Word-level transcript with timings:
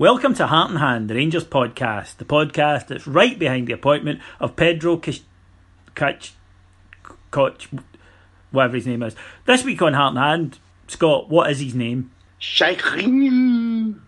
Welcome 0.00 0.34
to 0.34 0.46
Heart 0.46 0.70
and 0.70 0.78
Hand, 0.78 1.10
the 1.10 1.16
Rangers 1.16 1.44
podcast, 1.44 2.18
the 2.18 2.24
podcast 2.24 2.86
that's 2.86 3.08
right 3.08 3.36
behind 3.36 3.66
the 3.66 3.72
appointment 3.72 4.20
of 4.38 4.54
Pedro 4.54 4.96
Kach, 4.96 5.22
Kach, 5.96 6.30
Koch, 7.32 7.68
whatever 8.52 8.76
his 8.76 8.86
name 8.86 9.02
is. 9.02 9.16
This 9.44 9.64
week 9.64 9.82
on 9.82 9.94
Heart 9.94 10.10
and 10.10 10.18
Hand, 10.18 10.58
Scott, 10.86 11.28
what 11.28 11.50
is 11.50 11.58
his 11.58 11.74
name? 11.74 12.12
Shaikhin. 12.38 14.00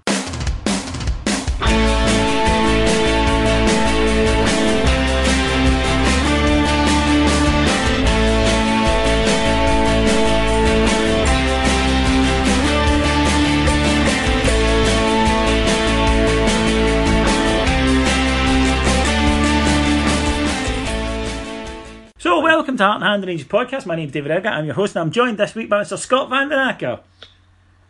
Welcome 22.61 22.77
to 22.77 22.85
Heart 22.85 22.97
and 22.97 23.05
Hand, 23.05 23.25
Rangers 23.25 23.49
podcast. 23.49 23.87
My 23.87 23.97
name's 23.97 24.13
David 24.13 24.31
Eggert. 24.31 24.51
I'm 24.51 24.67
your 24.67 24.75
host, 24.75 24.95
and 24.95 25.01
I'm 25.01 25.11
joined 25.11 25.39
this 25.39 25.55
week 25.55 25.71
by 25.71 25.81
Mr. 25.81 25.97
Scott 25.97 26.29
Van 26.29 26.51
Den 26.51 26.59
Acker. 26.59 27.01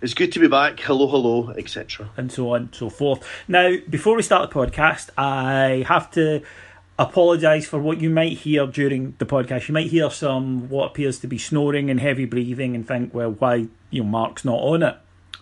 It's 0.00 0.14
good 0.14 0.30
to 0.30 0.38
be 0.38 0.46
back. 0.46 0.78
Hello, 0.78 1.08
hello, 1.08 1.50
etc. 1.58 2.08
and 2.16 2.30
so 2.30 2.54
on 2.54 2.60
and 2.60 2.72
so 2.72 2.88
forth. 2.88 3.28
Now, 3.48 3.74
before 3.88 4.14
we 4.14 4.22
start 4.22 4.48
the 4.48 4.54
podcast, 4.54 5.10
I 5.18 5.84
have 5.88 6.08
to 6.12 6.42
apologise 7.00 7.66
for 7.66 7.80
what 7.80 8.00
you 8.00 8.10
might 8.10 8.38
hear 8.38 8.64
during 8.68 9.16
the 9.18 9.26
podcast. 9.26 9.66
You 9.66 9.74
might 9.74 9.88
hear 9.88 10.08
some 10.08 10.68
what 10.68 10.92
appears 10.92 11.18
to 11.18 11.26
be 11.26 11.36
snoring 11.36 11.90
and 11.90 11.98
heavy 11.98 12.24
breathing 12.24 12.76
and 12.76 12.86
think, 12.86 13.12
well, 13.12 13.32
why 13.32 13.66
you 13.90 14.04
know 14.04 14.08
Mark's 14.08 14.44
not 14.44 14.60
on 14.60 14.84
it? 14.84 14.96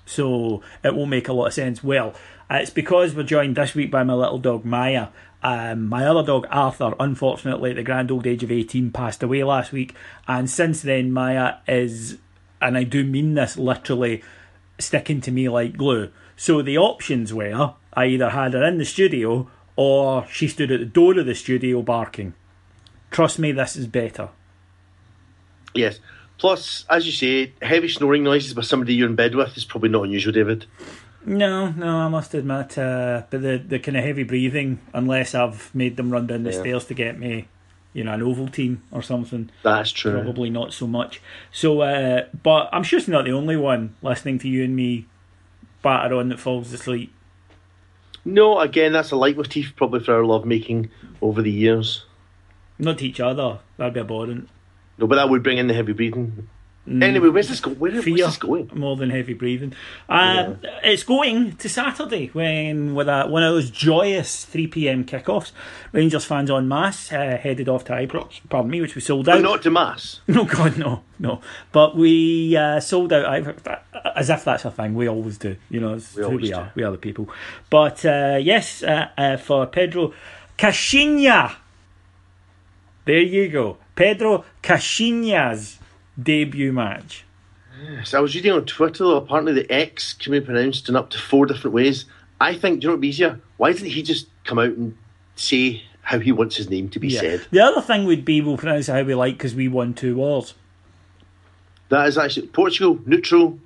So 0.06 0.62
it 0.82 0.94
won't 0.94 1.10
make 1.10 1.28
a 1.28 1.34
lot 1.34 1.48
of 1.48 1.52
sense. 1.52 1.84
Well, 1.84 2.14
it's 2.48 2.70
because 2.70 3.14
we're 3.14 3.24
joined 3.24 3.56
this 3.56 3.74
week 3.74 3.90
by 3.90 4.04
my 4.04 4.14
little 4.14 4.38
dog 4.38 4.64
Maya. 4.64 5.08
Um, 5.42 5.86
my 5.86 6.04
other 6.04 6.24
dog 6.24 6.46
Arthur, 6.50 6.94
unfortunately, 6.98 7.70
at 7.70 7.76
the 7.76 7.82
grand 7.82 8.10
old 8.10 8.26
age 8.26 8.42
of 8.42 8.50
18, 8.50 8.90
passed 8.90 9.22
away 9.22 9.44
last 9.44 9.72
week, 9.72 9.94
and 10.26 10.50
since 10.50 10.82
then, 10.82 11.12
Maya 11.12 11.56
is, 11.68 12.18
and 12.60 12.76
I 12.76 12.82
do 12.82 13.04
mean 13.04 13.34
this 13.34 13.56
literally, 13.56 14.22
sticking 14.78 15.20
to 15.22 15.30
me 15.30 15.48
like 15.48 15.76
glue. 15.76 16.10
So 16.36 16.62
the 16.62 16.78
options 16.78 17.32
were 17.34 17.74
I 17.92 18.06
either 18.06 18.30
had 18.30 18.54
her 18.54 18.64
in 18.64 18.78
the 18.78 18.84
studio 18.84 19.48
or 19.74 20.26
she 20.30 20.48
stood 20.48 20.70
at 20.70 20.80
the 20.80 20.86
door 20.86 21.18
of 21.18 21.26
the 21.26 21.34
studio 21.34 21.82
barking. 21.82 22.34
Trust 23.10 23.38
me, 23.38 23.52
this 23.52 23.76
is 23.76 23.86
better. 23.86 24.28
Yes. 25.74 26.00
Plus, 26.38 26.84
as 26.88 27.06
you 27.06 27.12
say, 27.12 27.52
heavy 27.62 27.88
snoring 27.88 28.22
noises 28.22 28.54
by 28.54 28.62
somebody 28.62 28.94
you're 28.94 29.08
in 29.08 29.16
bed 29.16 29.34
with 29.34 29.56
is 29.56 29.64
probably 29.64 29.88
not 29.88 30.04
unusual, 30.04 30.32
David. 30.32 30.66
No, 31.26 31.70
no, 31.70 31.98
I 31.98 32.08
must 32.08 32.32
admit, 32.34 32.78
uh, 32.78 33.22
but 33.30 33.42
the 33.42 33.58
the 33.58 33.78
kind 33.78 33.96
of 33.96 34.04
heavy 34.04 34.22
breathing, 34.22 34.78
unless 34.94 35.34
I've 35.34 35.74
made 35.74 35.96
them 35.96 36.10
run 36.10 36.26
down 36.26 36.44
the 36.44 36.52
Yeah. 36.52 36.60
stairs 36.60 36.84
to 36.86 36.94
get 36.94 37.18
me, 37.18 37.48
you 37.92 38.04
know, 38.04 38.12
an 38.12 38.20
Ovaltine 38.20 38.78
or 38.92 39.02
something. 39.02 39.50
That's 39.62 39.90
true. 39.90 40.12
Probably 40.12 40.48
not 40.50 40.72
so 40.72 40.86
much. 40.86 41.20
So, 41.52 41.80
uh, 41.82 42.26
but 42.42 42.68
I'm 42.72 42.82
sure 42.82 42.98
it's 42.98 43.08
not 43.08 43.24
the 43.24 43.32
only 43.32 43.56
one 43.56 43.94
listening 44.02 44.38
to 44.40 44.48
you 44.48 44.64
and 44.64 44.74
me 44.76 45.06
batter 45.82 46.14
on 46.14 46.28
that 46.30 46.38
falls 46.40 46.72
asleep. 46.72 47.12
No, 48.24 48.58
again, 48.60 48.92
that's 48.92 49.10
a 49.10 49.16
leitmotif 49.16 49.74
probably 49.76 50.00
for 50.00 50.14
our 50.14 50.24
lovemaking 50.24 50.90
over 51.20 51.42
the 51.42 51.50
years. 51.52 52.04
Not 52.78 52.98
to 52.98 53.06
each 53.06 53.20
other. 53.20 53.58
That'd 53.76 53.94
be 53.94 54.00
abhorrent. 54.00 54.48
No, 54.98 55.06
but 55.06 55.16
that 55.16 55.28
would 55.30 55.42
bring 55.42 55.58
in 55.58 55.66
the 55.66 55.74
heavy 55.74 55.92
breathing. 55.92 56.48
Anyway, 56.90 57.28
where's 57.28 57.48
this 57.48 57.60
going? 57.60 57.78
Where, 57.78 57.92
where's 57.92 58.04
Mm. 58.06 58.16
This 58.16 58.36
going? 58.38 58.70
more 58.74 58.96
than 58.96 59.10
heavy 59.10 59.34
breathing. 59.34 59.74
Uh, 60.08 60.54
It's 60.82 61.02
going 61.02 61.52
to 61.56 61.68
Saturday 61.68 62.28
when 62.32 62.94
with 62.94 63.08
a, 63.08 63.26
one 63.26 63.42
of 63.42 63.52
those 63.52 63.70
joyous 63.70 64.44
3 64.46 64.66
p.m. 64.68 65.04
kickoffs. 65.04 65.52
Rangers 65.92 66.24
fans 66.24 66.50
en 66.50 66.66
masse 66.66 67.12
uh, 67.12 67.36
headed 67.42 67.68
off 67.68 67.84
to 67.86 67.92
Ibrox, 67.92 68.40
pardon 68.48 68.70
me, 68.70 68.80
which 68.80 68.94
we 68.94 69.00
sold 69.02 69.28
out. 69.28 69.38
Oh, 69.38 69.40
not 69.42 69.62
to 69.62 69.70
mass. 69.70 70.20
No, 70.28 70.44
God, 70.44 70.78
no, 70.78 71.02
no. 71.18 71.40
But 71.72 71.96
we 71.96 72.56
uh, 72.56 72.80
sold 72.80 73.12
out 73.12 73.26
Ibrox, 73.26 73.80
as 74.16 74.30
if 74.30 74.44
that's 74.44 74.64
a 74.64 74.70
thing. 74.70 74.94
We 74.94 75.08
always 75.08 75.36
do. 75.36 75.56
You 75.70 75.80
know, 75.80 75.98
We 76.16 76.22
who 76.22 76.28
we 76.36 76.48
do. 76.50 76.54
are. 76.54 76.72
We 76.74 76.84
are 76.84 76.92
the 76.92 76.98
people. 76.98 77.28
But 77.70 78.04
uh, 78.04 78.38
yes, 78.40 78.82
uh, 78.82 79.08
uh, 79.18 79.36
for 79.36 79.66
Pedro 79.66 80.14
Caixinha. 80.56 81.54
There 83.04 83.20
you 83.20 83.48
go. 83.48 83.78
Pedro 83.94 84.44
Caixinha's 84.62 85.77
debut 86.20 86.72
match. 86.72 87.24
So 88.04 88.18
I 88.18 88.20
was 88.20 88.34
reading 88.34 88.52
on 88.52 88.64
Twitter, 88.64 89.04
though, 89.04 89.16
apparently 89.16 89.52
the 89.52 89.70
X 89.72 90.12
can 90.12 90.32
be 90.32 90.40
pronounced 90.40 90.88
in 90.88 90.96
up 90.96 91.10
to 91.10 91.18
four 91.18 91.46
different 91.46 91.74
ways. 91.74 92.06
I 92.40 92.54
think, 92.54 92.80
do 92.80 92.84
you 92.84 92.88
know 92.88 92.92
what 92.92 92.96
would 92.96 93.02
be 93.02 93.08
easier? 93.08 93.40
Why 93.56 93.72
didn't 93.72 93.90
he 93.90 94.02
just 94.02 94.26
come 94.44 94.58
out 94.58 94.70
and 94.70 94.96
say 95.36 95.82
how 96.02 96.18
he 96.18 96.32
wants 96.32 96.56
his 96.56 96.70
name 96.70 96.88
to 96.90 96.98
be 96.98 97.10
said? 97.10 97.46
The 97.50 97.60
other 97.60 97.80
thing 97.80 98.04
would 98.06 98.24
be 98.24 98.40
we'll 98.40 98.56
pronounce 98.56 98.88
it 98.88 98.92
how 98.92 99.02
we 99.02 99.14
like 99.14 99.34
because 99.34 99.54
we 99.54 99.68
won 99.68 99.94
two 99.94 100.16
wars. 100.16 100.54
That 101.88 102.06
is 102.08 102.18
actually 102.18 102.48
Portugal, 102.48 102.98
neutral, 103.06 103.58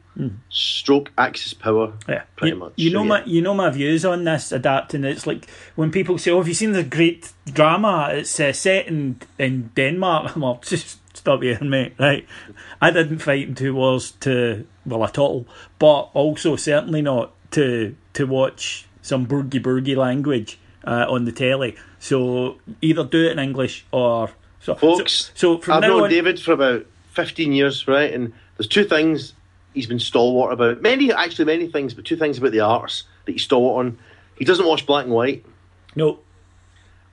stroke, 0.48 1.10
axis 1.18 1.54
power. 1.54 1.92
Yeah, 2.08 2.22
pretty 2.36 2.54
you, 2.54 2.60
much. 2.60 2.72
You 2.76 2.90
know 2.90 3.00
So, 3.00 3.04
my 3.04 3.24
you 3.24 3.42
know 3.42 3.54
my 3.54 3.70
views 3.70 4.04
on 4.04 4.24
this 4.24 4.52
adapting. 4.52 5.04
It's 5.04 5.26
like 5.26 5.48
when 5.74 5.90
people 5.90 6.18
say, 6.18 6.30
"Oh, 6.30 6.38
have 6.38 6.48
you 6.48 6.54
seen 6.54 6.72
the 6.72 6.84
great 6.84 7.32
drama? 7.46 8.10
It's 8.12 8.38
uh, 8.38 8.52
set 8.52 8.86
in 8.86 9.20
in 9.38 9.70
Denmark." 9.74 10.36
I'm 10.36 10.60
just 10.62 10.98
stop 11.22 11.42
here, 11.42 11.58
mate. 11.62 11.94
Right? 11.98 12.26
I 12.80 12.90
didn't 12.90 13.20
fight 13.20 13.48
in 13.48 13.54
two 13.54 13.74
wars 13.74 14.12
to 14.20 14.66
well 14.84 15.04
at 15.04 15.18
all, 15.18 15.46
but 15.78 16.10
also 16.14 16.56
certainly 16.56 17.00
not 17.00 17.32
to 17.52 17.94
to 18.14 18.24
watch 18.26 18.86
some 19.02 19.26
boogie 19.26 19.62
boogie 19.62 19.96
language 19.96 20.58
uh, 20.84 21.06
on 21.08 21.24
the 21.24 21.32
telly. 21.32 21.76
So 22.00 22.58
either 22.80 23.04
do 23.04 23.26
it 23.26 23.32
in 23.32 23.38
English 23.38 23.86
or 23.92 24.30
so. 24.60 24.74
Folks, 24.74 25.30
so, 25.34 25.56
so 25.56 25.58
from 25.58 25.74
I've 25.74 25.82
now 25.82 25.88
known 25.88 26.02
on, 26.04 26.10
David 26.10 26.40
for 26.40 26.52
about 26.52 26.86
15 27.10 27.52
years, 27.52 27.86
right? 27.86 28.12
And 28.12 28.32
there's 28.56 28.68
two 28.68 28.84
things 28.84 29.34
he's 29.74 29.86
been 29.86 30.00
stalwart 30.00 30.52
about. 30.52 30.82
Many, 30.82 31.12
actually, 31.12 31.44
many 31.44 31.68
things, 31.68 31.94
but 31.94 32.04
two 32.04 32.16
things 32.16 32.38
about 32.38 32.52
the 32.52 32.60
arts 32.60 33.04
that 33.26 33.32
he's 33.32 33.44
stalwart 33.44 33.86
on. 33.86 33.98
He 34.36 34.44
doesn't 34.44 34.66
watch 34.66 34.86
black 34.86 35.04
and 35.04 35.14
white, 35.14 35.44
no. 35.94 36.20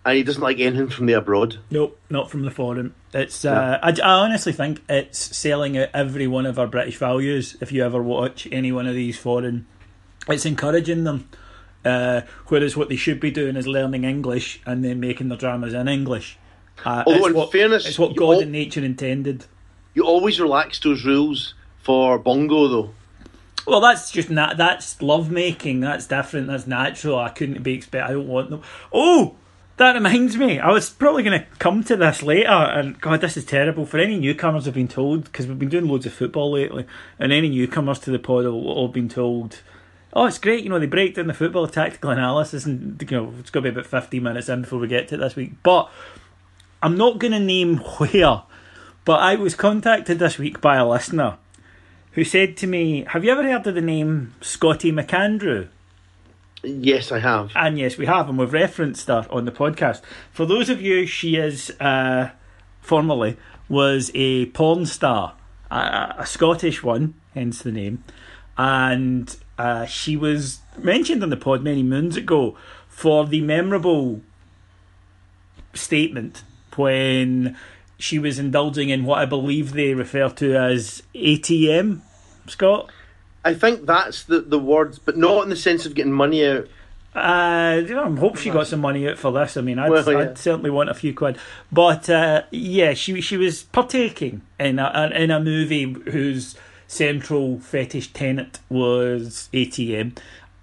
And 0.05 0.17
he 0.17 0.23
doesn't 0.23 0.41
like 0.41 0.59
anything 0.59 0.89
from 0.89 1.05
the 1.05 1.13
abroad. 1.13 1.57
Nope, 1.69 1.99
not 2.09 2.29
from 2.31 2.43
the 2.43 2.51
foreign. 2.51 2.93
It's. 3.13 3.43
Uh, 3.45 3.79
I, 3.81 3.89
I 3.89 4.11
honestly 4.23 4.53
think 4.53 4.81
it's 4.87 5.35
selling 5.35 5.77
out 5.77 5.89
every 5.93 6.27
one 6.27 6.45
of 6.45 6.57
our 6.59 6.67
British 6.67 6.97
values. 6.97 7.57
If 7.61 7.71
you 7.71 7.83
ever 7.83 8.01
watch 8.01 8.47
any 8.51 8.71
one 8.71 8.87
of 8.87 8.93
these 8.95 9.17
foreign, 9.17 9.67
it's 10.27 10.45
encouraging 10.45 11.03
them. 11.03 11.29
Uh, 11.83 12.21
whereas 12.47 12.75
what 12.75 12.89
they 12.89 12.95
should 12.95 13.19
be 13.19 13.31
doing 13.31 13.55
is 13.55 13.65
learning 13.67 14.03
English 14.03 14.61
and 14.65 14.83
then 14.83 14.99
making 14.99 15.29
their 15.29 15.37
dramas 15.37 15.73
in 15.73 15.87
English. 15.87 16.37
Uh, 16.85 17.03
Although 17.05 17.25
in 17.27 17.33
what, 17.33 17.51
fairness, 17.51 17.85
it's 17.85 17.99
what 17.99 18.15
God 18.15 18.23
all- 18.35 18.39
and 18.41 18.51
nature 18.51 18.83
intended. 18.83 19.45
You 19.93 20.03
always 20.03 20.39
relax 20.39 20.79
those 20.79 21.03
rules 21.05 21.55
for 21.81 22.19
bongo, 22.19 22.67
though. 22.67 22.89
Well, 23.67 23.81
that's 23.81 24.11
just 24.11 24.29
na- 24.29 24.53
that's 24.53 25.01
love 25.01 25.29
making. 25.29 25.79
That's 25.81 26.07
different. 26.07 26.47
That's 26.47 26.67
natural. 26.67 27.19
I 27.19 27.29
couldn't 27.29 27.61
be 27.63 27.73
expect. 27.73 28.09
I 28.09 28.13
don't 28.13 28.27
want 28.27 28.49
them. 28.49 28.61
Oh, 28.93 29.35
that 29.79 29.95
reminds 29.95 30.37
me. 30.37 30.59
I 30.59 30.71
was 30.71 30.89
probably 30.89 31.23
going 31.23 31.39
to 31.39 31.47
come 31.57 31.83
to 31.85 31.95
this 31.95 32.21
later, 32.21 32.49
and 32.49 32.99
God, 32.99 33.21
this 33.21 33.37
is 33.37 33.45
terrible 33.45 33.85
for 33.85 33.97
any 33.97 34.19
newcomers. 34.19 34.67
I've 34.67 34.73
been 34.73 34.87
told 34.87 35.23
because 35.23 35.47
we've 35.47 35.57
been 35.57 35.69
doing 35.69 35.87
loads 35.87 36.05
of 36.05 36.13
football 36.13 36.51
lately, 36.51 36.85
and 37.17 37.31
any 37.31 37.49
newcomers 37.49 37.99
to 37.99 38.11
the 38.11 38.19
pod 38.19 38.45
have 38.45 38.53
all 38.53 38.89
been 38.89 39.09
told. 39.09 39.61
Oh, 40.13 40.25
it's 40.25 40.37
great. 40.37 40.63
You 40.63 40.69
know, 40.69 40.79
they 40.79 40.85
break 40.85 41.15
down 41.15 41.27
the 41.27 41.33
football 41.33 41.67
tactical 41.67 42.11
analysis, 42.11 42.65
and 42.65 43.01
you 43.01 43.17
know 43.17 43.33
it's 43.39 43.49
going 43.49 43.63
to 43.63 43.71
be 43.71 43.79
about 43.79 43.89
fifteen 43.89 44.23
minutes 44.23 44.49
in 44.49 44.61
before 44.61 44.79
we 44.79 44.87
get 44.87 45.07
to 45.07 45.15
it 45.15 45.19
this 45.19 45.35
week. 45.35 45.53
But 45.63 45.89
I'm 46.83 46.97
not 46.97 47.19
going 47.19 47.33
to 47.33 47.39
name 47.39 47.77
where. 47.97 48.43
But 49.05 49.21
I 49.21 49.35
was 49.35 49.55
contacted 49.55 50.19
this 50.19 50.37
week 50.37 50.61
by 50.61 50.75
a 50.75 50.87
listener 50.87 51.37
who 52.11 52.23
said 52.23 52.57
to 52.57 52.67
me, 52.67 53.05
Have 53.07 53.23
you 53.23 53.31
ever 53.31 53.43
heard 53.43 53.65
of 53.65 53.75
the 53.75 53.81
name 53.81 54.35
Scotty 54.41 54.91
McAndrew? 54.91 55.69
Yes, 56.63 57.11
I 57.11 57.19
have. 57.19 57.51
And 57.55 57.79
yes, 57.79 57.97
we 57.97 58.05
have, 58.05 58.27
and 58.29 58.37
we've 58.37 58.51
referenced 58.51 59.07
her 59.07 59.25
on 59.29 59.45
the 59.45 59.51
podcast. 59.51 60.01
For 60.31 60.45
those 60.45 60.69
of 60.69 60.81
you, 60.81 61.05
she 61.05 61.35
is 61.35 61.71
uh, 61.79 62.31
formerly 62.81 63.37
was 63.69 64.11
a 64.13 64.47
porn 64.47 64.85
star, 64.85 65.35
a, 65.71 66.15
a 66.19 66.25
Scottish 66.25 66.83
one, 66.83 67.13
hence 67.33 67.61
the 67.61 67.71
name, 67.71 68.03
and 68.57 69.35
uh, 69.57 69.85
she 69.85 70.17
was 70.17 70.59
mentioned 70.77 71.23
on 71.23 71.29
the 71.29 71.37
pod 71.37 71.63
many 71.63 71.83
moons 71.83 72.17
ago 72.17 72.57
for 72.87 73.25
the 73.25 73.41
memorable 73.41 74.21
statement 75.73 76.43
when 76.75 77.55
she 77.97 78.17
was 78.17 78.39
indulging 78.39 78.89
in 78.89 79.05
what 79.05 79.19
I 79.19 79.25
believe 79.25 79.73
they 79.73 79.93
refer 79.93 80.29
to 80.29 80.55
as 80.55 81.03
ATM, 81.13 82.01
Scott. 82.47 82.89
I 83.43 83.53
think 83.53 83.85
that's 83.85 84.23
the, 84.23 84.41
the 84.41 84.59
words, 84.59 84.99
but 84.99 85.17
not 85.17 85.43
in 85.43 85.49
the 85.49 85.55
sense 85.55 85.85
of 85.85 85.95
getting 85.95 86.11
money 86.11 86.45
out. 86.45 86.67
Uh, 87.15 87.81
I 87.89 88.15
hope 88.19 88.37
she 88.37 88.51
got 88.51 88.67
some 88.67 88.81
money 88.81 89.07
out 89.07 89.17
for 89.17 89.31
this. 89.31 89.57
I 89.57 89.61
mean, 89.61 89.79
I'd, 89.79 89.89
Well, 89.89 90.11
yeah. 90.11 90.19
I'd 90.19 90.37
certainly 90.37 90.69
want 90.69 90.89
a 90.89 90.93
few 90.93 91.13
quid. 91.13 91.37
But 91.71 92.09
uh, 92.09 92.43
yeah, 92.51 92.93
she 92.93 93.19
she 93.21 93.35
was 93.35 93.63
partaking 93.63 94.41
in 94.59 94.77
a 94.77 95.09
in 95.15 95.31
a 95.31 95.39
movie 95.39 95.91
whose 96.11 96.55
central 96.87 97.59
fetish 97.59 98.13
tenet 98.13 98.59
was 98.69 99.49
ATM. 99.53 100.17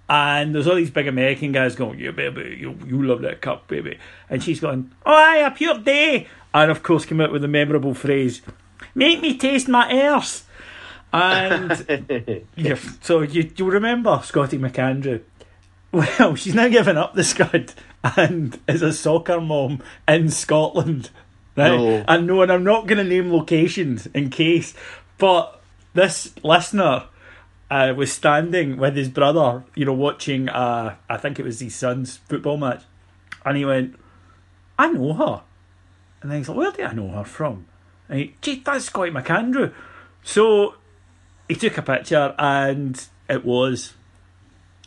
And 0.09 0.55
there's 0.55 0.67
all 0.67 0.75
these 0.75 0.89
big 0.89 1.07
American 1.07 1.51
guys 1.51 1.75
going, 1.75 1.99
"Yeah, 1.99 2.11
baby, 2.11 2.57
you 2.57 2.77
you 2.85 3.03
love 3.03 3.21
that 3.23 3.41
cup, 3.41 3.67
baby," 3.67 3.97
and 4.29 4.41
she's 4.41 4.61
going, 4.61 4.91
"Oh, 5.05 5.13
aye, 5.13 5.37
a 5.45 5.51
pure 5.51 5.77
day," 5.79 6.27
and 6.53 6.71
of 6.71 6.81
course 6.81 7.03
came 7.03 7.19
out 7.19 7.33
with 7.33 7.41
the 7.41 7.49
memorable 7.49 7.93
phrase, 7.93 8.41
"Make 8.95 9.21
me 9.21 9.37
taste 9.37 9.67
my 9.67 10.07
arse." 10.07 10.43
And 11.13 12.45
yeah, 12.55 12.77
so 13.01 13.21
you 13.21 13.51
you 13.55 13.69
remember 13.69 14.21
Scotty 14.23 14.57
McAndrew? 14.57 15.21
Well, 15.89 16.35
she's 16.35 16.53
now 16.53 16.67
given 16.67 16.97
up 16.97 17.13
the 17.13 17.23
scud 17.23 17.73
and 18.03 18.59
is 18.67 18.81
a 18.81 18.91
soccer 18.91 19.39
mom 19.39 19.81
in 20.05 20.29
Scotland. 20.29 21.09
Right? 21.55 21.69
No. 21.69 22.03
And 22.07 22.27
no, 22.27 22.41
and 22.41 22.51
I'm 22.51 22.65
not 22.65 22.87
going 22.87 22.97
to 22.97 23.05
name 23.05 23.31
locations 23.31 24.05
in 24.07 24.29
case, 24.29 24.73
but 25.17 25.61
this 25.93 26.35
listener 26.43 27.05
uh, 27.71 27.93
was 27.95 28.11
standing 28.11 28.77
with 28.77 28.95
his 28.95 29.09
brother, 29.09 29.63
you 29.75 29.85
know, 29.85 29.93
watching, 29.93 30.49
uh, 30.49 30.95
I 31.09 31.17
think 31.17 31.39
it 31.39 31.43
was 31.43 31.59
his 31.59 31.75
son's 31.75 32.17
football 32.17 32.57
match. 32.57 32.83
And 33.45 33.57
he 33.57 33.65
went, 33.65 33.95
I 34.77 34.91
know 34.91 35.13
her. 35.13 35.41
And 36.21 36.31
then 36.31 36.39
he's 36.39 36.49
like, 36.49 36.57
Where 36.57 36.71
do 36.71 36.83
I 36.83 36.93
know 36.93 37.09
her 37.09 37.23
from? 37.23 37.65
And 38.09 38.19
he, 38.19 38.35
Gee, 38.41 38.61
that's 38.63 38.85
Scotty 38.85 39.11
McAndrew. 39.11 39.73
So 40.23 40.75
he 41.47 41.55
took 41.55 41.77
a 41.77 41.81
picture 41.81 42.35
and 42.37 43.07
it 43.29 43.45
was. 43.45 43.93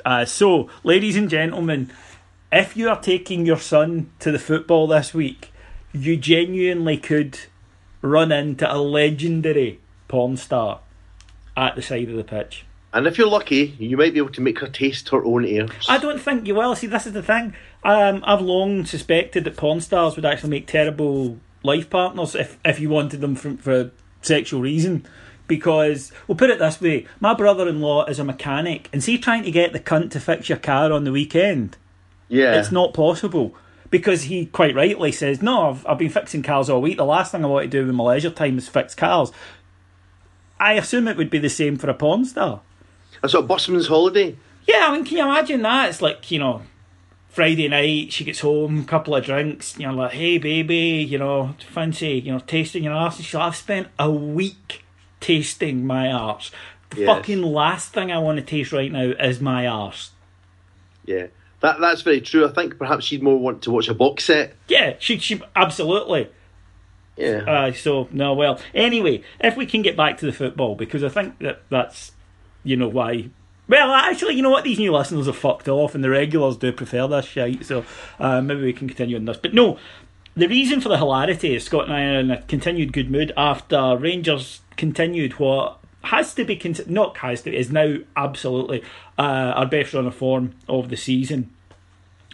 Uh, 0.05 0.25
so, 0.25 0.69
ladies 0.83 1.17
and 1.17 1.29
gentlemen, 1.29 1.93
if 2.53 2.77
you 2.77 2.89
are 2.89 3.01
taking 3.01 3.47
your 3.47 3.59
son 3.59 4.11
to 4.19 4.33
the 4.33 4.39
football 4.39 4.87
this 4.87 5.13
week, 5.15 5.53
you 5.93 6.17
genuinely 6.17 6.97
could 6.97 7.39
run 8.03 8.33
into 8.33 8.73
a 8.73 8.79
legendary 8.79 9.81
porn 10.09 10.37
star 10.37 10.81
at 11.57 11.77
the 11.77 11.83
side 11.83 12.09
of 12.09 12.17
the 12.17 12.25
pitch. 12.25 12.65
And 12.93 13.07
if 13.07 13.19
you're 13.19 13.29
lucky, 13.29 13.77
you 13.79 13.97
might 13.97 14.13
be 14.13 14.19
able 14.19 14.31
to 14.31 14.41
make 14.41 14.59
her 14.59 14.67
taste 14.67 15.11
her 15.11 15.25
own 15.25 15.45
airs. 15.45 15.87
I 15.89 15.99
don't 15.99 16.21
think 16.21 16.47
you 16.47 16.57
will. 16.57 16.75
See, 16.75 16.89
this 16.89 17.07
is 17.07 17.13
the 17.13 17.23
thing. 17.23 17.55
Um, 17.85 18.23
I've 18.27 18.41
long 18.41 18.85
suspected 18.85 19.45
that 19.45 19.57
porn 19.57 19.81
stars 19.81 20.17
would 20.17 20.25
actually 20.25 20.51
make 20.51 20.67
terrible 20.67 21.39
life 21.63 21.89
partners 21.89 22.35
if, 22.35 22.59
if 22.65 22.81
you 22.81 22.89
wanted 22.89 23.21
them 23.21 23.37
for, 23.37 23.57
for 23.59 23.81
a 23.81 23.91
sexual 24.23 24.61
reason. 24.61 25.07
Because, 25.51 26.13
we'll 26.29 26.37
put 26.37 26.49
it 26.49 26.61
this 26.61 26.81
way 26.81 27.07
my 27.19 27.35
brother 27.35 27.69
in 27.69 27.81
law 27.81 28.05
is 28.07 28.21
a 28.21 28.25
mechanic, 28.25 28.89
and 28.93 29.03
see, 29.03 29.19
trying 29.19 29.43
to 29.43 29.51
get 29.51 29.73
the 29.73 29.81
cunt 29.81 30.13
to 30.13 30.21
fix 30.21 30.49
your 30.49 30.59
car 30.59 30.93
on 30.93 31.03
the 31.03 31.11
weekend, 31.11 31.77
yeah. 32.29 32.59
it's 32.59 32.71
not 32.71 32.95
possible. 32.95 33.55
Because 33.91 34.23
he 34.23 34.47
quite 34.47 34.77
rightly 34.77 35.11
says, 35.11 35.43
No, 35.43 35.71
I've, 35.71 35.85
I've 35.85 35.99
been 35.99 36.11
fixing 36.11 36.45
cars 36.45 36.71
all 36.71 36.81
week. 36.81 36.97
The 36.97 37.05
last 37.05 37.33
thing 37.33 37.45
I 37.45 37.49
want 37.49 37.65
to 37.65 37.69
do 37.69 37.89
in 37.89 37.95
my 37.97 38.05
leisure 38.05 38.31
time 38.31 38.57
is 38.57 38.69
fix 38.69 38.95
cars. 38.95 39.33
I 40.61 40.75
assume 40.75 41.09
it 41.09 41.17
would 41.17 41.31
be 41.31 41.41
the 41.41 41.49
same 41.49 41.77
for 41.77 41.91
a 41.91 41.95
porn 41.95 42.25
star. 42.25 42.61
A 43.25 43.29
sort 43.29 43.43
of 43.43 43.49
busman's 43.49 43.89
holiday. 43.89 44.37
Yeah, 44.69 44.87
I 44.89 44.93
mean, 44.93 45.05
can 45.05 45.17
you 45.17 45.25
imagine 45.25 45.63
that? 45.63 45.89
It's 45.89 46.01
like, 46.01 46.31
you 46.31 46.39
know, 46.39 46.63
Friday 47.31 47.69
night, 47.69 48.13
she 48.13 48.25
gets 48.25 48.41
home, 48.41 48.85
couple 48.85 49.15
of 49.15 49.25
drinks, 49.25 49.79
you're 49.79 49.93
like, 49.93 50.13
hey, 50.13 50.39
baby, 50.39 51.07
you 51.09 51.17
know, 51.17 51.55
fancy, 51.73 52.21
you 52.25 52.33
know, 52.33 52.41
tasting 52.41 52.85
your 52.85 52.93
arse. 52.93 53.17
She's 53.17 53.35
like, 53.35 53.49
I've 53.49 53.57
spent 53.57 53.89
a 53.99 54.11
week 54.11 54.85
tasting 55.21 55.87
my 55.87 56.11
arse. 56.11 56.51
The 56.91 57.03
Yes. 57.03 57.07
fucking 57.07 57.43
last 57.43 57.93
thing 57.93 58.11
I 58.11 58.19
want 58.19 58.39
to 58.39 58.45
taste 58.45 58.73
right 58.73 58.91
now 58.91 59.13
is 59.21 59.41
my 59.41 59.67
arse. 59.67 60.11
Yeah. 61.05 61.27
That 61.61 61.79
that's 61.79 62.03
very 62.03 62.21
true. 62.21 62.47
I 62.49 62.53
think 62.53 62.79
perhaps 62.79 63.05
she'd 63.05 63.23
more 63.23 63.39
want 63.39 63.63
to 63.63 63.71
watch 63.71 63.89
a 63.89 63.95
box 63.95 64.25
set. 64.25 64.55
Yeah, 64.67 64.95
she, 64.99 65.19
she, 65.19 65.41
absolutely. 65.55 66.31
Yeah. 67.17 67.45
Uh, 67.47 67.73
so, 67.73 68.09
no, 68.11 68.33
well, 68.33 68.59
anyway, 68.75 69.23
if 69.41 69.57
we 69.57 69.67
can 69.67 69.83
get 69.83 69.95
back 69.97 70.17
to 70.19 70.27
the 70.27 70.33
football, 70.33 70.75
because 70.75 71.05
I 71.05 71.11
think 71.11 71.39
that 71.41 71.61
that's, 71.69 72.13
you 72.65 72.77
know, 72.77 72.89
why. 72.89 73.29
Well, 73.69 73.93
actually, 73.93 74.35
you 74.37 74.43
know 74.43 74.51
what? 74.51 74.65
These 74.65 74.79
new 74.79 74.93
listeners 74.93 75.29
are 75.29 75.35
fucked 75.35 75.69
off, 75.69 75.95
and 75.95 76.03
the 76.03 76.09
regulars 76.11 76.57
do 76.57 76.73
prefer 76.73 77.07
this 77.07 77.27
shite, 77.27 77.65
so 77.67 77.85
uh, 78.19 78.41
maybe 78.41 78.63
we 78.63 78.73
can 78.73 78.89
continue 78.89 79.17
on 79.17 79.27
this. 79.27 79.37
But 79.37 79.53
no, 79.53 79.79
the 80.37 80.49
reason 80.49 80.81
for 80.81 80.89
the 80.89 80.99
hilarity 80.99 81.55
is 81.55 81.65
Scott 81.65 81.85
and 81.85 81.93
I 81.93 82.03
are 82.03 82.21
in 82.21 82.31
a 82.31 82.43
continued 82.43 82.93
good 82.93 83.11
mood 83.11 83.33
after 83.37 83.97
Rangers 83.97 84.61
continued 84.77 85.39
what 85.39 85.79
has 86.03 86.33
to 86.35 86.45
be, 86.45 86.57
con- 86.57 86.77
not 86.87 87.19
has 87.19 87.43
to, 87.43 87.51
be, 87.51 87.57
is 87.57 87.71
now 87.71 87.97
absolutely 88.17 88.83
uh, 89.19 89.23
our 89.23 89.67
best 89.67 89.93
run 89.93 90.07
of 90.07 90.15
form 90.15 90.55
of 90.69 90.89
the 90.89 90.97
season 90.97 91.51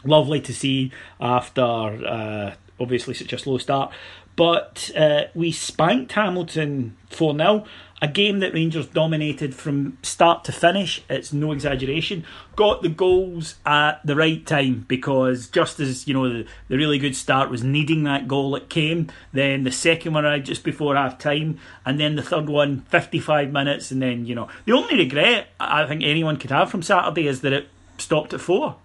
lovely 0.06 0.40
to 0.40 0.54
see 0.54 0.92
after 1.20 1.62
uh, 1.62 2.54
obviously 2.78 3.14
such 3.14 3.32
a 3.32 3.38
slow 3.38 3.58
start. 3.58 3.92
But 4.36 4.90
uh, 4.96 5.24
we 5.34 5.50
spanked 5.50 6.12
Hamilton 6.12 6.96
4 7.08 7.36
0, 7.36 7.64
a 8.02 8.08
game 8.08 8.40
that 8.40 8.52
Rangers 8.52 8.86
dominated 8.86 9.54
from 9.54 9.96
start 10.02 10.44
to 10.44 10.52
finish. 10.52 11.02
It's 11.08 11.32
no 11.32 11.52
exaggeration. 11.52 12.26
Got 12.54 12.82
the 12.82 12.90
goals 12.90 13.56
at 13.64 14.00
the 14.04 14.14
right 14.14 14.44
time 14.46 14.84
because 14.86 15.48
just 15.48 15.80
as 15.80 16.06
you 16.06 16.12
know 16.12 16.28
the, 16.28 16.46
the 16.68 16.76
really 16.76 16.98
good 16.98 17.16
start 17.16 17.50
was 17.50 17.64
needing 17.64 18.04
that 18.04 18.28
goal, 18.28 18.54
it 18.54 18.68
came. 18.68 19.08
Then 19.32 19.64
the 19.64 19.72
second 19.72 20.12
one 20.12 20.26
arrived 20.26 20.46
just 20.46 20.62
before 20.62 20.94
half 20.94 21.18
time, 21.18 21.58
and 21.86 21.98
then 21.98 22.16
the 22.16 22.22
third 22.22 22.48
one 22.48 22.82
55 22.82 23.50
minutes. 23.50 23.90
And 23.90 24.02
then 24.02 24.26
you 24.26 24.34
know 24.34 24.48
the 24.66 24.72
only 24.72 24.96
regret 24.98 25.48
I 25.58 25.86
think 25.86 26.02
anyone 26.02 26.36
could 26.36 26.50
have 26.50 26.70
from 26.70 26.82
Saturday 26.82 27.26
is 27.26 27.40
that 27.40 27.54
it 27.54 27.68
stopped 27.96 28.34
at 28.34 28.40
four. 28.42 28.76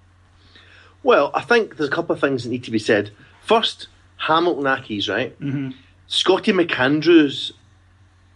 Well, 1.04 1.32
I 1.34 1.42
think 1.42 1.76
there's 1.76 1.90
a 1.90 1.94
couple 1.94 2.14
of 2.14 2.22
things 2.22 2.44
that 2.44 2.50
need 2.50 2.64
to 2.64 2.72
be 2.72 2.80
said. 2.80 3.12
First, 3.42 3.88
Hamilton 4.18 4.66
Accies, 4.66 5.10
right? 5.10 5.38
Mm-hmm. 5.40 5.72
Scotty 6.08 6.52
McAndrew's 6.52 7.54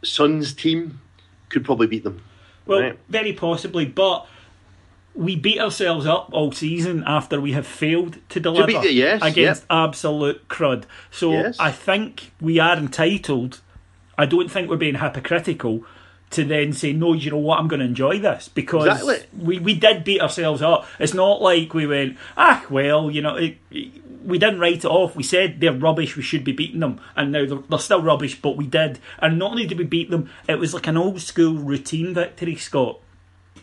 son's 0.06 0.54
team 0.54 1.02
could 1.50 1.66
probably 1.66 1.88
beat 1.88 2.04
them. 2.04 2.22
Well, 2.66 2.81
right? 2.81 3.00
very 3.10 3.34
possibly, 3.34 3.86
but 3.86 4.28
we 5.13 5.36
beat 5.36 5.60
ourselves 5.60 6.06
up 6.06 6.30
all 6.34 6.52
season 6.52 7.04
after 7.07 7.40
we 7.40 7.54
have 7.54 7.66
failed 7.66 8.18
to 8.30 8.40
deliver 8.40 8.69
it, 8.69 8.94
yes, 8.94 9.21
against 9.21 9.62
yep. 9.64 9.68
absolute 9.69 10.47
crud. 10.50 10.83
So 11.09 11.31
Yes. 11.31 11.57
I 11.59 11.71
think 11.71 12.31
we 12.42 12.59
are 12.59 12.76
entitled. 12.76 13.62
I 14.18 14.26
don't 14.26 14.52
think 14.52 14.69
we're 14.69 14.78
being 14.78 14.95
hypocritical 14.95 15.85
to 16.31 16.44
then 16.44 16.74
say, 16.74 16.92
no, 16.92 17.14
you 17.14 17.31
know 17.31 17.38
what, 17.38 17.59
I'm 17.59 17.68
going 17.68 17.80
to 17.80 17.85
enjoy 17.85 18.19
this 18.19 18.50
because 18.50 18.88
Exactly. 18.88 19.26
we, 19.38 19.59
we 19.59 19.74
did 19.74 20.04
beat 20.04 20.19
ourselves 20.21 20.62
up. 20.62 20.85
It's 21.00 21.14
not 21.14 21.42
like 21.42 21.74
we 21.74 21.88
went, 21.88 22.18
ah, 22.35 22.66
well, 22.69 23.09
you 23.09 23.21
know, 23.21 23.35
it, 23.35 23.57
we 24.25 24.37
didn't 24.39 24.59
write 24.59 24.77
it 24.83 24.85
off. 24.85 25.15
We 25.15 25.23
said 25.23 25.59
they're 25.61 25.71
rubbish, 25.73 26.15
we 26.17 26.23
should 26.23 26.44
be 26.44 26.51
beating 26.51 26.79
them, 26.79 26.99
and 27.15 27.31
now 27.31 27.45
they're, 27.45 27.59
they're 27.69 27.79
still 27.79 28.01
rubbish, 28.01 28.41
but 28.41 28.57
we 28.57 28.65
did. 28.67 28.99
And 29.19 29.37
not 29.39 29.51
only 29.51 29.65
did 29.67 29.77
we 29.77 29.83
beat 29.85 30.09
them, 30.09 30.29
it 30.47 30.59
was 30.59 30.73
like 30.73 30.87
an 30.87 30.97
old 30.97 31.21
school 31.21 31.53
routine 31.55 32.13
victory, 32.13 32.55
Scott. 32.55 32.99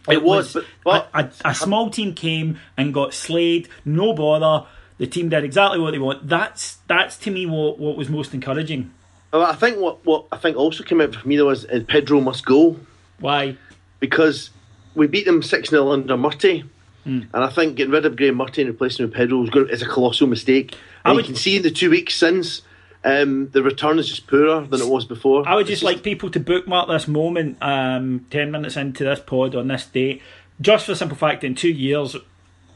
It 0.08 0.22
was, 0.22 0.54
but- 0.54 0.64
but- 0.84 1.10
a, 1.14 1.24
a, 1.24 1.50
a 1.50 1.54
small 1.54 1.90
team 1.90 2.14
came 2.14 2.58
and 2.76 2.94
got 2.94 3.12
slayed, 3.14 3.68
no 3.84 4.12
bother. 4.14 4.66
The 4.98 5.06
team 5.06 5.28
did 5.30 5.42
exactly 5.42 5.80
what 5.80 5.90
they 5.92 5.98
want. 5.98 6.28
That's 6.28 6.76
that's 6.86 7.16
to 7.18 7.30
me 7.30 7.46
what, 7.46 7.78
what 7.78 7.96
was 7.96 8.08
most 8.08 8.34
encouraging. 8.34 8.92
Well, 9.32 9.42
I 9.42 9.54
think 9.54 9.78
what, 9.78 10.04
what 10.04 10.26
I 10.30 10.36
think 10.36 10.56
also 10.56 10.84
came 10.84 11.00
out 11.00 11.14
for 11.14 11.26
me 11.26 11.36
though 11.36 11.46
was 11.46 11.66
Pedro 11.88 12.20
must 12.20 12.44
go 12.44 12.78
Why? 13.18 13.56
because 13.98 14.50
we 14.94 15.06
beat 15.06 15.24
them 15.24 15.42
6 15.42 15.70
0 15.70 15.90
under 15.90 16.16
Murty. 16.16 16.64
Hmm. 17.04 17.20
And 17.34 17.44
I 17.44 17.48
think 17.48 17.76
getting 17.76 17.92
rid 17.92 18.06
of 18.06 18.16
Graeme 18.16 18.36
Murty 18.36 18.62
and 18.62 18.70
replacing 18.70 19.04
him 19.04 19.10
with 19.10 19.16
Pedro 19.16 19.66
is, 19.66 19.82
a 19.82 19.86
colossal 19.86 20.26
mistake. 20.26 20.74
I 21.04 21.10
And 21.10 21.16
would- 21.16 21.24
you 21.26 21.32
can 21.32 21.36
see 21.36 21.56
in 21.56 21.62
the 21.62 21.70
two 21.70 21.90
weeks 21.90 22.14
since, 22.14 22.62
um, 23.04 23.48
the 23.50 23.62
return 23.62 23.98
is 23.98 24.08
just 24.08 24.26
poorer 24.28 24.64
than 24.66 24.80
it 24.80 24.86
was 24.88 25.04
before. 25.04 25.48
I 25.48 25.54
would 25.54 25.62
It's 25.62 25.70
just 25.70 25.82
like 25.82 26.02
people 26.02 26.30
to 26.30 26.38
bookmark 26.40 26.88
this 26.88 27.08
moment, 27.08 27.56
um, 27.60 28.26
10 28.30 28.50
minutes 28.52 28.76
into 28.76 29.02
this 29.04 29.18
pod 29.20 29.54
on 29.56 29.68
this 29.68 29.84
date, 29.86 30.22
just 30.60 30.86
for 30.86 30.92
the 30.92 30.96
simple 30.96 31.16
fact 31.16 31.42
in 31.42 31.54
two 31.56 31.70
years, 31.70 32.14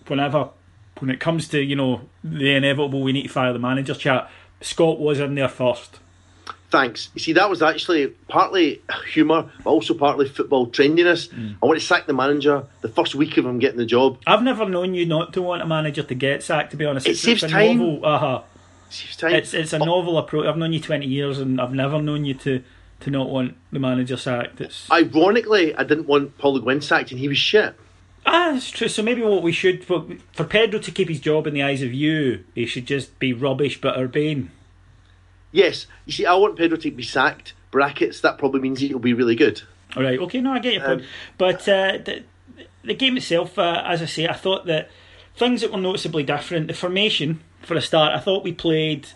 whenever, 0.08 0.48
when 0.98 1.10
it 1.10 1.20
comes 1.20 1.46
to, 1.48 1.60
you 1.62 1.76
know, 1.76 2.00
the 2.24 2.54
inevitable, 2.54 3.02
we 3.02 3.12
need 3.12 3.24
to 3.24 3.28
fire 3.28 3.52
the 3.52 3.58
manager 3.60 3.94
chat, 3.94 4.28
Scott 4.60 4.98
was 4.98 5.20
in 5.20 5.34
there 5.36 5.48
first. 5.48 6.00
Thanks. 6.70 7.10
You 7.14 7.20
see, 7.20 7.32
that 7.34 7.48
was 7.48 7.62
actually 7.62 8.08
partly 8.28 8.82
humour, 9.12 9.50
but 9.62 9.70
also 9.70 9.94
partly 9.94 10.28
football 10.28 10.66
trendiness. 10.66 11.30
Hmm. 11.30 11.52
I 11.62 11.66
want 11.66 11.78
to 11.78 11.84
sack 11.86 12.06
the 12.06 12.12
manager 12.12 12.64
the 12.80 12.88
first 12.88 13.14
week 13.14 13.36
of 13.36 13.46
him 13.46 13.58
getting 13.60 13.78
the 13.78 13.86
job. 13.86 14.18
I've 14.26 14.42
never 14.42 14.68
known 14.68 14.94
you 14.94 15.06
not 15.06 15.32
to 15.34 15.42
want 15.42 15.62
a 15.62 15.66
manager 15.66 16.02
to 16.02 16.14
get 16.14 16.42
sacked, 16.42 16.72
to 16.72 16.76
be 16.76 16.84
honest. 16.84 17.06
It 17.06 17.10
It's, 17.12 17.20
saves 17.20 17.44
it's 17.44 17.52
time. 17.52 17.78
novel, 17.78 18.04
uh-huh. 18.04 18.42
Saves 18.90 19.16
time. 19.16 19.34
It's 19.34 19.54
it's 19.54 19.72
a 19.72 19.78
novel 19.78 20.18
approach. 20.18 20.46
I've 20.46 20.56
known 20.56 20.72
you 20.72 20.80
twenty 20.80 21.06
years, 21.06 21.38
and 21.38 21.60
I've 21.60 21.72
never 21.72 22.02
known 22.02 22.24
you 22.24 22.34
to, 22.34 22.62
to 23.00 23.10
not 23.10 23.30
want 23.30 23.56
the 23.70 23.78
manager 23.78 24.16
sacked. 24.16 24.60
It's 24.60 24.90
Ironically, 24.90 25.74
I 25.74 25.84
didn't 25.84 26.06
want 26.06 26.36
Paul 26.38 26.54
Le 26.54 26.60
Guen 26.60 26.80
sacked, 26.80 27.10
and 27.12 27.20
he 27.20 27.28
was 27.28 27.38
shit. 27.38 27.74
Ah, 28.28 28.50
that's 28.54 28.70
true. 28.70 28.88
So 28.88 29.04
maybe 29.04 29.22
what 29.22 29.42
we 29.44 29.52
should 29.52 29.84
for, 29.84 30.04
for 30.32 30.42
Pedro 30.42 30.80
to 30.80 30.90
keep 30.90 31.08
his 31.08 31.20
job 31.20 31.46
in 31.46 31.54
the 31.54 31.62
eyes 31.62 31.80
of 31.82 31.92
you, 31.92 32.42
he 32.56 32.66
should 32.66 32.86
just 32.86 33.16
be 33.20 33.32
rubbish 33.32 33.80
but 33.80 33.96
urbane. 33.96 34.50
Yes, 35.52 35.86
you 36.04 36.12
see, 36.12 36.26
I 36.26 36.34
want 36.34 36.56
Pedro 36.56 36.76
to 36.76 36.90
be 36.90 37.02
sacked. 37.02 37.54
Brackets. 37.70 38.20
That 38.20 38.38
probably 38.38 38.60
means 38.60 38.80
he'll 38.80 38.98
be 38.98 39.12
really 39.12 39.34
good. 39.34 39.60
All 39.96 40.02
right. 40.02 40.18
Okay. 40.18 40.40
No, 40.40 40.52
I 40.52 40.60
get 40.60 40.74
your 40.74 40.84
point. 40.84 41.00
Um, 41.02 41.06
but 41.36 41.68
uh, 41.68 41.98
the 41.98 42.24
the 42.84 42.94
game 42.94 43.16
itself, 43.16 43.58
uh, 43.58 43.82
as 43.84 44.00
I 44.00 44.06
say, 44.06 44.26
I 44.26 44.32
thought 44.32 44.66
that 44.66 44.88
things 45.34 45.60
that 45.60 45.72
were 45.72 45.78
noticeably 45.78 46.22
different. 46.22 46.68
The 46.68 46.74
formation, 46.74 47.40
for 47.60 47.74
a 47.74 47.82
start, 47.82 48.14
I 48.14 48.20
thought 48.20 48.44
we 48.44 48.52
played 48.52 49.08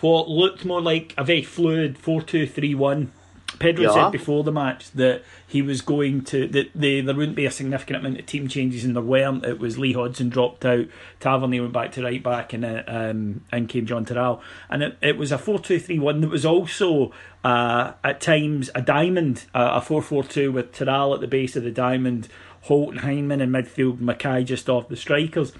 what 0.00 0.28
looked 0.28 0.64
more 0.64 0.80
like 0.80 1.14
a 1.16 1.24
very 1.24 1.42
fluid 1.42 1.98
four-two-three-one. 1.98 3.12
Pedro 3.58 3.86
yeah. 3.86 3.92
said 3.92 4.10
before 4.10 4.44
the 4.44 4.52
match 4.52 4.90
that 4.92 5.22
he 5.46 5.62
was 5.62 5.80
going 5.80 6.22
to 6.24 6.46
that 6.48 6.70
they, 6.74 7.00
there 7.00 7.14
wouldn't 7.14 7.36
be 7.36 7.46
a 7.46 7.50
significant 7.50 7.98
amount 7.98 8.18
of 8.18 8.26
team 8.26 8.48
changes, 8.48 8.84
and 8.84 8.94
there 8.94 9.02
weren't. 9.02 9.44
It 9.44 9.58
was 9.58 9.78
Lee 9.78 9.92
Hodson 9.92 10.28
dropped 10.28 10.64
out, 10.64 10.86
Tavernier 11.20 11.62
went 11.62 11.72
back 11.72 11.92
to 11.92 12.02
right 12.02 12.22
back, 12.22 12.52
and 12.52 12.64
uh, 12.64 12.82
um, 12.86 13.44
and 13.50 13.68
came 13.68 13.86
Jon 13.86 14.04
Toral, 14.04 14.40
and 14.70 14.82
it, 14.82 14.98
it 15.02 15.16
was 15.16 15.32
a 15.32 15.38
four 15.38 15.58
two 15.58 15.78
three 15.78 15.98
one 15.98 16.20
that 16.20 16.30
was 16.30 16.46
also 16.46 17.12
uh, 17.44 17.92
at 18.04 18.20
times 18.20 18.70
a 18.74 18.82
diamond, 18.82 19.46
uh, 19.54 19.70
a 19.74 19.80
four 19.80 20.02
four 20.02 20.22
two 20.22 20.52
with 20.52 20.72
Toral 20.72 21.14
at 21.14 21.20
the 21.20 21.28
base 21.28 21.56
of 21.56 21.64
the 21.64 21.70
diamond, 21.70 22.28
Holt 22.62 22.90
and 22.90 23.00
Hyndman 23.00 23.40
in 23.40 23.50
midfield, 23.50 23.98
McKay 23.98 24.44
just 24.44 24.68
off 24.68 24.88
the 24.88 24.96
strikers. 24.96 25.52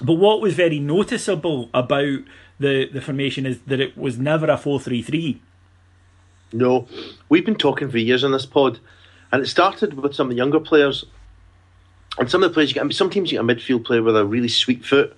But 0.00 0.14
what 0.14 0.40
was 0.40 0.54
very 0.54 0.78
noticeable 0.78 1.70
about 1.74 2.20
the, 2.60 2.88
the 2.92 3.00
formation 3.00 3.46
is 3.46 3.60
that 3.62 3.80
it 3.80 3.96
was 3.96 4.18
never 4.18 4.48
a 4.50 4.56
4 4.56 4.80
3 4.80 5.02
3. 5.02 5.42
No, 6.52 6.88
we've 7.28 7.44
been 7.44 7.56
talking 7.56 7.90
for 7.90 7.98
years 7.98 8.24
on 8.24 8.32
this 8.32 8.46
pod, 8.46 8.78
and 9.30 9.42
it 9.42 9.46
started 9.46 9.94
with 9.94 10.14
some 10.14 10.26
of 10.26 10.30
the 10.30 10.36
younger 10.36 10.60
players. 10.60 11.04
And 12.18 12.30
some 12.30 12.42
of 12.42 12.50
the 12.50 12.54
players, 12.54 12.70
you 12.70 12.74
get, 12.74 12.80
I 12.80 12.84
mean, 12.84 12.92
some 12.92 13.10
teams 13.10 13.30
you 13.30 13.38
get 13.38 13.44
a 13.44 13.54
midfield 13.54 13.84
player 13.84 14.02
with 14.02 14.16
a 14.16 14.24
really 14.24 14.48
sweet 14.48 14.84
foot, 14.84 15.16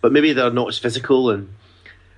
but 0.00 0.12
maybe 0.12 0.32
they're 0.32 0.50
not 0.50 0.68
as 0.68 0.78
physical. 0.78 1.30
And 1.30 1.52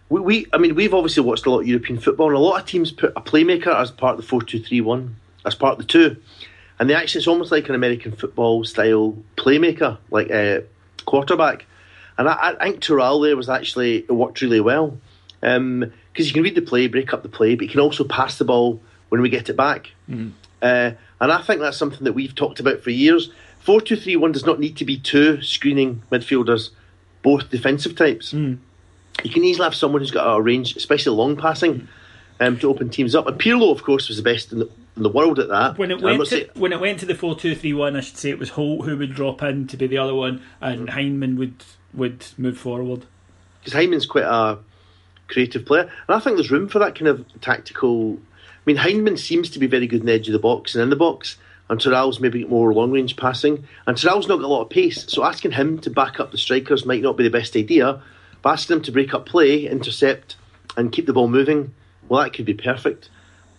we, 0.08 0.20
we 0.20 0.46
I 0.52 0.58
mean, 0.58 0.74
we've 0.74 0.94
obviously 0.94 1.22
watched 1.22 1.46
a 1.46 1.50
lot 1.50 1.60
of 1.60 1.66
European 1.66 1.98
football, 1.98 2.28
and 2.28 2.36
a 2.36 2.40
lot 2.40 2.60
of 2.60 2.66
teams 2.66 2.92
put 2.92 3.12
a 3.16 3.20
playmaker 3.20 3.74
as 3.74 3.90
part 3.90 4.16
of 4.16 4.20
the 4.20 4.26
4 4.26 4.42
2 4.42 4.62
3 4.62 4.80
1, 4.82 5.16
as 5.46 5.54
part 5.54 5.72
of 5.72 5.78
the 5.78 5.84
two. 5.84 6.16
And 6.78 6.88
they 6.88 6.94
actually, 6.94 7.20
it's 7.20 7.28
almost 7.28 7.52
like 7.52 7.68
an 7.68 7.74
American 7.74 8.12
football 8.12 8.64
style 8.64 9.16
playmaker, 9.36 9.98
like 10.10 10.30
a 10.30 10.64
quarterback. 11.06 11.66
And 12.16 12.28
I, 12.28 12.54
I 12.58 12.64
think 12.64 12.80
Toral 12.80 13.20
there 13.20 13.36
was 13.36 13.48
actually, 13.48 13.98
it 13.98 14.12
worked 14.12 14.40
really 14.40 14.60
well. 14.60 14.98
Um, 15.42 15.92
Because 16.12 16.26
you 16.26 16.34
can 16.34 16.42
read 16.42 16.54
the 16.54 16.62
play, 16.62 16.88
break 16.88 17.12
up 17.12 17.22
the 17.22 17.28
play, 17.28 17.54
but 17.54 17.64
you 17.64 17.70
can 17.70 17.80
also 17.80 18.04
pass 18.04 18.38
the 18.38 18.44
ball 18.44 18.80
when 19.10 19.20
we 19.20 19.28
get 19.28 19.48
it 19.48 19.56
back. 19.56 19.92
Mm. 20.08 20.32
Uh, 20.62 20.92
and 21.20 21.32
I 21.32 21.42
think 21.42 21.60
that's 21.60 21.76
something 21.76 22.04
that 22.04 22.12
we've 22.12 22.34
talked 22.34 22.60
about 22.60 22.82
for 22.82 22.90
years. 22.90 23.30
4 23.60 23.80
2 23.80 23.96
3 23.96 24.16
1 24.16 24.32
does 24.32 24.46
not 24.46 24.58
need 24.58 24.76
to 24.78 24.84
be 24.84 24.98
two 24.98 25.42
screening 25.42 26.02
midfielders, 26.10 26.70
both 27.22 27.50
defensive 27.50 27.94
types. 27.94 28.32
Mm. 28.32 28.58
You 29.22 29.30
can 29.30 29.44
easily 29.44 29.64
have 29.64 29.74
someone 29.74 30.00
who's 30.00 30.10
got 30.10 30.34
a 30.34 30.40
range, 30.40 30.76
especially 30.76 31.14
long 31.14 31.36
passing, 31.36 31.88
um, 32.40 32.58
to 32.58 32.68
open 32.70 32.88
teams 32.88 33.14
up. 33.14 33.26
And 33.26 33.38
Pirlo, 33.38 33.70
of 33.70 33.82
course, 33.82 34.08
was 34.08 34.16
the 34.16 34.22
best 34.22 34.50
in 34.50 34.60
the, 34.60 34.70
in 34.96 35.02
the 35.02 35.10
world 35.10 35.38
at 35.38 35.48
that. 35.48 35.76
When 35.76 35.90
it 35.90 36.00
went 36.00 36.20
to, 36.20 36.26
say, 36.26 36.48
when 36.54 36.72
it 36.72 36.80
went 36.80 37.00
to 37.00 37.06
the 37.06 37.14
four 37.14 37.36
two 37.36 37.54
three 37.54 37.74
one, 37.74 37.96
I 37.96 38.00
should 38.00 38.16
say 38.16 38.30
it 38.30 38.38
was 38.38 38.50
Holt 38.50 38.86
who 38.86 38.96
would 38.96 39.14
drop 39.14 39.42
in 39.42 39.66
to 39.68 39.76
be 39.76 39.86
the 39.86 39.98
other 39.98 40.14
one, 40.14 40.42
and 40.60 40.88
mm. 40.88 40.92
Hyndman 40.92 41.36
would 41.36 41.62
would 41.92 42.26
move 42.38 42.56
forward. 42.56 43.04
Because 43.60 43.78
Hyndman's 43.78 44.06
quite 44.06 44.24
a 44.24 44.58
creative 45.30 45.64
player, 45.64 45.82
and 45.82 46.16
I 46.16 46.20
think 46.20 46.36
there's 46.36 46.50
room 46.50 46.68
for 46.68 46.78
that 46.80 46.94
kind 46.94 47.08
of 47.08 47.24
tactical. 47.40 48.14
I 48.14 48.62
mean, 48.66 48.76
Hyndman 48.76 49.18
seems 49.18 49.50
to 49.50 49.58
be 49.58 49.66
very 49.66 49.86
good 49.86 50.00
in 50.00 50.06
the 50.06 50.12
edge 50.12 50.28
of 50.28 50.32
the 50.32 50.38
box 50.38 50.74
and 50.74 50.82
in 50.82 50.90
the 50.90 50.96
box, 50.96 51.36
and 51.68 51.80
Toral's 51.80 52.20
maybe 52.20 52.44
more 52.44 52.74
long 52.74 52.90
range 52.90 53.16
passing, 53.16 53.64
and 53.86 53.96
Toral's 53.96 54.28
not 54.28 54.36
got 54.36 54.44
a 54.44 54.48
lot 54.48 54.62
of 54.62 54.70
pace, 54.70 55.06
so 55.08 55.24
asking 55.24 55.52
him 55.52 55.78
to 55.78 55.90
back 55.90 56.20
up 56.20 56.32
the 56.32 56.38
strikers 56.38 56.84
might 56.84 57.02
not 57.02 57.16
be 57.16 57.24
the 57.24 57.30
best 57.30 57.56
idea. 57.56 58.02
But 58.42 58.50
asking 58.50 58.78
him 58.78 58.82
to 58.84 58.92
break 58.92 59.14
up 59.14 59.26
play, 59.26 59.66
intercept, 59.66 60.36
and 60.76 60.92
keep 60.92 61.06
the 61.06 61.12
ball 61.12 61.28
moving, 61.28 61.74
well, 62.08 62.22
that 62.22 62.32
could 62.32 62.46
be 62.46 62.54
perfect. 62.54 63.10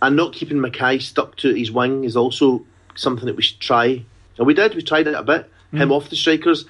And 0.01 0.15
not 0.15 0.33
keeping 0.33 0.57
McKay 0.57 1.01
stuck 1.01 1.37
to 1.37 1.53
his 1.53 1.71
wing 1.71 2.03
is 2.03 2.17
also 2.17 2.65
something 2.95 3.25
that 3.25 3.35
we 3.35 3.43
should 3.43 3.59
try. 3.59 4.03
And 4.37 4.47
we 4.47 4.53
did, 4.53 4.73
we 4.73 4.81
tried 4.81 5.07
it 5.07 5.13
a 5.13 5.23
bit, 5.23 5.49
mm. 5.71 5.77
him 5.77 5.91
off 5.91 6.09
the 6.09 6.15
strikers 6.15 6.65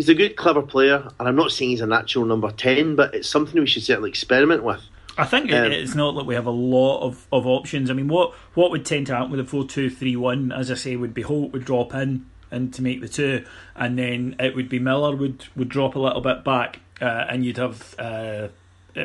he's 0.00 0.08
a 0.08 0.14
good, 0.14 0.34
clever 0.34 0.62
player, 0.62 1.06
and 1.18 1.28
I'm 1.28 1.36
not 1.36 1.52
saying 1.52 1.72
he's 1.72 1.82
a 1.82 1.86
natural 1.86 2.24
number 2.24 2.50
ten, 2.50 2.96
but 2.96 3.14
it's 3.14 3.28
something 3.28 3.60
we 3.60 3.66
should 3.66 3.82
certainly 3.82 4.08
experiment 4.08 4.64
with. 4.64 4.80
I 5.18 5.26
think 5.26 5.52
um, 5.52 5.70
it's 5.70 5.94
not 5.94 6.14
that 6.14 6.24
we 6.24 6.34
have 6.34 6.46
a 6.46 6.50
lot 6.50 7.02
of, 7.02 7.26
of 7.30 7.46
options. 7.46 7.90
I 7.90 7.92
mean, 7.92 8.08
what 8.08 8.32
what 8.54 8.70
would 8.70 8.86
tend 8.86 9.08
to 9.08 9.14
happen 9.14 9.30
with 9.30 9.40
a 9.40 9.44
four 9.44 9.66
two 9.66 9.90
three 9.90 10.16
one, 10.16 10.52
as 10.52 10.70
I 10.70 10.74
say, 10.74 10.96
would 10.96 11.12
be 11.12 11.20
Holt 11.20 11.52
would 11.52 11.66
drop 11.66 11.92
in 11.92 12.24
and 12.50 12.72
to 12.72 12.80
make 12.80 13.02
the 13.02 13.08
two, 13.08 13.44
and 13.76 13.98
then 13.98 14.36
it 14.40 14.56
would 14.56 14.70
be 14.70 14.78
Miller 14.78 15.14
would 15.14 15.44
would 15.54 15.68
drop 15.68 15.96
a 15.96 15.98
little 15.98 16.22
bit 16.22 16.44
back, 16.44 16.80
uh, 17.02 17.26
and 17.28 17.44
you'd 17.44 17.58
have 17.58 17.94
uh, 17.98 18.48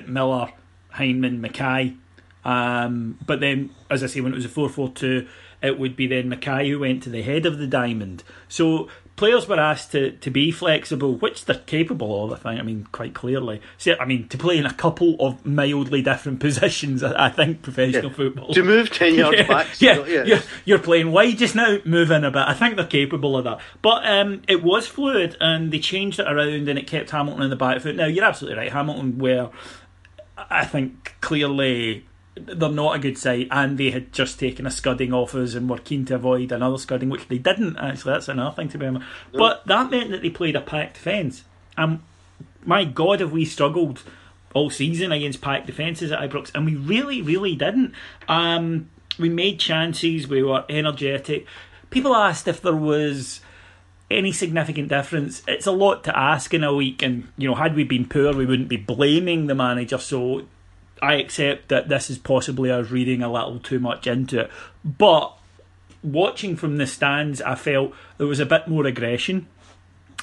Miller, 0.07 0.53
Hyndman, 0.93 1.45
McKay. 1.45 1.97
Um, 2.45 3.19
but 3.25 3.41
then, 3.41 3.71
as 3.89 4.01
I 4.01 4.07
say, 4.07 4.21
when 4.21 4.31
it 4.31 4.35
was 4.35 4.45
a 4.45 4.49
four 4.49 4.69
four 4.69 4.87
two, 4.91 5.27
it 5.61 5.77
would 5.77 5.97
be 5.97 6.07
then 6.07 6.31
McKay 6.31 6.69
who 6.69 6.79
went 6.79 7.03
to 7.03 7.09
the 7.09 7.21
head 7.21 7.45
of 7.45 7.57
the 7.57 7.67
diamond. 7.67 8.23
So 8.47 8.87
players 9.15 9.47
were 9.47 9.59
asked 9.59 9.91
to, 9.93 10.11
to 10.11 10.29
be 10.29 10.51
flexible, 10.51 11.15
which 11.15 11.45
they're 11.45 11.59
capable 11.59 12.25
of, 12.25 12.33
I 12.33 12.35
think. 12.35 12.59
I 12.59 12.63
mean, 12.63 12.87
quite 12.91 13.13
clearly. 13.13 13.61
So, 13.77 13.95
I 13.99 14.05
mean, 14.05 14.27
to 14.27 14.37
play 14.37 14.57
in 14.57 14.65
a 14.65 14.73
couple 14.73 15.15
of 15.19 15.45
mildly 15.45 16.01
different 16.01 16.39
positions, 16.41 17.03
I, 17.03 17.27
I 17.27 17.29
think 17.29 17.61
professional 17.61 18.09
yeah. 18.09 18.15
football. 18.15 18.53
To 18.53 18.63
move 18.63 18.91
10 18.91 19.15
yards 19.15 19.37
yeah, 19.37 19.47
back. 19.47 19.81
Yeah, 19.81 20.05
yeah. 20.05 20.23
You're, 20.23 20.39
you're, 20.65 20.79
playing 20.79 21.11
wide 21.11 21.37
just 21.37 21.55
now, 21.55 21.77
move 21.85 22.11
in 22.11 22.23
a 22.23 22.31
bit. 22.31 22.43
I 22.45 22.53
think 22.53 22.75
they're 22.75 22.85
capable 22.85 23.37
of 23.37 23.45
that. 23.45 23.59
But 23.81 24.05
um, 24.05 24.41
it 24.47 24.63
was 24.63 24.87
fluid 24.87 25.37
and 25.39 25.71
they 25.71 25.79
changed 25.79 26.19
it 26.19 26.27
around 26.27 26.67
and 26.67 26.77
it 26.77 26.87
kept 26.87 27.11
Hamilton 27.11 27.43
in 27.43 27.49
the 27.49 27.55
back 27.55 27.81
foot. 27.81 27.95
Now, 27.95 28.07
you're 28.07 28.25
absolutely 28.25 28.59
right. 28.59 28.71
Hamilton 28.71 29.17
were, 29.17 29.49
I 30.37 30.65
think, 30.65 31.15
clearly 31.21 32.05
they're 32.35 32.69
not 32.69 32.95
a 32.95 32.99
good 32.99 33.17
side, 33.17 33.47
and 33.51 33.77
they 33.77 33.91
had 33.91 34.11
just 34.11 34.39
taken 34.39 34.65
a 34.65 34.71
scudding 34.71 35.13
off 35.13 35.35
us 35.35 35.53
and 35.53 35.69
were 35.69 35.77
keen 35.77 36.05
to 36.05 36.15
avoid 36.15 36.51
another 36.51 36.77
scudding, 36.77 37.09
which 37.09 37.27
they 37.27 37.37
didn't 37.37 37.77
actually. 37.77 38.13
That's 38.13 38.27
another 38.27 38.55
thing 38.55 38.69
to 38.69 38.77
be. 38.77 38.97
But 39.33 39.65
that 39.67 39.89
meant 39.89 40.11
that 40.11 40.21
they 40.21 40.29
played 40.29 40.55
a 40.55 40.61
packed 40.61 40.95
defence. 40.95 41.43
And 41.77 42.01
my 42.63 42.83
God, 42.83 43.21
have 43.21 43.31
we 43.31 43.45
struggled 43.45 44.03
all 44.53 44.69
season 44.69 45.11
against 45.11 45.41
packed 45.41 45.67
defences 45.67 46.11
at 46.11 46.19
Ibrox, 46.19 46.51
and 46.55 46.65
we 46.65 46.75
really, 46.75 47.21
really 47.21 47.55
didn't. 47.55 47.93
Um, 48.27 48.89
we 49.19 49.29
made 49.29 49.59
chances. 49.59 50.27
We 50.27 50.43
were 50.43 50.65
energetic. 50.69 51.45
People 51.89 52.15
asked 52.15 52.47
if 52.47 52.61
there 52.61 52.75
was 52.75 53.41
any 54.09 54.31
significant 54.31 54.89
difference. 54.89 55.41
It's 55.47 55.67
a 55.67 55.71
lot 55.71 56.03
to 56.05 56.17
ask 56.17 56.53
in 56.53 56.63
a 56.63 56.73
week, 56.73 57.01
and 57.01 57.27
you 57.37 57.49
know, 57.49 57.55
had 57.55 57.75
we 57.75 57.83
been 57.83 58.07
poor, 58.07 58.33
we 58.33 58.45
wouldn't 58.45 58.69
be 58.69 58.77
blaming 58.77 59.47
the 59.47 59.55
manager. 59.55 59.97
So 59.97 60.45
I 61.05 61.15
accept 61.15 61.69
that 61.69 61.87
this 61.87 62.09
is 62.09 62.17
possibly 62.17 62.71
us 62.71 62.89
reading 62.89 63.21
a 63.21 63.31
little 63.31 63.59
too 63.59 63.79
much 63.79 64.07
into 64.07 64.41
it. 64.41 64.51
But 64.83 65.37
watching 66.01 66.55
from 66.55 66.77
the 66.77 66.87
stands, 66.87 67.43
I 67.43 67.53
felt 67.53 67.93
there 68.17 68.25
was 68.25 68.39
a 68.39 68.45
bit 68.45 68.67
more 68.67 68.87
aggression. 68.87 69.47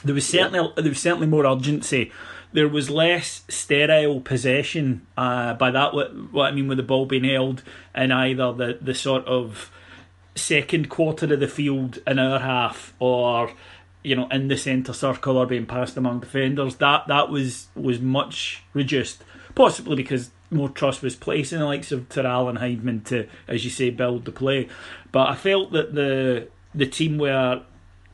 There 0.04 0.14
was 0.14 0.26
certainly 0.26 0.58
yeah. 0.58 0.82
there 0.82 0.90
was 0.90 0.98
certainly 0.98 1.28
more 1.28 1.46
urgency. 1.46 2.10
There 2.52 2.68
was 2.68 2.90
less 2.90 3.44
sterile 3.48 4.20
possession. 4.20 5.06
Uh, 5.16 5.54
by 5.54 5.70
that, 5.70 5.94
what, 5.94 6.32
what 6.32 6.46
I 6.46 6.50
mean 6.50 6.66
with 6.66 6.78
the 6.78 6.82
ball 6.82 7.06
being 7.06 7.24
held 7.24 7.62
in 7.94 8.10
either 8.10 8.52
the, 8.52 8.78
the 8.80 8.94
sort 8.94 9.24
of 9.26 9.70
second 10.34 10.88
quarter 10.88 11.32
of 11.32 11.38
the 11.38 11.46
field 11.46 12.00
in 12.08 12.18
our 12.18 12.40
half, 12.40 12.92
or 12.98 13.52
you 14.02 14.16
know 14.16 14.26
in 14.30 14.48
the 14.48 14.56
centre 14.56 14.92
circle, 14.92 15.36
or 15.36 15.46
being 15.46 15.66
passed 15.66 15.96
among 15.96 16.18
defenders. 16.18 16.74
That 16.76 17.06
that 17.06 17.30
was 17.30 17.68
was 17.76 18.00
much 18.00 18.64
reduced, 18.74 19.22
possibly 19.54 19.94
because 19.94 20.30
more 20.52 20.68
trust 20.68 21.02
was 21.02 21.16
placed 21.16 21.52
in 21.52 21.60
the 21.60 21.66
likes 21.66 21.92
of 21.92 22.08
Toral 22.08 22.48
and 22.48 22.58
Hyndman 22.58 23.04
to, 23.06 23.28
as 23.48 23.64
you 23.64 23.70
say, 23.70 23.90
build 23.90 24.24
the 24.24 24.32
play. 24.32 24.68
But 25.10 25.28
I 25.28 25.34
felt 25.34 25.72
that 25.72 25.94
the 25.94 26.48
the 26.74 26.86
team 26.86 27.18
were 27.18 27.62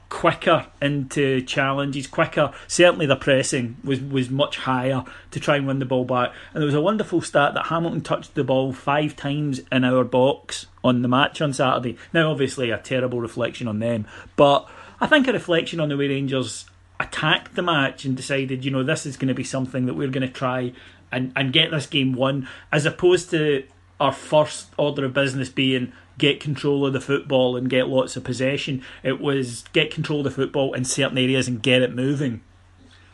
quicker 0.09 0.67
into 0.81 1.43
challenges, 1.43 2.07
quicker. 2.07 2.53
Certainly, 2.67 3.07
the 3.07 3.17
pressing 3.17 3.77
was 3.85 4.01
was 4.01 4.31
much 4.31 4.59
higher 4.59 5.05
to 5.31 5.41
try 5.41 5.57
and 5.57 5.67
win 5.67 5.79
the 5.79 5.85
ball 5.85 6.05
back. 6.05 6.33
And 6.53 6.61
there 6.63 6.67
was 6.67 6.75
a 6.75 6.81
wonderful 6.81 7.21
stat 7.21 7.55
that 7.55 7.67
Hamilton 7.67 8.01
touched 8.01 8.35
the 8.35 8.45
ball 8.45 8.73
five 8.73 9.17
times 9.17 9.61
in 9.71 9.85
our 9.85 10.05
box 10.05 10.67
on 10.83 11.03
the 11.03 11.09
match 11.09 11.41
on 11.41 11.53
Saturday. 11.53 11.97
Now, 12.13 12.31
obviously, 12.31 12.71
a 12.71 12.79
terrible 12.79 13.21
reflection 13.21 13.69
on 13.69 13.79
them, 13.79 14.07
but 14.37 14.69
I 15.01 15.07
think 15.07 15.29
a 15.29 15.33
reflection 15.33 15.81
on 15.81 15.89
the 15.89 15.97
way 15.97 16.09
Rangers 16.09 16.67
attacked 17.01 17.55
the 17.55 17.63
match 17.63 18.05
and 18.05 18.17
decided, 18.17 18.65
you 18.65 18.71
know, 18.71 18.83
this 18.83 19.07
is 19.07 19.17
going 19.17 19.29
to 19.29 19.35
be 19.35 19.45
something 19.45 19.87
that 19.87 19.95
we're 19.95 20.09
going 20.09 20.27
to 20.27 20.33
try 20.33 20.73
and, 21.13 21.33
and 21.37 21.53
get 21.53 21.71
this 21.71 21.87
game 21.87 22.13
won, 22.13 22.49
as 22.73 22.87
opposed 22.87 23.31
to 23.31 23.65
our 24.01 24.13
first 24.13 24.69
order 24.77 25.05
of 25.05 25.15
business 25.15 25.49
being 25.49 25.93
get 26.19 26.41
control 26.41 26.85
of 26.85 26.93
the 26.93 27.01
football 27.01 27.57
and 27.57 27.71
get 27.71 27.89
lots 27.89 28.17
of 28.17 28.25
possession. 28.25 28.83
It 29.03 29.21
was 29.21 29.65
get 29.73 29.91
control 29.91 30.21
of 30.21 30.25
the 30.25 30.31
football 30.31 30.75
in 30.75 30.85
certain 30.85 31.17
areas 31.17 31.49
and 31.49 31.63
get 31.63 31.83
it 31.83 31.95
moving. 31.95 32.43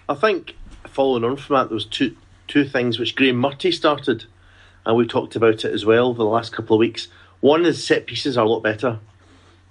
I 0.08 0.14
think 0.14 0.56
following 0.86 1.24
on 1.24 1.36
from 1.36 1.56
that, 1.56 1.68
there 1.68 1.74
was 1.74 1.86
two 1.86 2.16
two 2.46 2.64
things 2.64 2.98
which 2.98 3.14
Graeme 3.14 3.36
Murty 3.36 3.72
started, 3.72 4.24
and 4.84 4.96
we 4.96 5.06
talked 5.06 5.36
about 5.36 5.64
it 5.64 5.72
as 5.72 5.84
well 5.84 6.12
the 6.12 6.24
last 6.24 6.52
couple 6.52 6.76
of 6.76 6.80
weeks. 6.80 7.08
One 7.40 7.64
is 7.66 7.86
set 7.86 8.06
pieces 8.06 8.36
are 8.36 8.44
a 8.44 8.48
lot 8.48 8.62
better, 8.62 8.98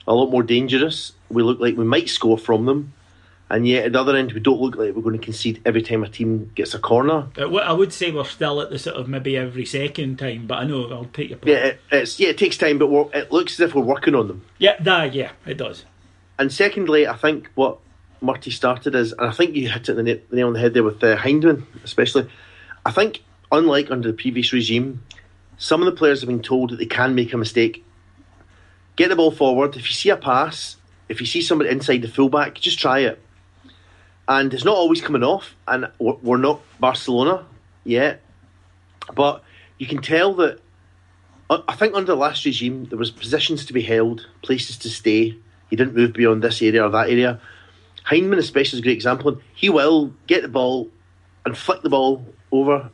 a 0.08 0.14
lot 0.14 0.30
more 0.30 0.44
dangerous. 0.44 1.14
We 1.30 1.44
look 1.44 1.60
like 1.60 1.76
we 1.76 1.84
might 1.84 2.10
score 2.10 2.38
from 2.38 2.66
them. 2.66 2.94
And 3.54 3.68
yet 3.68 3.86
at 3.86 3.92
the 3.94 4.02
other 4.02 4.16
end 4.16 4.32
we 4.32 4.40
don't 4.40 4.60
look 4.60 4.76
like 4.76 4.96
we're 4.96 5.04
going 5.04 5.18
to 5.18 5.24
concede 5.24 5.62
every 5.64 5.84
time 5.84 6.04
a 6.04 6.10
team 6.10 6.52
gets 6.56 6.74
a 6.74 6.80
corner. 6.80 7.28
Uh, 7.38 7.54
I 7.58 7.72
would 7.72 7.94
say 7.94 8.10
we're 8.10 8.24
still 8.24 8.60
at 8.62 8.72
the 8.72 8.80
sort 8.80 8.96
of 8.96 9.08
maybe 9.08 9.38
every 9.38 9.64
second 9.64 10.18
time, 10.18 10.48
but 10.48 10.58
I 10.58 10.64
know 10.64 10.90
I'll 10.92 11.06
take 11.06 11.30
your 11.30 11.38
point. 11.38 11.50
Yeah, 11.50 11.66
it, 11.66 11.80
it's 11.92 12.20
yeah, 12.20 12.30
it 12.30 12.40
takes 12.40 12.58
time, 12.58 12.80
but 12.80 12.90
it 13.14 13.32
looks 13.32 13.54
as 13.54 13.60
if 13.60 13.76
we're 13.76 13.84
working 13.84 14.16
on 14.16 14.28
them. 14.28 14.44
Yeah, 14.58 14.82
that, 14.82 15.14
yeah, 15.14 15.34
it 15.46 15.58
does. 15.58 15.86
And 16.40 16.52
secondly, 16.52 17.08
I 17.08 17.16
think 17.16 17.52
what 17.54 17.78
Murty 18.22 18.50
started 18.50 18.96
is, 18.96 19.12
and 19.12 19.30
I 19.30 19.32
think 19.32 19.56
you 19.56 19.70
hit 19.70 19.88
it 19.88 19.94
the 19.94 20.36
nail 20.36 20.48
on 20.48 20.54
the 20.54 20.60
head 20.60 20.74
there 20.74 20.82
with 20.82 21.04
uh, 21.04 21.16
Hyndman, 21.16 21.64
especially. 21.84 22.28
I 22.84 22.90
think, 22.90 23.22
unlike 23.52 23.92
under 23.92 24.08
the 24.08 24.18
previous 24.18 24.52
regime, 24.52 25.04
some 25.60 25.80
of 25.80 25.86
the 25.86 25.92
players 25.92 26.22
have 26.22 26.28
been 26.28 26.42
told 26.42 26.72
that 26.72 26.78
they 26.78 26.88
can 26.88 27.14
make 27.14 27.32
a 27.34 27.38
mistake. 27.38 27.86
Get 28.96 29.10
the 29.10 29.16
ball 29.16 29.30
forward. 29.30 29.76
If 29.76 29.90
you 29.90 29.94
see 29.94 30.10
a 30.10 30.18
pass, 30.18 30.78
if 31.08 31.22
you 31.22 31.28
see 31.28 31.44
somebody 31.44 31.70
inside 31.70 32.02
the 32.02 32.08
fullback, 32.08 32.56
just 32.56 32.80
try 32.80 33.02
it. 33.02 33.22
And 34.28 34.54
it's 34.54 34.64
not 34.64 34.76
always 34.76 35.02
coming 35.02 35.24
off, 35.24 35.56
and 35.68 35.92
we're 36.00 36.38
not 36.38 36.62
Barcelona 36.80 37.46
yet, 37.84 38.22
but 39.14 39.44
you 39.78 39.88
can 39.88 40.02
tell 40.02 40.34
that. 40.36 40.60
I 41.50 41.76
think 41.76 41.94
under 41.94 42.14
the 42.14 42.16
last 42.16 42.46
regime, 42.46 42.86
there 42.86 42.98
was 42.98 43.12
positions 43.12 43.66
to 43.66 43.74
be 43.74 43.82
held, 43.82 44.26
places 44.42 44.78
to 44.78 44.90
stay. 44.90 45.38
He 45.70 45.76
didn't 45.76 45.94
move 45.94 46.14
beyond 46.14 46.42
this 46.42 46.62
area 46.62 46.86
or 46.86 46.90
that 46.90 47.10
area. 47.10 47.40
Hyndman, 48.10 48.38
especially, 48.38 48.78
is 48.78 48.80
a 48.80 48.84
great 48.84 48.96
example. 48.96 49.40
He 49.54 49.70
will 49.70 50.14
get 50.26 50.42
the 50.42 50.48
ball 50.48 50.90
and 51.46 51.58
flick 51.58 51.82
the 51.82 51.90
ball 51.90 52.26
over 52.52 52.90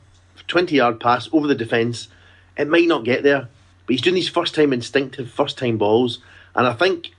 20 0.47 0.75
yard 0.75 0.99
pass 0.99 1.29
over 1.31 1.47
the 1.47 1.55
defence. 1.55 2.09
It 2.57 2.67
might 2.67 2.87
not 2.87 3.05
get 3.05 3.23
there, 3.23 3.41
but 3.85 3.93
he's 3.93 4.01
doing 4.01 4.15
these 4.15 4.29
first 4.29 4.55
time 4.55 4.73
instinctive, 4.73 5.31
first 5.31 5.57
time 5.57 5.77
balls. 5.77 6.19
And 6.55 6.67
I 6.67 6.73
think, 6.73 7.11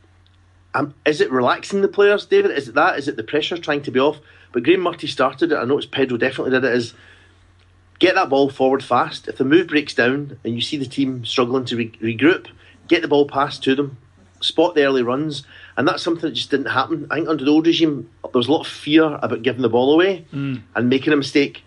um, 0.75 0.95
is 1.05 1.21
it 1.21 1.31
relaxing 1.31 1.83
the 1.83 1.89
players, 1.89 2.27
David? 2.27 2.53
Is 2.53 2.69
it 2.69 2.75
that? 2.75 2.99
Is 2.99 3.09
it 3.09 3.17
the 3.17 3.25
pressure 3.25 3.59
trying 3.59 3.83
to 3.83 3.91
be 3.91 4.01
off? 4.01 4.19
But 4.53 4.63
Graeme 4.63 4.81
Murty 4.81 5.07
started 5.07 5.53
it. 5.53 5.57
I 5.57 5.65
noticed 5.65 5.91
Pedro 5.91 6.17
definitely 6.17 6.53
did 6.53 6.65
it. 6.65 6.75
Is 6.75 6.95
get 7.99 8.15
that 8.15 8.29
ball 8.29 8.51
forward 8.51 8.83
fast. 8.83 9.29
If 9.29 9.39
the 9.39 9.45
move 9.45 9.69
breaks 9.69 9.95
down 9.95 10.39
and 10.45 10.55
you 10.55 10.61
see 10.61 10.77
the 10.77 10.87
team 10.87 11.25
struggling 11.25 11.65
to 11.67 11.77
re- 11.77 11.93
regroup, 12.03 12.49
get 12.89 13.03
the 13.03 13.09
ball 13.09 13.27
passed 13.27 13.63
to 13.65 13.75
them, 13.75 13.99
spot 14.41 14.75
the 14.75 14.85
early 14.85 15.03
runs, 15.03 15.45
and 15.77 15.87
that's 15.87 16.03
something 16.03 16.29
that 16.29 16.35
just 16.35 16.51
didn't 16.51 16.67
happen. 16.67 17.07
I 17.11 17.17
think 17.17 17.29
under 17.29 17.45
the 17.45 17.51
old 17.51 17.67
regime, 17.67 18.11
there 18.23 18.31
was 18.35 18.49
a 18.49 18.53
lot 18.53 18.61
of 18.61 18.67
fear 18.67 19.19
about 19.23 19.43
giving 19.43 19.63
the 19.63 19.69
ball 19.69 19.93
away 19.93 20.25
mm. 20.33 20.63
and 20.75 20.89
making 20.89 21.13
a 21.13 21.17
mistake, 21.17 21.65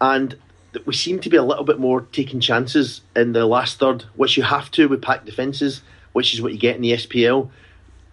and 0.00 0.36
we 0.84 0.94
seem 0.94 1.18
to 1.20 1.30
be 1.30 1.36
a 1.36 1.42
little 1.42 1.64
bit 1.64 1.78
more 1.78 2.02
taking 2.12 2.40
chances 2.40 3.02
in 3.16 3.32
the 3.32 3.46
last 3.46 3.78
third, 3.78 4.04
which 4.16 4.36
you 4.36 4.42
have 4.42 4.70
to 4.72 4.88
with 4.88 5.02
packed 5.02 5.26
defences, 5.26 5.82
which 6.12 6.34
is 6.34 6.42
what 6.42 6.52
you 6.52 6.58
get 6.58 6.76
in 6.76 6.82
the 6.82 6.92
SPL. 6.92 7.50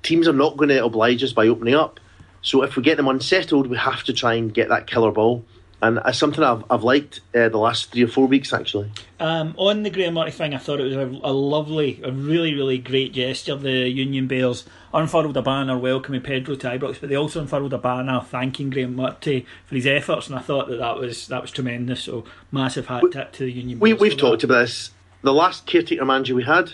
Teams 0.06 0.28
are 0.28 0.34
not 0.34 0.56
going 0.56 0.70
to 0.70 0.84
oblige 0.84 1.24
us 1.24 1.34
by 1.34 1.48
opening 1.48 1.76
up, 1.76 2.00
so 2.42 2.62
if 2.62 2.76
we 2.76 2.84
get 2.84 2.98
them 2.98 3.08
unsettled, 3.08 3.68
we 3.68 3.78
have 3.78 4.04
to 4.04 4.14
try 4.14 4.36
and 4.36 4.54
get 4.54 4.70
that 4.70 4.88
killer 4.88 5.12
ball 5.12 5.44
and 5.82 6.00
it's 6.06 6.18
something 6.18 6.44
I've, 6.44 6.64
I've 6.70 6.84
liked 6.84 7.22
uh, 7.36 7.50
the 7.50 7.58
last 7.58 7.92
three 7.92 8.04
or 8.04 8.08
four 8.08 8.28
weeks 8.28 8.54
actually. 8.54 8.92
Um, 9.20 9.54
on 9.58 9.84
the 9.84 9.90
Graeme 9.90 10.14
Murty 10.14 10.32
thing, 10.32 10.54
I 10.54 10.58
thought 10.58 10.80
it 10.80 10.84
was 10.84 10.96
a, 10.96 11.08
a, 11.24 11.32
lovely, 11.32 12.02
a 12.04 12.12
really, 12.12 12.54
really 12.54 12.78
great 12.78 13.14
gesture. 13.14 13.56
The 13.56 13.90
Union 13.90 14.28
Bears 14.28 14.66
unfurled 14.94 15.38
a 15.38 15.42
banner 15.42 15.78
welcoming 15.78 16.22
Pedro 16.22 16.56
to 16.56 16.68
Ibrox, 16.68 17.00
but 17.00 17.10
they 17.10 17.16
also 17.16 17.42
unfurled 17.42 17.74
a 17.74 17.78
banner 17.78 18.22
thanking 18.22 18.70
Graeme 18.70 18.96
Murty 18.96 19.46
for 19.66 19.76
his 19.76 19.86
efforts, 19.86 20.28
and 20.28 20.38
I 20.38 20.42
thought 20.42 20.70
that 20.70 20.78
that 20.78 20.98
was 20.98 21.28
that 21.28 21.42
was 21.42 21.52
tremendous. 21.52 22.04
So 22.04 22.26
massive 22.52 22.88
hat 22.88 23.04
tip 23.12 23.32
to 23.34 23.46
the 23.46 23.52
Union. 23.52 23.80
We, 23.80 23.92
Bears 23.92 24.02
we've 24.02 24.18
talked 24.18 24.42
that. 24.42 24.48
about 24.48 24.62
this. 24.62 24.92
The 25.22 25.34
last 25.34 25.66
caretaker 25.66 26.06
manager 26.06 26.36
we 26.36 26.44
had 26.44 26.74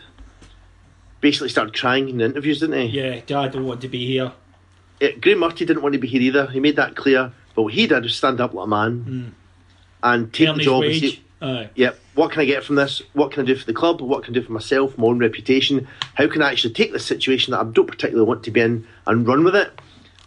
basically 1.21 1.49
started 1.49 1.73
crying 1.73 2.09
in 2.09 2.17
the 2.17 2.25
interviews, 2.25 2.59
didn't 2.59 2.89
he? 2.89 2.99
Yeah, 2.99 3.39
I 3.39 3.47
don't 3.47 3.65
want 3.65 3.81
to 3.81 3.87
be 3.87 4.05
here. 4.05 4.33
It, 4.99 5.21
Graeme 5.21 5.39
Murty 5.39 5.65
didn't 5.65 5.81
want 5.81 5.93
to 5.93 5.99
be 5.99 6.07
here 6.07 6.21
either. 6.21 6.47
He 6.47 6.59
made 6.59 6.75
that 6.75 6.95
clear 6.95 7.31
but 7.55 7.63
what 7.63 7.73
he 7.73 7.87
did 7.87 8.03
was 8.03 8.15
stand 8.15 8.39
up 8.39 8.53
like 8.53 8.65
a 8.65 8.69
man 8.69 9.05
mm. 9.05 9.31
and 10.03 10.33
take 10.33 10.55
the 10.55 10.63
job 10.63 10.83
and 10.83 11.71
yeah, 11.73 11.93
what 12.13 12.31
can 12.31 12.41
I 12.41 12.45
get 12.45 12.63
from 12.63 12.75
this? 12.75 13.01
What 13.13 13.31
can 13.31 13.41
I 13.41 13.45
do 13.47 13.55
for 13.55 13.65
the 13.65 13.73
club? 13.73 13.99
What 13.99 14.23
can 14.23 14.35
I 14.35 14.39
do 14.39 14.45
for 14.45 14.51
myself, 14.51 14.95
my 14.95 15.07
own 15.07 15.17
reputation? 15.17 15.87
How 16.13 16.27
can 16.27 16.43
I 16.43 16.51
actually 16.51 16.75
take 16.75 16.93
this 16.93 17.03
situation 17.05 17.51
that 17.51 17.61
I 17.61 17.63
don't 17.63 17.87
particularly 17.87 18.27
want 18.27 18.43
to 18.43 18.51
be 18.51 18.61
in 18.61 18.87
and 19.07 19.27
run 19.27 19.43
with 19.43 19.55
it? 19.55 19.71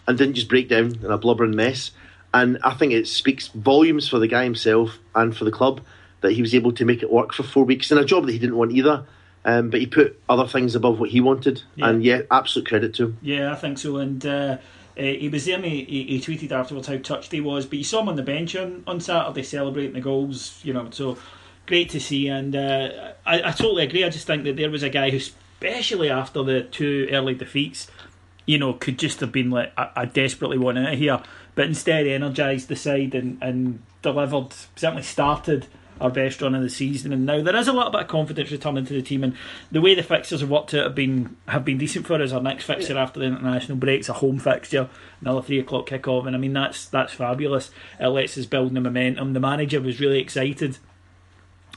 And 0.09 0.18
didn't 0.18 0.35
just 0.35 0.48
break 0.48 0.68
down 0.68 0.87
in 0.87 1.11
a 1.11 1.16
blubbering 1.16 1.54
mess. 1.54 1.92
And 2.35 2.59
I 2.64 2.74
think 2.74 2.92
it 2.92 3.07
speaks 3.07 3.46
volumes 3.46 4.09
for 4.09 4.18
the 4.18 4.26
guy 4.26 4.42
himself 4.42 4.98
and 5.14 5.37
for 5.37 5.44
the 5.44 5.52
club 5.52 5.83
that 6.22 6.33
he 6.33 6.42
was 6.42 6.52
able 6.52 6.72
to 6.72 6.85
make 6.85 7.00
it 7.00 7.12
work 7.12 7.33
for 7.33 7.44
four 7.44 7.64
weeks 7.64 7.92
in 7.92 7.98
a 7.98 8.04
job 8.04 8.26
that 8.26 8.33
he 8.33 8.38
didn't 8.40 8.57
want 8.57 8.72
either. 8.72 9.07
Um, 9.44 9.70
but 9.70 9.80
he 9.80 9.87
put 9.87 10.20
other 10.28 10.46
things 10.46 10.74
above 10.74 10.98
what 10.98 11.11
he 11.11 11.20
wanted. 11.20 11.62
Yeah. 11.76 11.88
And 11.88 12.04
yeah, 12.04 12.22
absolute 12.30 12.66
credit 12.66 12.94
to 12.94 13.04
him. 13.04 13.18
Yeah, 13.20 13.52
I 13.52 13.57
think 13.57 13.78
so. 13.78 13.98
And 13.98 14.24
uh, 14.24 14.59
uh, 14.96 15.02
he 15.02 15.28
was 15.28 15.44
there 15.44 15.57
and 15.57 15.64
he, 15.64 15.85
he, 15.85 16.20
tweeted 16.20 16.52
afterwards 16.52 16.87
how 16.87 16.96
touched 16.96 17.33
he 17.33 17.40
was, 17.40 17.66
but 17.66 17.78
you 17.78 17.85
saw 17.85 18.00
him 18.00 18.09
on 18.09 18.16
the 18.16 18.22
bench 18.22 18.57
on, 18.57 18.85
on 18.87 19.00
Saturday 19.00 19.42
celebrating 19.42 19.92
the 19.92 20.00
goals, 20.00 20.61
you 20.62 20.72
know, 20.72 20.88
so 20.90 21.18
great 21.66 21.90
to 21.90 22.00
see. 22.00 22.28
And 22.28 22.54
uh, 22.57 23.12
I, 23.26 23.48
I 23.48 23.50
totally 23.50 23.85
agree. 23.85 24.04
I 24.04 24.09
just 24.09 24.26
think 24.26 24.44
that 24.44 24.57
there 24.57 24.70
was 24.70 24.83
a 24.83 24.88
guy 24.88 25.11
who, 25.11 25.16
especially 25.16 26.11
after 26.11 26.42
the 26.42 26.62
two 26.62 27.09
early 27.11 27.35
defeats, 27.35 27.90
you 28.46 28.59
know, 28.59 28.72
could 28.72 28.98
just 28.98 29.20
have 29.20 29.33
been 29.33 29.50
like, 29.50 29.72
I, 29.76 29.90
I 29.96 30.04
desperately 30.04 30.59
want 30.59 30.78
out 30.78 30.94
here, 30.94 31.20
but 31.54 31.66
instead 31.66 32.07
energised 32.07 32.68
the 32.68 32.76
side 32.76 33.14
and, 33.14 33.38
and 33.42 33.83
delivered, 34.02 34.54
certainly 34.76 35.02
started 35.02 35.66
our 36.00 36.11
best 36.11 36.42
run 36.42 36.54
of 36.54 36.62
the 36.62 36.70
season. 36.70 37.12
And 37.12 37.26
now 37.26 37.42
there 37.42 37.57
is 37.57 37.68
a 37.68 37.72
little 37.72 37.90
bit 37.90 38.02
of 38.02 38.09
confidence 38.09 38.50
returning 38.50 38.87
to 38.87 38.94
the 38.94 39.02
team, 39.02 39.24
and 39.24 39.37
the 39.70 39.80
way 39.80 39.94
the 39.94 40.02
fixtures 40.02 40.40
have 40.40 40.50
worked 40.50 40.74
out 40.74 40.85
have 40.85 40.94
been 40.94 41.37
have 41.48 41.64
been 41.64 41.78
decent 41.78 42.07
for 42.07 42.20
us. 42.20 42.33
Our 42.33 42.40
next 42.42 42.64
fixture 42.64 42.98
after 42.98 43.20
the 43.20 43.26
international 43.26 43.78
break's 43.78 44.09
a 44.09 44.14
home 44.14 44.38
fixture, 44.38 44.88
another 45.20 45.42
three 45.42 45.59
o'clock 45.59 45.87
kick 45.87 46.09
off, 46.09 46.26
and 46.26 46.35
I 46.35 46.38
mean 46.38 46.52
that's 46.52 46.87
that's 46.87 47.12
fabulous. 47.12 47.70
It 48.00 48.09
lets 48.09 48.37
us 48.38 48.46
build 48.46 48.74
the 48.74 48.80
momentum. 48.80 49.33
The 49.33 49.40
manager 49.40 49.80
was 49.80 50.00
really 50.00 50.20
excited. 50.20 50.78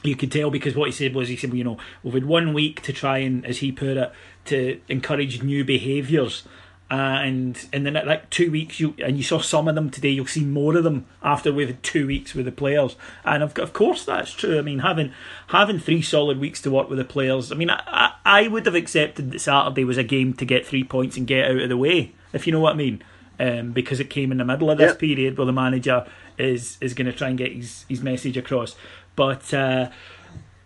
You 0.04 0.14
could 0.14 0.30
tell 0.30 0.50
because 0.50 0.76
what 0.76 0.86
he 0.86 0.92
said 0.92 1.14
was 1.14 1.28
he 1.28 1.36
said, 1.36 1.50
well, 1.50 1.56
you 1.56 1.64
know, 1.64 1.78
we've 2.04 2.14
had 2.14 2.24
one 2.24 2.54
week 2.54 2.82
to 2.82 2.92
try 2.92 3.18
and, 3.18 3.44
as 3.44 3.58
he 3.58 3.72
put 3.72 3.96
it, 3.96 4.12
to 4.44 4.80
encourage 4.88 5.42
new 5.42 5.64
behaviours 5.64 6.44
and 6.90 7.68
in 7.72 7.84
the 7.84 7.90
like 7.90 8.30
two 8.30 8.50
weeks 8.50 8.80
you 8.80 8.94
and 9.04 9.18
you 9.18 9.22
saw 9.22 9.38
some 9.38 9.68
of 9.68 9.74
them 9.74 9.90
today 9.90 10.08
you'll 10.08 10.26
see 10.26 10.44
more 10.44 10.76
of 10.76 10.84
them 10.84 11.06
after 11.22 11.52
we've 11.52 11.68
had 11.68 11.82
two 11.82 12.06
weeks 12.06 12.34
with 12.34 12.46
the 12.46 12.52
players. 12.52 12.96
And 13.24 13.42
of, 13.42 13.58
of 13.58 13.72
course 13.72 14.04
that's 14.04 14.32
true. 14.32 14.58
I 14.58 14.62
mean 14.62 14.78
having 14.80 15.12
having 15.48 15.78
three 15.78 16.00
solid 16.00 16.38
weeks 16.38 16.62
to 16.62 16.70
work 16.70 16.88
with 16.88 16.98
the 16.98 17.04
players 17.04 17.52
i 17.52 17.54
mean 17.54 17.70
I, 17.70 18.14
I 18.24 18.48
would 18.48 18.66
have 18.66 18.74
accepted 18.74 19.30
that 19.30 19.40
saturday 19.40 19.84
was 19.84 19.98
a 19.98 20.04
game 20.04 20.32
to 20.34 20.44
get 20.44 20.66
three 20.66 20.84
points 20.84 21.16
and 21.16 21.26
get 21.26 21.50
out 21.50 21.60
of 21.60 21.68
the 21.68 21.76
way 21.76 22.12
if 22.32 22.46
you 22.46 22.52
know 22.52 22.60
what 22.60 22.74
i 22.74 22.76
mean. 22.76 23.02
Um, 23.40 23.70
because 23.70 24.00
it 24.00 24.10
came 24.10 24.32
in 24.32 24.38
the 24.38 24.44
middle 24.44 24.68
of 24.68 24.78
this 24.78 24.90
yep. 24.90 24.98
period 24.98 25.38
where 25.38 25.46
the 25.46 25.52
manager 25.52 26.04
is 26.38 26.76
is 26.80 26.92
going 26.92 27.06
to 27.06 27.12
try 27.12 27.28
and 27.28 27.38
get 27.38 27.52
his, 27.52 27.86
his 27.88 28.02
message 28.02 28.36
across. 28.36 28.74
But 29.14 29.54
uh, 29.54 29.90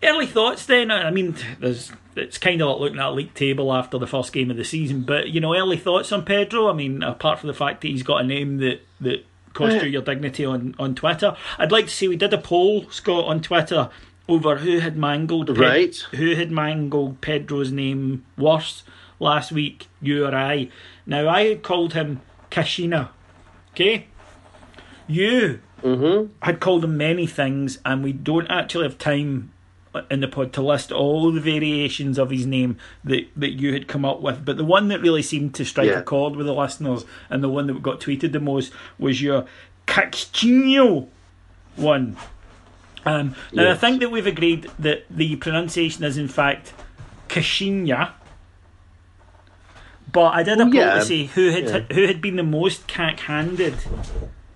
early 0.03 0.27
thoughts 0.27 0.65
then 0.65 0.91
i 0.91 1.09
mean 1.09 1.35
there's 1.59 1.91
it's 2.15 2.37
kind 2.37 2.61
of 2.61 2.69
like 2.69 2.79
looking 2.79 2.99
at 2.99 3.07
a 3.07 3.11
league 3.11 3.33
table 3.33 3.73
after 3.73 3.97
the 3.97 4.07
first 4.07 4.33
game 4.33 4.51
of 4.51 4.57
the 4.57 4.63
season. 4.63 5.01
But 5.01 5.29
you 5.29 5.39
know, 5.39 5.55
early 5.55 5.77
thoughts 5.77 6.11
on 6.11 6.25
Pedro. 6.25 6.69
I 6.69 6.73
mean, 6.73 7.03
apart 7.03 7.39
from 7.39 7.47
the 7.47 7.53
fact 7.53 7.81
that 7.81 7.87
he's 7.87 8.03
got 8.03 8.21
a 8.21 8.27
name 8.27 8.57
that 8.57 8.81
that 9.01 9.25
cost 9.53 9.83
you 9.83 9.89
your 9.89 10.01
dignity 10.01 10.45
on 10.45 10.75
on 10.79 10.95
Twitter, 10.95 11.35
I'd 11.57 11.71
like 11.71 11.85
to 11.85 11.91
see 11.91 12.07
we 12.07 12.15
did 12.15 12.33
a 12.33 12.37
poll, 12.37 12.89
Scott, 12.89 13.25
on 13.25 13.41
Twitter 13.41 13.89
over 14.27 14.57
who 14.57 14.79
had 14.79 14.97
mangled 14.97 15.47
Ped- 15.47 15.57
right 15.57 15.95
who 16.15 16.35
had 16.35 16.51
mangled 16.51 17.19
Pedro's 17.21 17.71
name 17.71 18.25
worse 18.37 18.83
last 19.19 19.51
week, 19.51 19.87
you 20.01 20.25
or 20.25 20.35
I. 20.35 20.69
Now 21.05 21.29
I 21.29 21.45
had 21.45 21.63
called 21.63 21.93
him 21.93 22.21
Kashina. 22.51 23.09
Okay, 23.71 24.07
you 25.07 25.61
mm-hmm. 25.81 26.31
had 26.41 26.59
called 26.59 26.83
him 26.83 26.97
many 26.97 27.25
things, 27.25 27.79
and 27.85 28.03
we 28.03 28.13
don't 28.13 28.47
actually 28.49 28.83
have 28.83 28.97
time 28.97 29.52
in 30.09 30.21
the 30.21 30.27
pod 30.27 30.53
to 30.53 30.61
list 30.61 30.91
all 30.91 31.31
the 31.31 31.39
variations 31.39 32.17
of 32.17 32.29
his 32.29 32.45
name 32.45 32.77
that, 33.03 33.27
that 33.35 33.51
you 33.51 33.73
had 33.73 33.87
come 33.87 34.05
up 34.05 34.21
with. 34.21 34.43
But 34.43 34.57
the 34.57 34.65
one 34.65 34.87
that 34.87 35.01
really 35.01 35.21
seemed 35.21 35.53
to 35.55 35.65
strike 35.65 35.87
yeah. 35.87 35.99
a 35.99 36.03
chord 36.03 36.35
with 36.35 36.45
the 36.45 36.53
listeners 36.53 37.05
and 37.29 37.43
the 37.43 37.49
one 37.49 37.67
that 37.67 37.81
got 37.81 37.99
tweeted 37.99 38.31
the 38.31 38.39
most 38.39 38.71
was 38.97 39.21
your 39.21 39.45
Cachinho 39.87 41.07
one. 41.75 42.17
Um, 43.05 43.35
now, 43.51 43.63
yes. 43.63 43.77
I 43.77 43.79
think 43.79 43.99
that 43.99 44.09
we've 44.11 44.27
agreed 44.27 44.69
that 44.79 45.05
the 45.09 45.35
pronunciation 45.35 46.03
is 46.03 46.17
in 46.17 46.27
fact 46.27 46.73
Kashinya. 47.27 48.13
But 50.11 50.29
I 50.35 50.43
did 50.43 50.59
a 50.59 50.65
poll 50.65 50.73
yeah. 50.73 50.95
to 50.95 51.05
see 51.05 51.25
who 51.25 51.49
had 51.49 51.65
yeah. 51.65 51.79
who 51.95 52.05
had 52.05 52.21
been 52.21 52.35
the 52.35 52.43
most 52.43 52.87
cack-handed. 52.87 53.75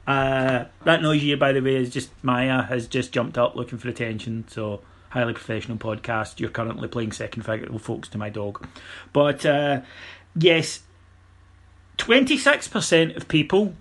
Uh, 0.05 0.65
that 0.85 1.01
noise 1.01 1.21
here, 1.21 1.35
by 1.35 1.51
the 1.51 1.59
way, 1.59 1.75
is 1.75 1.89
just 1.89 2.11
Maya 2.23 2.61
has 2.63 2.87
just 2.87 3.11
jumped 3.11 3.37
up 3.37 3.55
looking 3.55 3.77
for 3.77 3.89
attention. 3.89 4.45
So 4.47 4.81
highly 5.17 5.33
professional 5.33 5.77
podcast. 5.77 6.39
You're 6.39 6.49
currently 6.49 6.87
playing 6.87 7.11
second 7.11 7.43
fiddle, 7.43 7.79
folks, 7.79 8.07
to 8.09 8.17
my 8.17 8.29
dog. 8.29 8.67
But 9.13 9.45
uh, 9.45 9.81
yes, 10.35 10.81
26% 11.97 13.17
of 13.17 13.27
people 13.27 13.73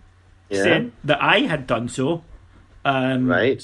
yeah. 0.49 0.62
said 0.62 0.92
that 1.05 1.22
I 1.22 1.40
had 1.40 1.66
done 1.66 1.88
so. 1.88 2.25
Um, 2.85 3.29
right. 3.29 3.62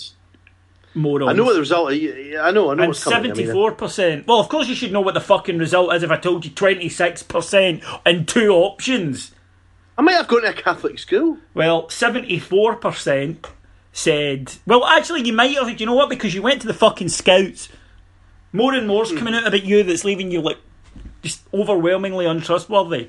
Morons. 0.94 1.30
I 1.30 1.32
know 1.32 1.44
what 1.44 1.54
the 1.54 1.60
result 1.60 1.92
is. 1.92 2.36
I 2.38 2.50
know, 2.50 2.70
I 2.70 2.74
know 2.74 2.82
and 2.82 2.94
seventy-four 2.94 3.72
percent. 3.72 4.26
Well, 4.26 4.40
of 4.40 4.50
course 4.50 4.68
you 4.68 4.74
should 4.74 4.92
know 4.92 5.00
what 5.00 5.14
the 5.14 5.22
fucking 5.22 5.56
result 5.56 5.94
is. 5.94 6.02
If 6.02 6.10
I 6.10 6.18
told 6.18 6.44
you 6.44 6.50
twenty-six 6.50 7.22
percent 7.22 7.82
and 8.04 8.28
two 8.28 8.50
options, 8.50 9.32
I 9.96 10.02
might 10.02 10.12
have 10.12 10.28
gone 10.28 10.42
to 10.42 10.50
a 10.50 10.52
Catholic 10.52 10.98
school. 10.98 11.38
Well, 11.54 11.84
74% 11.84 13.46
said, 13.92 14.54
well, 14.66 14.84
actually, 14.84 15.22
you 15.22 15.32
might 15.32 15.54
have, 15.56 15.78
you 15.80 15.86
know 15.86 15.94
what? 15.94 16.08
Because 16.08 16.34
you 16.34 16.42
went 16.42 16.60
to 16.62 16.66
the 16.66 16.74
fucking 16.74 17.08
Scouts. 17.08 17.68
More 18.52 18.74
and 18.74 18.86
more's 18.86 19.12
coming 19.12 19.34
out 19.34 19.46
about 19.46 19.64
you 19.64 19.82
that's 19.82 20.04
leaving 20.04 20.30
you, 20.30 20.40
like, 20.40 20.58
just 21.22 21.42
overwhelmingly 21.54 22.26
untrustworthy. 22.26 23.08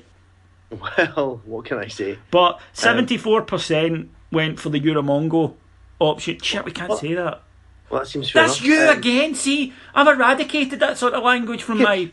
Well, 0.70 1.40
what 1.44 1.66
can 1.66 1.78
I 1.78 1.88
say? 1.88 2.18
But 2.30 2.58
74% 2.74 4.08
went 4.32 4.58
for 4.58 4.70
the 4.70 4.80
Euramongo 4.80 5.54
option. 6.00 6.38
Shit, 6.40 6.64
we 6.64 6.72
can't 6.72 6.88
What? 6.90 6.98
say 7.00 7.14
that. 7.14 7.42
Well, 7.90 8.00
that 8.00 8.06
seems 8.06 8.30
fair 8.30 8.46
That's 8.46 8.58
enough. 8.60 8.66
you 8.68 8.80
Um, 8.88 8.98
again. 8.98 9.34
See, 9.34 9.72
I've 9.94 10.08
eradicated 10.08 10.80
that 10.80 10.98
sort 10.98 11.12
of 11.14 11.22
language 11.22 11.62
from 11.62 11.82
my. 11.82 12.10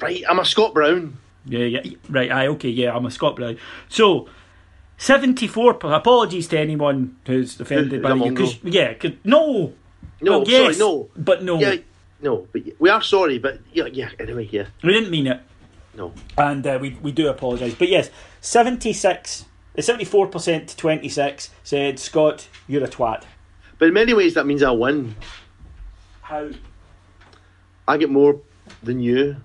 Right, 0.00 0.22
I'm 0.28 0.38
a 0.38 0.44
Scott 0.44 0.72
Brown. 0.74 1.18
Yeah, 1.44 1.64
yeah, 1.64 1.82
right. 2.08 2.30
I 2.30 2.46
okay, 2.48 2.70
yeah. 2.70 2.94
I'm 2.96 3.04
a 3.04 3.10
Scott 3.10 3.36
Brown. 3.36 3.58
So, 3.88 4.28
seventy-four. 5.04 5.78
Apologies 5.82 6.48
to 6.48 6.58
anyone 6.58 7.16
who's 7.26 7.60
offended 7.60 8.02
by 8.02 8.10
The 8.10 8.16
you. 8.16 8.22
Mongo. 8.32 9.00
Cause, 9.00 9.12
no. 9.24 9.72
No, 10.20 10.38
Well, 10.38 10.48
yes, 10.48 10.78
sorry, 10.78 10.90
no. 10.90 11.10
but 11.16 11.42
no. 11.42 11.58
Yeah, 11.58 11.76
no, 12.22 12.46
but 12.52 12.62
we 12.78 12.88
are 12.88 13.02
sorry, 13.02 13.38
but 13.38 13.60
yeah, 13.72 13.86
yeah. 13.92 14.08
Anyway, 14.18 14.48
yeah, 14.50 14.66
We 14.82 14.92
didn't 14.94 15.10
mean 15.10 15.26
it, 15.26 15.40
no. 15.94 16.12
and 16.38 16.66
uh, 16.66 16.78
we 16.80 16.96
we 17.02 17.12
do 17.12 17.28
apologise. 17.28 17.74
But 17.74 17.88
yes, 17.88 18.10
seventy-six. 18.40 19.44
Seventy-four 19.78 20.28
percent 20.28 20.68
to 20.68 20.76
twenty-six 20.76 21.50
said 21.64 21.98
Scott, 21.98 22.48
you're 22.68 22.84
a 22.84 22.88
twat. 22.88 23.24
But 23.78 23.88
in 23.88 23.94
many 23.94 24.14
ways, 24.14 24.34
that 24.34 24.46
means 24.46 24.62
I 24.62 24.70
win. 24.70 25.16
How? 26.22 26.50
I 27.86 27.98
get 27.98 28.08
more 28.08 28.40
than 28.82 29.00
you. 29.00 29.36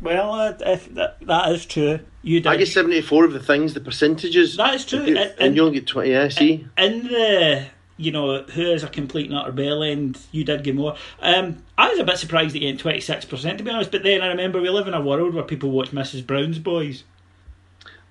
Well, 0.00 0.32
uh, 0.32 0.52
if 0.60 0.92
that, 0.94 1.18
that 1.26 1.52
is 1.52 1.64
true. 1.66 2.00
You 2.22 2.40
did. 2.40 2.48
I 2.48 2.56
get 2.56 2.68
74 2.68 3.24
of 3.24 3.32
the 3.32 3.40
things, 3.40 3.74
the 3.74 3.80
percentages. 3.80 4.56
That 4.56 4.74
is 4.74 4.84
true, 4.84 5.00
And, 5.00 5.16
and- 5.16 5.34
and 5.38 5.56
you 5.56 5.62
only 5.64 5.78
get 5.78 5.86
20. 5.86 6.10
Yeah, 6.10 6.28
see? 6.28 6.66
in 6.76 7.04
the 7.04 7.66
you 7.98 8.12
know 8.12 8.42
who 8.42 8.72
is 8.72 8.82
a 8.84 8.88
complete 8.88 9.30
and 9.30 9.38
utter 9.38 9.52
bell 9.52 9.82
end 9.82 10.18
you 10.30 10.44
did 10.44 10.62
get 10.62 10.74
more 10.74 10.94
um, 11.20 11.62
I 11.78 11.88
was 11.88 11.98
a 11.98 12.04
bit 12.04 12.18
surprised 12.18 12.54
at 12.54 12.58
getting 12.58 12.76
26% 12.76 13.56
to 13.56 13.64
be 13.64 13.70
honest 13.70 13.90
but 13.90 14.02
then 14.02 14.20
I 14.20 14.26
remember 14.26 14.60
we 14.60 14.68
live 14.68 14.86
in 14.86 14.92
a 14.92 15.00
world 15.00 15.32
where 15.32 15.42
people 15.44 15.70
watch 15.70 15.92
Mrs 15.92 16.26
Brown's 16.26 16.58
Boys 16.58 17.04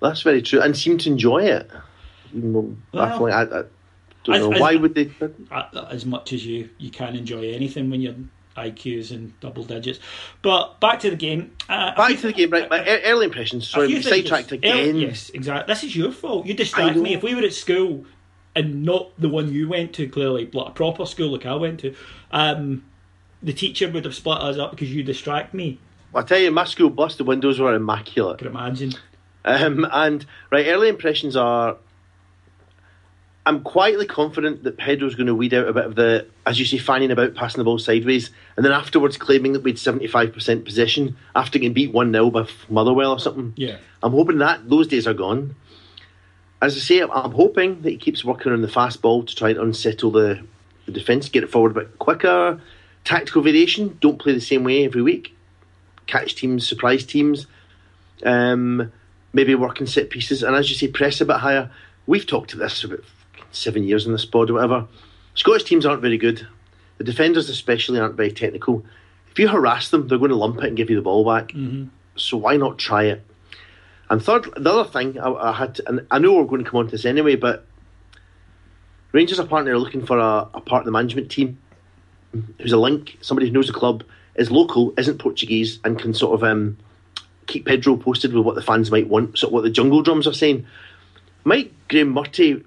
That's 0.02 0.22
very 0.22 0.42
true. 0.42 0.60
And 0.60 0.76
seem 0.76 0.98
to 0.98 1.08
enjoy 1.08 1.44
it. 1.44 1.70
Well, 2.34 2.74
I, 2.94 3.04
I 3.04 3.44
don't 3.44 3.54
as- 4.34 4.40
know. 4.40 4.52
as- 4.54 4.60
Why 4.60 4.74
would 4.74 4.96
they? 4.96 5.12
As 5.88 6.04
much 6.04 6.32
as 6.32 6.44
you 6.44 6.68
you 6.78 6.90
can 6.90 7.14
enjoy 7.14 7.52
anything 7.52 7.88
when 7.88 8.00
your 8.00 8.14
IQ's 8.56 9.12
in 9.12 9.32
double 9.40 9.62
digits 9.64 9.98
but 10.42 10.80
back 10.80 10.98
to 11.00 11.10
the 11.10 11.16
game 11.16 11.52
uh, 11.68 11.94
Back 11.94 12.08
few- 12.08 12.16
to 12.16 12.26
the 12.28 12.32
game, 12.32 12.50
right? 12.50 12.68
My 12.70 13.00
early 13.04 13.26
impressions. 13.26 13.68
Sorry, 13.68 13.88
we 13.88 14.02
sidetracked 14.02 14.52
again. 14.52 14.96
Yes 14.96 15.30
exactly 15.34 15.72
this 15.72 15.84
is 15.84 15.94
your 15.94 16.12
fault 16.12 16.46
you 16.46 16.54
distract 16.54 16.96
me 16.96 17.14
if 17.14 17.22
we 17.22 17.34
were 17.34 17.42
at 17.42 17.52
school 17.52 18.04
and 18.54 18.84
not 18.84 19.10
the 19.20 19.28
one 19.28 19.52
you 19.52 19.68
went 19.68 19.92
to 19.94 20.08
clearly 20.08 20.48
like 20.52 20.68
a 20.68 20.70
proper 20.72 21.04
school 21.06 21.32
like 21.32 21.46
I 21.46 21.54
went 21.54 21.80
to 21.80 21.94
um, 22.30 22.84
the 23.42 23.52
teacher 23.52 23.90
would 23.90 24.04
have 24.06 24.14
split 24.14 24.38
us 24.38 24.56
up 24.58 24.70
because 24.70 24.92
you 24.92 25.02
distract 25.02 25.52
me 25.54 25.78
I 26.14 26.22
tell 26.22 26.38
you, 26.38 26.50
my 26.50 26.64
school 26.64 26.88
bus, 26.88 27.16
the 27.16 27.24
windows 27.24 27.60
were 27.60 27.74
immaculate. 27.74 28.38
could 28.38 28.46
imagine 28.46 28.94
Um, 29.44 29.86
and 29.92 30.24
right, 30.50 30.66
early 30.66 30.88
impressions 30.88 31.36
are. 31.36 31.76
I'm 33.46 33.62
quietly 33.62 34.06
confident 34.06 34.64
that 34.64 34.76
Pedro's 34.76 35.14
going 35.14 35.28
to 35.28 35.34
weed 35.34 35.54
out 35.54 35.68
a 35.68 35.72
bit 35.72 35.84
of 35.84 35.94
the, 35.94 36.26
as 36.44 36.58
you 36.58 36.66
say, 36.66 36.78
fanning 36.78 37.12
about, 37.12 37.36
passing 37.36 37.60
the 37.60 37.64
ball 37.64 37.78
sideways, 37.78 38.30
and 38.56 38.66
then 38.66 38.72
afterwards 38.72 39.16
claiming 39.16 39.52
that 39.52 39.62
we'd 39.62 39.76
75% 39.76 40.64
possession 40.64 41.16
after 41.36 41.60
getting 41.60 41.72
beat 41.72 41.92
1 41.92 42.12
0 42.12 42.30
by 42.30 42.48
Motherwell 42.68 43.12
or 43.12 43.20
something. 43.20 43.52
yeah 43.54 43.76
I'm 44.02 44.10
hoping 44.10 44.38
that 44.38 44.68
those 44.68 44.88
days 44.88 45.06
are 45.06 45.14
gone. 45.14 45.54
As 46.60 46.76
I 46.76 46.80
say, 46.80 47.02
I'm 47.02 47.30
hoping 47.30 47.82
that 47.82 47.90
he 47.90 47.96
keeps 47.96 48.24
working 48.24 48.50
on 48.50 48.62
the 48.62 48.68
fast 48.68 49.00
ball 49.00 49.24
to 49.24 49.34
try 49.34 49.50
and 49.50 49.58
unsettle 49.58 50.10
the, 50.10 50.44
the 50.86 50.92
defence, 50.92 51.28
get 51.28 51.44
it 51.44 51.50
forward 51.50 51.70
a 51.70 51.80
bit 51.80 51.98
quicker. 52.00 52.60
Tactical 53.04 53.42
variation, 53.42 53.96
don't 54.00 54.18
play 54.18 54.32
the 54.32 54.40
same 54.40 54.64
way 54.64 54.84
every 54.84 55.02
week. 55.02 55.36
Catch 56.08 56.34
teams, 56.34 56.66
surprise 56.66 57.06
teams. 57.06 57.46
Um, 58.24 58.92
maybe 59.32 59.54
work 59.54 59.80
in 59.80 59.86
set 59.86 60.10
pieces. 60.10 60.42
And 60.42 60.56
as 60.56 60.68
you 60.68 60.74
say, 60.74 60.88
press 60.88 61.20
a 61.20 61.24
bit 61.24 61.36
higher. 61.36 61.70
We've 62.06 62.26
talked 62.26 62.50
to 62.50 62.56
this 62.56 62.82
about 62.82 63.04
seven 63.56 63.84
years 63.84 64.06
in 64.06 64.12
this 64.12 64.24
pod 64.24 64.50
or 64.50 64.54
whatever. 64.54 64.86
Scottish 65.34 65.64
teams 65.64 65.84
aren't 65.84 66.02
very 66.02 66.18
good. 66.18 66.46
The 66.98 67.04
defenders, 67.04 67.48
especially, 67.48 67.98
aren't 67.98 68.14
very 68.14 68.32
technical. 68.32 68.84
If 69.30 69.38
you 69.38 69.48
harass 69.48 69.90
them, 69.90 70.08
they're 70.08 70.18
going 70.18 70.30
to 70.30 70.36
lump 70.36 70.58
it 70.58 70.64
and 70.64 70.76
give 70.76 70.88
you 70.88 70.96
the 70.96 71.02
ball 71.02 71.24
back. 71.24 71.52
So 72.16 72.38
why 72.38 72.56
not 72.56 72.78
try 72.78 73.04
it? 73.04 73.24
And 74.08 74.22
third, 74.22 74.48
the 74.56 74.72
other 74.72 74.88
thing 74.88 75.18
I, 75.18 75.30
I 75.30 75.52
had, 75.52 75.74
to, 75.74 75.88
and 75.88 76.06
I 76.10 76.18
know 76.18 76.34
we're 76.34 76.44
going 76.44 76.64
to 76.64 76.70
come 76.70 76.78
on 76.78 76.86
to 76.86 76.92
this 76.92 77.04
anyway, 77.04 77.36
but 77.36 77.66
Rangers 79.12 79.38
apparently 79.38 79.72
are 79.72 79.78
looking 79.78 80.06
for 80.06 80.18
a, 80.18 80.48
a 80.54 80.60
part 80.60 80.80
of 80.80 80.84
the 80.84 80.92
management 80.92 81.30
team 81.30 81.58
who's 82.60 82.72
a 82.72 82.76
link, 82.78 83.18
somebody 83.20 83.48
who 83.48 83.52
knows 83.52 83.66
the 83.66 83.72
club, 83.72 84.04
is 84.36 84.50
local, 84.50 84.94
isn't 84.98 85.18
Portuguese, 85.18 85.80
and 85.84 85.98
can 85.98 86.14
sort 86.14 86.34
of 86.34 86.44
um, 86.44 86.76
keep 87.46 87.66
Pedro 87.66 87.96
posted 87.96 88.32
with 88.32 88.44
what 88.44 88.54
the 88.54 88.62
fans 88.62 88.90
might 88.90 89.08
want, 89.08 89.38
sort 89.38 89.50
of 89.50 89.54
what 89.54 89.62
the 89.62 89.70
jungle 89.70 90.02
drums 90.02 90.26
are 90.26 90.32
saying. 90.32 90.66
Might 91.44 91.72
Graeme 91.88 92.12
Murty 92.12 92.64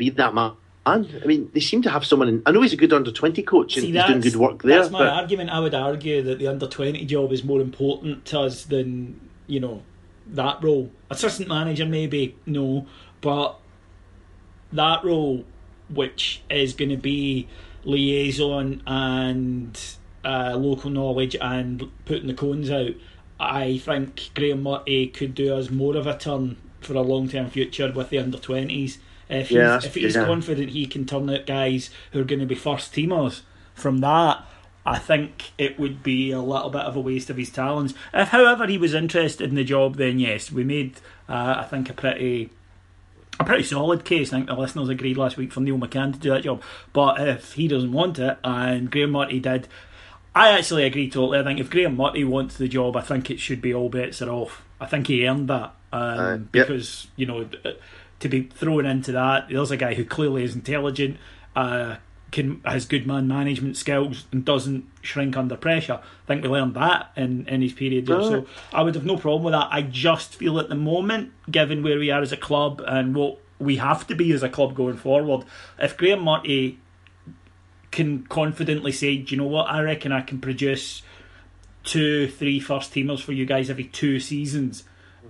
be 0.00 0.10
that 0.10 0.34
man? 0.34 0.52
I 0.86 0.98
mean, 1.26 1.50
they 1.52 1.60
seem 1.60 1.82
to 1.82 1.90
have 1.90 2.04
someone 2.04 2.28
in. 2.28 2.42
I 2.46 2.52
know 2.52 2.62
he's 2.62 2.72
a 2.72 2.76
good 2.76 2.92
under 2.92 3.12
20 3.12 3.42
coach 3.42 3.76
and 3.76 3.84
See, 3.84 3.92
he's 3.92 4.04
doing 4.04 4.20
good 4.20 4.36
work 4.36 4.62
there. 4.62 4.80
That's 4.80 4.90
my 4.90 5.00
but 5.00 5.08
argument. 5.08 5.50
I 5.50 5.60
would 5.60 5.74
argue 5.74 6.22
that 6.22 6.38
the 6.38 6.46
under 6.48 6.66
twenty 6.66 7.04
job 7.04 7.32
is 7.32 7.44
more 7.44 7.60
important 7.60 8.24
to 8.26 8.40
us 8.40 8.64
than 8.64 9.20
you 9.46 9.60
know 9.60 9.82
that 10.26 10.62
role. 10.62 10.90
Assistant 11.10 11.48
manager, 11.48 11.86
maybe 11.86 12.36
no, 12.46 12.86
but 13.20 13.60
that 14.72 15.04
role, 15.04 15.44
which 15.88 16.42
is 16.48 16.72
going 16.72 16.90
to 16.90 16.96
be 16.96 17.46
liaison 17.84 18.82
and 18.86 19.78
uh, 20.24 20.56
local 20.56 20.90
knowledge 20.90 21.36
and 21.40 21.90
putting 22.04 22.26
the 22.26 22.34
cones 22.34 22.70
out, 22.70 22.92
I 23.38 23.78
think 23.78 24.30
Graeme 24.34 24.62
Murty 24.62 25.08
could 25.08 25.34
do 25.34 25.54
us 25.54 25.70
more 25.70 25.96
of 25.96 26.06
a 26.06 26.16
turn 26.16 26.56
for 26.80 26.94
a 26.94 27.02
long 27.02 27.28
term 27.28 27.50
future 27.50 27.92
with 27.92 28.08
the 28.08 28.18
under 28.18 28.38
twenties. 28.38 28.98
If 29.30 29.48
he's, 29.48 29.56
Yeah, 29.56 29.62
that's- 29.68 29.84
if 29.86 29.94
he's 29.94 30.16
yeah. 30.16 30.24
confident 30.26 30.70
he 30.70 30.86
can 30.86 31.06
turn 31.06 31.30
out 31.30 31.46
guys 31.46 31.90
who 32.12 32.20
are 32.20 32.24
going 32.24 32.40
to 32.40 32.46
be 32.46 32.54
first 32.54 32.92
teamers 32.92 33.42
from 33.74 33.98
that, 33.98 34.44
I 34.84 34.98
think 34.98 35.52
it 35.58 35.78
would 35.78 36.02
be 36.02 36.30
a 36.32 36.40
little 36.40 36.70
bit 36.70 36.80
of 36.82 36.96
a 36.96 37.00
waste 37.00 37.30
of 37.30 37.36
his 37.36 37.50
talents. 37.50 37.94
If, 38.12 38.28
however, 38.28 38.66
he 38.66 38.76
was 38.78 38.94
interested 38.94 39.48
in 39.48 39.54
the 39.54 39.64
job, 39.64 39.96
then 39.96 40.18
yes, 40.18 40.50
we 40.50 40.64
made, 40.64 40.96
uh, 41.28 41.54
I 41.58 41.64
think, 41.64 41.88
a 41.90 41.94
pretty. 41.94 42.50
A 43.38 43.44
pretty 43.44 43.62
solid 43.64 44.04
case. 44.04 44.34
I 44.34 44.36
think 44.36 44.48
the 44.48 44.54
listeners 44.54 44.90
agreed 44.90 45.16
last 45.16 45.38
week 45.38 45.50
for 45.50 45.60
Neil 45.60 45.78
McCann 45.78 46.12
to 46.12 46.18
do 46.18 46.28
that 46.28 46.42
job. 46.42 46.60
But 46.92 47.26
if 47.26 47.54
he 47.54 47.68
doesn't 47.68 47.90
want 47.92 48.18
it, 48.18 48.36
and 48.44 48.90
Graeme 48.90 49.12
Murty 49.12 49.40
did, 49.40 49.66
I 50.34 50.50
actually 50.50 50.84
agree 50.84 51.08
totally. 51.08 51.38
I 51.38 51.44
think 51.44 51.58
if 51.58 51.70
Graeme 51.70 51.96
Murty 51.96 52.22
wants 52.22 52.58
the 52.58 52.68
job, 52.68 52.96
I 52.98 53.00
think 53.00 53.30
it 53.30 53.40
should 53.40 53.62
be 53.62 53.72
all 53.72 53.88
bets 53.88 54.20
are 54.20 54.28
off. 54.28 54.62
I 54.78 54.84
think 54.84 55.06
he 55.06 55.26
earned 55.26 55.48
that 55.48 55.72
um, 55.90 56.20
Aye, 56.20 56.32
yep. 56.32 56.66
because 56.68 57.06
you 57.16 57.24
know 57.24 57.48
to 58.20 58.28
be 58.28 58.42
thrown 58.44 58.86
into 58.86 59.12
that. 59.12 59.48
There's 59.48 59.70
a 59.70 59.76
guy 59.76 59.94
who 59.94 60.04
clearly 60.04 60.44
is 60.44 60.54
intelligent, 60.54 61.16
uh, 61.56 61.96
can 62.30 62.60
has 62.64 62.86
good 62.86 63.06
man 63.06 63.26
management 63.26 63.76
skills, 63.76 64.26
and 64.30 64.44
doesn't 64.44 64.84
shrink 65.02 65.36
under 65.36 65.56
pressure. 65.56 66.00
I 66.02 66.26
think 66.26 66.42
we 66.42 66.48
learned 66.48 66.74
that 66.74 67.10
in, 67.16 67.48
in 67.48 67.60
his 67.62 67.72
period 67.72 68.06
there. 68.06 68.22
So 68.22 68.46
I 68.72 68.82
would 68.82 68.94
have 68.94 69.04
no 69.04 69.16
problem 69.16 69.42
with 69.44 69.52
that. 69.52 69.68
I 69.70 69.82
just 69.82 70.36
feel 70.36 70.58
at 70.60 70.68
the 70.68 70.76
moment, 70.76 71.32
given 71.50 71.82
where 71.82 71.98
we 71.98 72.10
are 72.10 72.22
as 72.22 72.30
a 72.30 72.36
club 72.36 72.82
and 72.86 73.14
what 73.16 73.38
we 73.58 73.76
have 73.76 74.06
to 74.06 74.14
be 74.14 74.32
as 74.32 74.42
a 74.42 74.48
club 74.48 74.74
going 74.74 74.96
forward, 74.96 75.44
if 75.78 75.96
Graeme 75.96 76.22
Murty 76.22 76.78
can 77.90 78.24
confidently 78.26 78.92
say, 78.92 79.16
Do 79.16 79.34
you 79.34 79.40
know 79.40 79.48
what, 79.48 79.68
I 79.68 79.82
reckon 79.82 80.12
I 80.12 80.20
can 80.20 80.40
produce 80.40 81.02
two, 81.84 82.28
three 82.28 82.60
first 82.60 82.92
teamers 82.92 83.20
for 83.20 83.32
you 83.32 83.46
guys 83.46 83.70
every 83.70 83.84
two 83.84 84.20
seasons. 84.20 84.84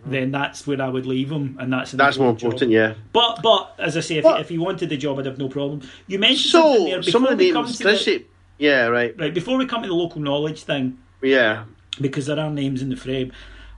Then 0.07 0.31
that's 0.31 0.67
where 0.67 0.81
I 0.81 0.89
would 0.89 1.05
leave 1.07 1.31
him, 1.31 1.57
and 1.61 1.73
that's 1.73 1.93
that's 1.93 2.17
more 2.19 2.33
job. 2.33 2.43
important, 2.53 2.71
yeah. 2.71 2.95
But 3.13 3.41
but 3.43 3.75
as 3.79 3.97
I 3.97 4.01
say, 4.01 4.17
if, 4.17 4.25
But- 4.25 4.41
if 4.41 4.49
he 4.49 4.59
wanted 4.59 4.89
the 4.89 4.97
job, 4.97 5.19
I'd 5.19 5.27
have 5.27 5.39
no 5.39 5.49
problem. 5.49 5.83
You 6.07 6.19
mentioned 6.19 6.51
something 6.53 6.79
So, 6.87 6.91
there 6.91 7.03
some 7.03 7.27
of 7.27 7.37
the 7.39 7.53
names. 7.53 7.77
to 7.79 7.85
Can 7.85 7.95
I 7.95 7.99
the, 7.99 8.25
yeah, 8.59 8.87
right. 8.87 9.15
right 9.19 9.35
before 9.35 9.59
we 9.59 9.67
come 9.67 9.83
to 9.83 9.89
the 9.89 9.95
local 9.95 10.21
knowledge 10.23 10.63
thing, 10.63 10.99
Yeah. 11.23 11.65
because 12.01 12.27
there 12.27 12.39
are 12.41 12.51
names 12.51 12.81
in 12.83 12.89
the 12.89 12.97
frame. 12.97 13.33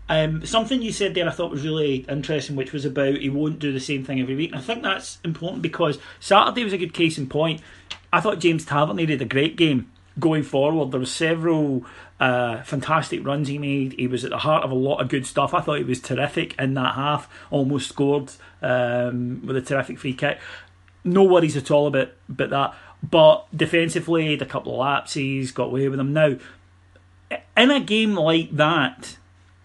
Um, 0.08 0.44
something 0.44 0.82
you 0.82 0.92
said 0.92 1.14
there 1.14 1.26
I 1.26 1.30
thought 1.30 1.50
was 1.50 1.64
really 1.64 2.04
interesting, 2.08 2.54
which 2.56 2.72
was 2.72 2.84
about 2.84 3.16
he 3.16 3.28
won't 3.30 3.58
do 3.58 3.72
the 3.72 3.80
same 3.80 4.04
thing 4.04 4.20
every 4.20 4.34
week. 4.36 4.50
And 4.52 4.58
I 4.58 4.62
think 4.62 4.82
that's 4.82 5.18
important 5.24 5.62
because 5.62 5.98
Saturday 6.20 6.64
was 6.64 6.72
a 6.72 6.78
good 6.78 6.92
case 6.92 7.18
in 7.18 7.28
point. 7.28 7.60
I 8.12 8.20
thought 8.20 8.38
James 8.40 8.64
Tavernier 8.64 9.06
did 9.06 9.22
a 9.22 9.24
great 9.26 9.56
game 9.56 9.90
going 10.20 10.42
forward. 10.42 10.90
There 10.90 11.00
were 11.00 11.06
several 11.06 11.84
fantastic 12.64 13.24
runs 13.26 13.48
he 13.48 13.58
made. 13.58 13.94
He 13.94 14.06
was 14.06 14.24
at 14.24 14.30
the 14.30 14.38
heart 14.38 14.64
of 14.64 14.70
a 14.70 14.76
lot 14.76 15.00
of 15.00 15.08
good 15.08 15.26
stuff. 15.26 15.54
I 15.54 15.60
thought 15.60 15.78
he 15.78 15.84
was 15.84 16.00
terrific 16.00 16.54
in 16.58 16.74
that 16.74 16.94
half. 16.94 17.28
Almost 17.50 17.88
scored 17.88 18.32
um, 18.60 19.44
with 19.44 19.56
a 19.56 19.62
terrific 19.62 19.98
free 19.98 20.14
kick. 20.14 20.38
No 21.04 21.24
worries 21.24 21.56
at 21.56 21.70
all 21.70 21.86
about 21.86 22.12
about 22.28 22.50
that. 22.50 22.74
But 23.02 23.46
defensively, 23.56 24.30
had 24.30 24.42
a 24.42 24.46
couple 24.46 24.74
of 24.74 24.78
lapses, 24.78 25.50
got 25.50 25.64
away 25.64 25.88
with 25.88 25.98
them. 25.98 26.12
Now, 26.12 26.36
in 27.56 27.70
a 27.70 27.80
game 27.80 28.14
like 28.14 28.54
that, 28.56 29.16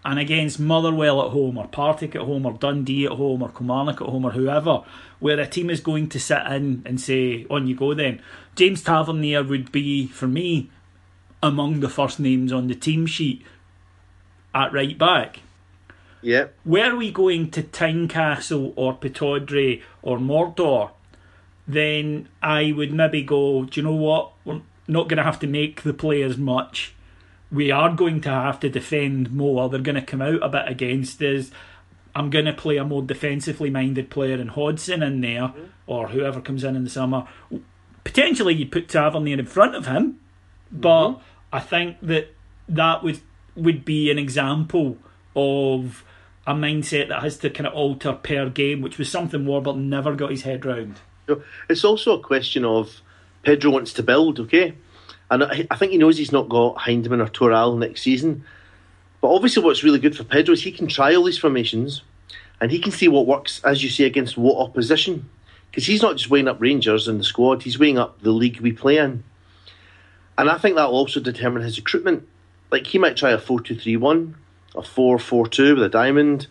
and 0.04 0.18
against 0.18 0.58
Motherwell 0.58 1.24
at 1.24 1.32
home, 1.32 1.58
or 1.58 1.68
Partick 1.68 2.16
at 2.16 2.22
home, 2.22 2.46
or 2.46 2.54
Dundee 2.54 3.06
at 3.06 3.12
home, 3.12 3.42
or 3.42 3.50
Kilmarnock 3.50 4.00
at 4.00 4.08
home, 4.08 4.24
or 4.24 4.30
whoever, 4.32 4.82
where 5.20 5.38
a 5.38 5.46
team 5.46 5.70
is 5.70 5.80
going 5.80 6.08
to 6.08 6.18
sit 6.18 6.44
in 6.46 6.82
and 6.84 7.00
say, 7.00 7.46
on 7.50 7.66
you 7.66 7.76
go 7.76 7.94
then. 7.94 8.20
James 8.56 8.82
Tavernier 8.82 9.44
would 9.44 9.70
be, 9.70 10.06
for 10.08 10.26
me, 10.26 10.70
among 11.42 11.80
the 11.80 11.88
first 11.88 12.18
names 12.18 12.52
on 12.52 12.68
the 12.68 12.74
team 12.74 13.06
sheet 13.06 13.42
at 14.54 14.72
right 14.72 14.96
back. 14.98 15.40
Yeah. 16.22 16.46
Were 16.64 16.96
we 16.96 17.10
going 17.10 17.50
to 17.52 17.62
Tynecastle 17.62 18.72
or 18.76 18.96
Pittodrie 18.96 19.82
or 20.02 20.18
Mordor, 20.18 20.90
then 21.66 22.28
I 22.42 22.72
would 22.72 22.92
maybe 22.92 23.22
go, 23.22 23.64
do 23.64 23.80
you 23.80 23.86
know 23.86 23.94
what? 23.94 24.32
We're 24.44 24.62
not 24.88 25.08
going 25.08 25.18
to 25.18 25.22
have 25.22 25.38
to 25.40 25.46
make 25.46 25.82
the 25.82 25.94
play 25.94 26.22
as 26.22 26.36
much. 26.36 26.94
We 27.52 27.70
are 27.70 27.94
going 27.94 28.20
to 28.22 28.30
have 28.30 28.58
to 28.60 28.68
defend 28.68 29.32
more. 29.32 29.68
They're 29.68 29.80
going 29.80 29.94
to 29.94 30.02
come 30.02 30.22
out 30.22 30.42
a 30.42 30.48
bit 30.48 30.66
against 30.66 31.22
us. 31.22 31.50
I'm 32.14 32.30
going 32.30 32.46
to 32.46 32.52
play 32.52 32.78
a 32.78 32.84
more 32.84 33.02
defensively 33.02 33.70
minded 33.70 34.10
player 34.10 34.36
in 34.36 34.48
Hodson 34.48 35.02
in 35.02 35.20
there, 35.20 35.42
mm-hmm. 35.42 35.64
or 35.86 36.08
whoever 36.08 36.40
comes 36.40 36.64
in 36.64 36.74
in 36.74 36.84
the 36.84 36.90
summer. 36.90 37.28
Potentially, 38.02 38.54
you 38.54 38.66
put 38.66 38.88
Tavernier 38.88 39.38
in 39.38 39.46
front 39.46 39.76
of 39.76 39.86
him, 39.86 40.18
but 40.72 41.10
mm-hmm. 41.10 41.22
I 41.52 41.60
think 41.60 41.96
that 42.02 42.34
that 42.68 43.02
would 43.02 43.20
would 43.56 43.84
be 43.84 44.10
an 44.10 44.18
example 44.18 44.98
of 45.34 46.04
a 46.46 46.54
mindset 46.54 47.08
that 47.08 47.22
has 47.22 47.38
to 47.38 47.50
kind 47.50 47.66
of 47.66 47.74
alter 47.74 48.12
per 48.12 48.48
game, 48.48 48.80
which 48.80 48.98
was 48.98 49.10
something 49.10 49.44
Warburton 49.44 49.90
never 49.90 50.14
got 50.14 50.30
his 50.30 50.42
head 50.42 50.64
round. 50.64 51.00
It's 51.68 51.84
also 51.84 52.18
a 52.18 52.22
question 52.22 52.64
of 52.64 53.02
Pedro 53.42 53.70
wants 53.70 53.92
to 53.94 54.02
build, 54.02 54.40
okay? 54.40 54.74
And 55.30 55.44
I 55.44 55.76
think 55.76 55.92
he 55.92 55.98
knows 55.98 56.16
he's 56.16 56.32
not 56.32 56.48
got 56.48 56.76
Hyndman 56.76 57.22
or 57.22 57.28
Toral 57.28 57.76
next 57.76 58.02
season. 58.02 58.44
But 59.20 59.34
obviously, 59.34 59.62
what's 59.62 59.84
really 59.84 59.98
good 59.98 60.16
for 60.16 60.24
Pedro 60.24 60.54
is 60.54 60.62
he 60.62 60.72
can 60.72 60.86
try 60.86 61.14
all 61.14 61.24
these 61.24 61.38
formations 61.38 62.02
and 62.60 62.70
he 62.70 62.78
can 62.78 62.92
see 62.92 63.08
what 63.08 63.26
works, 63.26 63.62
as 63.64 63.82
you 63.82 63.90
say, 63.90 64.04
against 64.04 64.38
what 64.38 64.56
opposition. 64.56 65.28
Because 65.70 65.86
he's 65.86 66.00
not 66.00 66.16
just 66.16 66.30
weighing 66.30 66.48
up 66.48 66.60
Rangers 66.60 67.08
in 67.08 67.18
the 67.18 67.24
squad, 67.24 67.62
he's 67.62 67.78
weighing 67.78 67.98
up 67.98 68.22
the 68.22 68.30
league 68.30 68.60
we 68.60 68.72
play 68.72 68.96
in. 68.96 69.22
And 70.38 70.48
I 70.48 70.56
think 70.56 70.76
that 70.76 70.90
will 70.90 70.98
also 70.98 71.20
determine 71.20 71.62
his 71.62 71.76
recruitment. 71.76 72.26
Like, 72.70 72.86
he 72.86 72.98
might 72.98 73.16
try 73.16 73.32
a 73.32 73.38
4 73.38 73.60
2 73.60 73.74
3 73.74 73.96
1 73.96 74.36
a 74.76 74.82
4 74.82 75.18
4 75.18 75.46
2 75.48 75.74
with 75.74 75.84
a 75.84 75.88
diamond. 75.88 76.46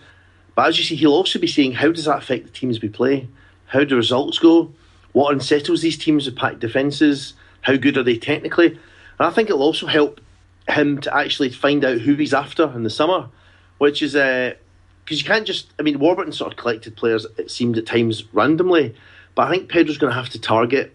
But 0.55 0.67
as 0.67 0.77
you 0.77 0.83
see, 0.83 0.95
he'll 0.95 1.13
also 1.13 1.39
be 1.39 1.47
seeing 1.47 1.71
how 1.71 1.91
does 1.91 2.05
that 2.05 2.17
affect 2.17 2.45
the 2.45 2.51
teams 2.51 2.81
we 2.81 2.89
play? 2.89 3.29
How 3.67 3.83
do 3.83 3.95
results 3.95 4.39
go? 4.39 4.73
What 5.13 5.33
unsettles 5.33 5.81
these 5.81 5.97
teams 5.97 6.25
with 6.25 6.35
packed 6.35 6.59
defences? 6.59 7.33
How 7.61 7.77
good 7.77 7.97
are 7.97 8.03
they 8.03 8.17
technically? 8.17 8.67
And 8.67 8.79
I 9.19 9.29
think 9.29 9.49
it'll 9.49 9.61
also 9.61 9.87
help 9.87 10.19
him 10.67 10.99
to 11.01 11.15
actually 11.15 11.51
find 11.51 11.85
out 11.85 11.99
who 11.99 12.15
he's 12.15 12.33
after 12.33 12.71
in 12.75 12.83
the 12.83 12.89
summer, 12.89 13.29
which 13.77 14.01
is 14.01 14.13
because 14.13 14.53
uh, 14.53 15.15
you 15.15 15.23
can't 15.23 15.47
just. 15.47 15.71
I 15.79 15.83
mean, 15.83 15.99
Warburton 15.99 16.33
sort 16.33 16.51
of 16.51 16.57
collected 16.57 16.97
players. 16.97 17.25
It 17.37 17.51
seemed 17.51 17.77
at 17.77 17.85
times 17.85 18.25
randomly, 18.33 18.95
but 19.33 19.47
I 19.47 19.51
think 19.51 19.69
Pedro's 19.69 19.97
going 19.97 20.11
to 20.11 20.19
have 20.19 20.29
to 20.29 20.41
target 20.41 20.93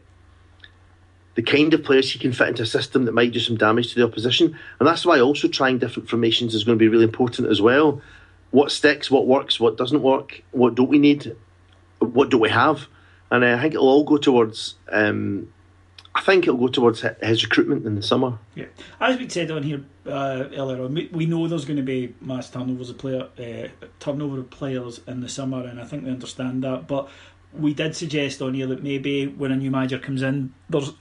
the 1.34 1.42
kind 1.42 1.72
of 1.72 1.82
players 1.82 2.12
he 2.12 2.18
can 2.18 2.32
fit 2.32 2.48
into 2.48 2.62
a 2.62 2.66
system 2.66 3.04
that 3.06 3.12
might 3.12 3.32
do 3.32 3.40
some 3.40 3.56
damage 3.56 3.90
to 3.92 3.94
the 3.94 4.04
opposition. 4.04 4.58
And 4.78 4.86
that's 4.86 5.06
why 5.06 5.20
also 5.20 5.48
trying 5.48 5.78
different 5.78 6.08
formations 6.08 6.54
is 6.54 6.64
going 6.64 6.78
to 6.78 6.82
be 6.82 6.88
really 6.88 7.04
important 7.04 7.48
as 7.48 7.60
well. 7.60 8.02
What 8.50 8.70
sticks, 8.70 9.10
what 9.10 9.26
works, 9.26 9.58
what 9.58 9.78
doesn't 9.78 10.02
work, 10.02 10.42
what 10.50 10.74
don't 10.74 10.90
we 10.90 10.98
need, 10.98 11.34
what 11.98 12.30
do 12.30 12.36
we 12.36 12.50
have? 12.50 12.86
And 13.30 13.44
uh, 13.44 13.56
I 13.56 13.62
think 13.62 13.74
it'll 13.74 13.88
all 13.88 14.04
go 14.04 14.18
towards. 14.18 14.74
Um, 14.90 15.52
I 16.14 16.20
think 16.20 16.46
it'll 16.46 16.60
go 16.60 16.68
towards 16.68 17.02
his 17.22 17.42
recruitment 17.42 17.86
in 17.86 17.94
the 17.94 18.02
summer. 18.02 18.38
Yeah, 18.54 18.66
as 19.00 19.16
we 19.16 19.26
said 19.30 19.50
on 19.50 19.62
here 19.62 19.82
uh, 20.04 20.44
earlier 20.54 20.84
on, 20.84 21.08
we 21.10 21.24
know 21.24 21.48
there's 21.48 21.64
going 21.64 21.78
to 21.78 21.82
be 21.82 22.14
mass 22.20 22.50
turnovers 22.50 22.90
of 22.90 22.98
player 22.98 23.28
uh, 23.38 23.86
turnover 23.98 24.40
of 24.40 24.50
players 24.50 25.00
in 25.06 25.22
the 25.22 25.28
summer, 25.30 25.64
and 25.66 25.80
I 25.80 25.84
think 25.84 26.04
we 26.04 26.10
understand 26.10 26.62
that. 26.64 26.86
But 26.86 27.08
we 27.54 27.72
did 27.72 27.96
suggest 27.96 28.42
on 28.42 28.52
here 28.52 28.66
that 28.66 28.82
maybe 28.82 29.26
when 29.26 29.52
a 29.52 29.56
new 29.56 29.70
manager 29.70 29.98
comes 29.98 30.20
in, 30.20 30.52
there's 30.68 30.92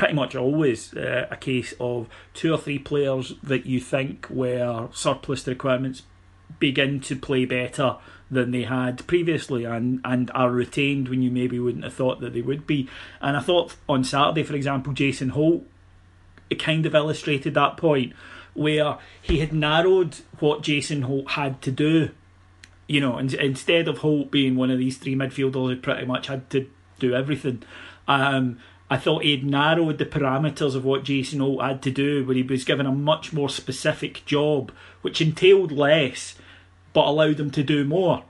pretty 0.00 0.14
much 0.14 0.34
always 0.34 0.96
uh, 0.96 1.26
a 1.30 1.36
case 1.36 1.74
of 1.78 2.08
two 2.32 2.54
or 2.54 2.56
three 2.56 2.78
players 2.78 3.34
that 3.42 3.66
you 3.66 3.78
think 3.78 4.26
were 4.30 4.88
surplus 4.94 5.42
to 5.42 5.50
requirements 5.50 6.04
begin 6.58 7.00
to 7.00 7.14
play 7.14 7.44
better 7.44 7.98
than 8.30 8.50
they 8.50 8.62
had 8.62 9.06
previously 9.06 9.66
and, 9.66 10.00
and 10.02 10.30
are 10.34 10.50
retained 10.50 11.10
when 11.10 11.20
you 11.20 11.30
maybe 11.30 11.58
wouldn't 11.58 11.84
have 11.84 11.92
thought 11.92 12.18
that 12.22 12.32
they 12.32 12.40
would 12.40 12.66
be. 12.66 12.88
And 13.20 13.36
I 13.36 13.40
thought 13.40 13.76
on 13.90 14.02
Saturday, 14.02 14.42
for 14.42 14.54
example, 14.54 14.94
Jason 14.94 15.28
Holt 15.28 15.66
it 16.48 16.58
kind 16.58 16.86
of 16.86 16.94
illustrated 16.94 17.52
that 17.52 17.76
point 17.76 18.14
where 18.54 18.96
he 19.20 19.40
had 19.40 19.52
narrowed 19.52 20.16
what 20.38 20.62
Jason 20.62 21.02
Holt 21.02 21.32
had 21.32 21.60
to 21.60 21.70
do. 21.70 22.08
You 22.88 23.02
know, 23.02 23.18
and, 23.18 23.34
instead 23.34 23.86
of 23.86 23.98
Holt 23.98 24.30
being 24.30 24.56
one 24.56 24.70
of 24.70 24.78
these 24.78 24.96
three 24.96 25.14
midfielders 25.14 25.74
who 25.74 25.76
pretty 25.76 26.06
much 26.06 26.28
had 26.28 26.48
to 26.50 26.66
do 26.98 27.14
everything, 27.14 27.62
um, 28.08 28.58
I 28.90 28.96
thought 28.96 29.22
he'd 29.22 29.46
narrowed 29.46 29.98
the 29.98 30.04
parameters 30.04 30.74
of 30.74 30.84
what 30.84 31.04
Jason 31.04 31.38
Holt 31.38 31.62
had 31.62 31.80
to 31.82 31.92
do, 31.92 32.24
where 32.24 32.34
he 32.34 32.42
was 32.42 32.64
given 32.64 32.86
a 32.86 32.92
much 32.92 33.32
more 33.32 33.48
specific 33.48 34.24
job, 34.26 34.72
which 35.00 35.20
entailed 35.20 35.70
less, 35.70 36.34
but 36.92 37.06
allowed 37.06 37.38
him 37.38 37.52
to 37.52 37.62
do 37.62 37.84
more. 37.84 38.24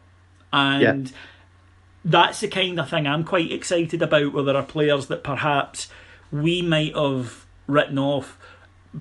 And 0.52 1.08
yeah. 1.08 1.16
that's 2.04 2.40
the 2.40 2.48
kind 2.48 2.78
of 2.78 2.90
thing 2.90 3.06
I'm 3.06 3.24
quite 3.24 3.50
excited 3.50 4.02
about, 4.02 4.34
where 4.34 4.44
there 4.44 4.56
are 4.56 4.62
players 4.62 5.06
that 5.06 5.24
perhaps 5.24 5.88
we 6.30 6.60
might 6.60 6.94
have 6.94 7.46
written 7.66 7.98
off, 7.98 8.36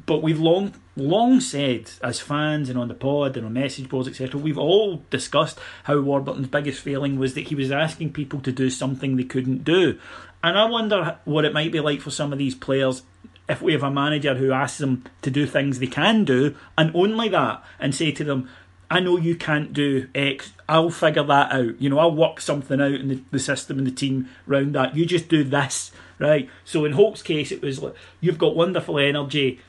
but 0.06 0.22
we've 0.22 0.40
long 0.40 0.74
long 0.96 1.40
said 1.40 1.90
as 2.04 2.20
fans 2.20 2.70
and 2.70 2.78
on 2.78 2.90
the 2.90 2.94
pod 2.94 3.38
and 3.38 3.46
on 3.46 3.54
message 3.54 3.88
boards 3.88 4.08
etc 4.08 4.40
we've 4.40 4.58
all 4.58 5.02
discussed 5.10 5.58
how 5.86 5.98
Warburton's 6.00 6.48
biggest 6.48 6.82
failing 6.82 7.18
was 7.18 7.34
that 7.36 7.48
he 7.48 7.56
was 7.56 7.72
asking 7.72 8.12
people 8.12 8.42
to 8.42 8.52
do 8.52 8.70
something 8.70 9.16
they 9.16 9.24
couldn't 9.24 9.64
do 9.64 9.98
and 10.44 10.58
I 10.58 10.66
wonder 10.66 11.20
what 11.26 11.46
it 11.46 11.54
might 11.54 11.72
be 11.72 11.80
like 11.80 12.02
for 12.02 12.12
some 12.12 12.32
of 12.32 12.40
these 12.40 12.56
players 12.56 13.04
if 13.50 13.64
we 13.64 13.74
have 13.74 13.84
a 13.84 13.90
manager 13.90 14.36
who 14.36 14.52
asks 14.52 14.78
them 14.78 15.04
to 15.24 15.32
do 15.32 15.48
things 15.48 15.80
they 15.80 15.88
can 15.88 16.24
do 16.24 16.56
and 16.78 16.96
only 16.96 17.28
that 17.30 17.64
and 17.80 17.96
say 17.96 18.12
to 18.12 18.24
them, 18.24 18.48
I 18.92 19.00
know 19.00 19.18
you 19.18 19.36
can't 19.36 19.74
do 19.74 20.08
X, 20.14 20.54
I'll 20.68 20.92
figure 20.92 21.24
that 21.24 21.52
out. 21.52 21.82
You 21.82 21.90
know, 21.90 22.00
I'll 22.00 22.16
work 22.16 22.40
something 22.40 22.80
out 22.80 22.94
in 22.94 23.08
the, 23.08 23.24
the 23.32 23.40
system 23.40 23.80
and 23.80 23.88
the 23.88 23.92
team 23.92 24.30
around 24.48 24.76
that. 24.76 24.96
You 24.96 25.06
just 25.06 25.30
do 25.30 25.44
this, 25.44 25.92
right? 26.20 26.48
So 26.64 26.86
in 26.86 26.94
Holt's 26.94 27.24
case, 27.24 27.52
it 27.52 27.62
was 27.62 27.82
like, 27.82 27.96
you've 28.22 28.38
got 28.38 28.56
wonderful 28.56 29.00
energy 29.00 29.60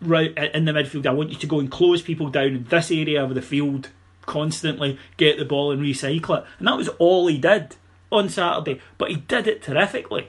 right 0.00 0.36
in 0.36 0.66
the 0.66 0.72
midfield. 0.72 1.06
I 1.06 1.12
want 1.12 1.30
you 1.30 1.36
to 1.36 1.46
go 1.46 1.60
and 1.60 1.70
close 1.70 2.02
people 2.02 2.28
down 2.28 2.48
in 2.48 2.64
this 2.64 2.90
area 2.90 3.24
of 3.24 3.34
the 3.34 3.42
field 3.42 3.88
constantly, 4.22 4.98
get 5.16 5.38
the 5.38 5.44
ball 5.44 5.70
and 5.72 5.82
recycle 5.82 6.38
it. 6.38 6.44
And 6.58 6.68
that 6.68 6.76
was 6.76 6.88
all 6.88 7.26
he 7.26 7.38
did 7.38 7.76
on 8.14 8.28
Saturday, 8.28 8.80
but 8.96 9.10
he 9.10 9.16
did 9.16 9.46
it 9.46 9.62
terrifically. 9.62 10.28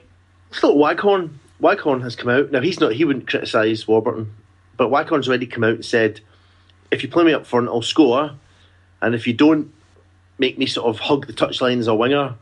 So 0.50 0.74
Waghorn, 0.74 1.38
Waghorn 1.60 2.02
has 2.02 2.16
come 2.16 2.28
out 2.28 2.50
now. 2.50 2.60
He's 2.60 2.80
not. 2.80 2.92
He 2.92 3.04
wouldn't 3.04 3.28
criticise 3.28 3.88
Warburton, 3.88 4.34
but 4.76 4.90
Waghorn's 4.90 5.28
already 5.28 5.46
come 5.46 5.64
out 5.64 5.74
and 5.74 5.84
said, 5.84 6.20
"If 6.90 7.02
you 7.02 7.08
play 7.08 7.24
me 7.24 7.32
up 7.32 7.46
front, 7.46 7.68
I'll 7.68 7.82
score, 7.82 8.32
and 9.00 9.14
if 9.14 9.26
you 9.26 9.32
don't 9.32 9.72
make 10.38 10.58
me 10.58 10.66
sort 10.66 10.86
of 10.86 11.00
hug 11.00 11.26
the 11.26 11.32
touchline 11.32 11.78
as 11.78 11.86
a 11.86 11.94
winger, 11.94 12.34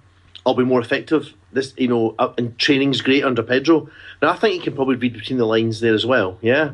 I'll 0.45 0.55
be 0.55 0.65
more 0.65 0.81
effective." 0.81 1.33
This, 1.53 1.73
you 1.77 1.89
know, 1.89 2.17
and 2.37 2.59
training's 2.59 3.01
great 3.01 3.25
under 3.25 3.43
Pedro. 3.43 3.89
Now 4.21 4.31
I 4.31 4.37
think 4.37 4.55
he 4.55 4.61
can 4.61 4.75
probably 4.75 4.97
read 4.97 5.13
between 5.13 5.39
the 5.39 5.47
lines 5.47 5.81
there 5.81 5.95
as 5.95 6.05
well. 6.05 6.39
Yeah, 6.43 6.73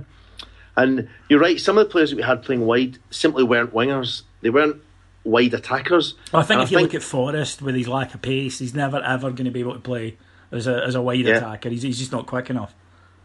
and 0.76 1.09
you're 1.28 1.40
right. 1.40 1.61
Some 1.61 1.76
of 1.76 1.87
the 1.87 1.90
players 1.90 2.11
that 2.11 2.16
we 2.16 2.22
had 2.22 2.42
playing 2.42 2.64
wide 2.64 2.98
simply 3.11 3.44
weren't 3.44 3.74
wingers. 3.74 4.22
They 4.40 4.50
weren't 4.50 4.80
wide 5.24 5.54
attackers. 5.54 6.14
Well, 6.33 6.42
I 6.42 6.44
think 6.44 6.61
and 6.61 6.62
if 6.64 6.68
I 6.68 6.70
you 6.70 6.78
think, 6.78 6.92
look 6.92 7.02
at 7.02 7.06
Forrest 7.06 7.62
with 7.62 7.74
his 7.74 7.88
lack 7.88 8.14
of 8.14 8.22
pace, 8.22 8.59
he's 8.59 8.74
never 8.74 9.02
ever 9.02 9.30
going 9.30 9.44
to 9.44 9.50
be 9.50 9.61
able 9.61 9.74
to 9.74 9.80
play 9.80 10.16
as 10.52 10.66
a 10.66 10.85
as 10.85 10.94
a 10.94 11.02
wide 11.02 11.20
yeah. 11.20 11.37
attacker. 11.37 11.68
He's, 11.70 11.83
he's 11.83 11.98
just 11.98 12.12
not 12.12 12.26
quick 12.26 12.50
enough. 12.50 12.74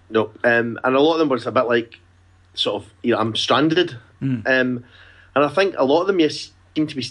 No, 0.10 0.31
um, 0.43 0.79
and 0.84 0.95
a 0.95 0.99
lot 0.99 1.13
of 1.13 1.19
them 1.19 1.29
were 1.29 1.39
a 1.43 1.51
bit 1.51 1.65
like 1.65 1.99
sort 2.53 2.84
of 2.84 2.93
you 3.01 3.13
know 3.13 3.19
I'm 3.19 3.36
stranded, 3.36 3.97
mm. 4.21 4.45
um, 4.45 4.86
and 5.36 5.45
I 5.45 5.49
think 5.49 5.75
a 5.77 5.86
lot 5.86 6.01
of 6.01 6.08
them 6.08 6.19
yes 6.19 6.51
seem 6.75 6.88
to 6.88 6.95
be. 6.95 7.05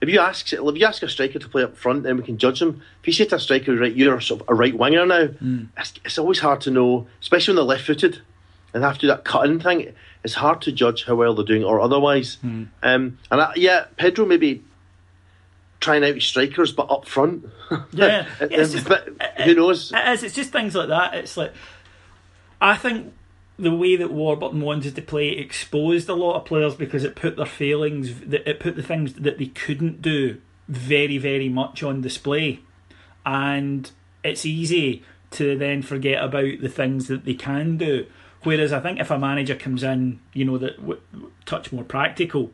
If 0.00 0.08
you 0.08 0.18
ask 0.18 0.52
if 0.52 0.76
you 0.76 0.86
ask 0.86 1.02
a 1.04 1.08
striker 1.08 1.38
to 1.38 1.48
play 1.48 1.62
up 1.62 1.76
front, 1.76 2.02
then 2.02 2.16
we 2.16 2.24
can 2.24 2.36
judge 2.36 2.60
him. 2.60 2.82
If 3.00 3.06
you 3.06 3.12
say 3.12 3.24
to 3.26 3.36
a 3.36 3.40
striker, 3.40 3.76
right, 3.76 3.94
you're 3.94 4.20
sort 4.20 4.40
of 4.40 4.48
a 4.48 4.54
right 4.54 4.76
winger 4.76 5.06
now, 5.06 5.26
mm. 5.26 5.68
it's, 5.76 5.94
it's 6.04 6.18
always 6.18 6.40
hard 6.40 6.60
to 6.62 6.72
know, 6.72 7.06
especially 7.20 7.52
when 7.52 7.56
they're 7.56 7.76
left 7.76 7.86
footed 7.86 8.20
and 8.74 8.82
have 8.82 8.94
to 8.94 9.00
do 9.02 9.06
that 9.08 9.24
cutting 9.24 9.60
thing 9.60 9.92
it's 10.24 10.34
hard 10.34 10.62
to 10.62 10.72
judge 10.72 11.04
how 11.04 11.14
well 11.14 11.34
they're 11.34 11.44
doing 11.44 11.64
or 11.64 11.80
otherwise. 11.80 12.38
Mm. 12.44 12.68
Um, 12.82 13.18
and 13.30 13.40
I, 13.40 13.52
yeah, 13.56 13.86
Pedro 13.96 14.24
maybe 14.24 14.64
trying 15.80 16.04
out 16.04 16.20
strikers, 16.22 16.72
but 16.72 16.90
up 16.90 17.06
front. 17.06 17.46
Yeah, 17.92 18.28
just, 18.50 18.86
but 18.86 19.08
who 19.44 19.54
knows? 19.54 19.92
It 19.92 20.08
is. 20.08 20.22
It's 20.22 20.34
just 20.34 20.52
things 20.52 20.74
like 20.74 20.88
that. 20.88 21.14
It's 21.14 21.38
like 21.38 21.54
I 22.60 22.76
think 22.76 23.14
the 23.58 23.74
way 23.74 23.96
that 23.96 24.12
Warburton 24.12 24.60
wanted 24.60 24.94
to 24.96 25.00
play 25.00 25.30
exposed 25.30 26.06
a 26.10 26.14
lot 26.14 26.36
of 26.36 26.44
players 26.44 26.74
because 26.74 27.02
it 27.02 27.16
put 27.16 27.36
their 27.36 27.46
failings, 27.46 28.10
it 28.30 28.60
put 28.60 28.76
the 28.76 28.82
things 28.82 29.14
that 29.14 29.38
they 29.38 29.46
couldn't 29.46 30.02
do 30.02 30.38
very, 30.68 31.16
very 31.16 31.48
much 31.48 31.82
on 31.82 32.02
display, 32.02 32.60
and 33.24 33.90
it's 34.22 34.44
easy 34.44 35.02
to 35.30 35.56
then 35.56 35.80
forget 35.80 36.22
about 36.22 36.60
the 36.60 36.68
things 36.68 37.08
that 37.08 37.24
they 37.24 37.34
can 37.34 37.78
do. 37.78 38.04
Whereas 38.44 38.72
I 38.72 38.80
think 38.80 38.98
if 38.98 39.10
a 39.10 39.18
manager 39.18 39.54
comes 39.54 39.82
in, 39.82 40.20
you 40.32 40.44
know, 40.44 40.58
that 40.58 40.76
w- 40.78 41.00
touch 41.46 41.72
more 41.72 41.84
practical, 41.84 42.50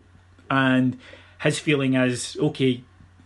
and 0.51 0.99
his 1.43 1.59
feeling 1.59 1.95
is 1.95 2.37
okay, 2.41 2.83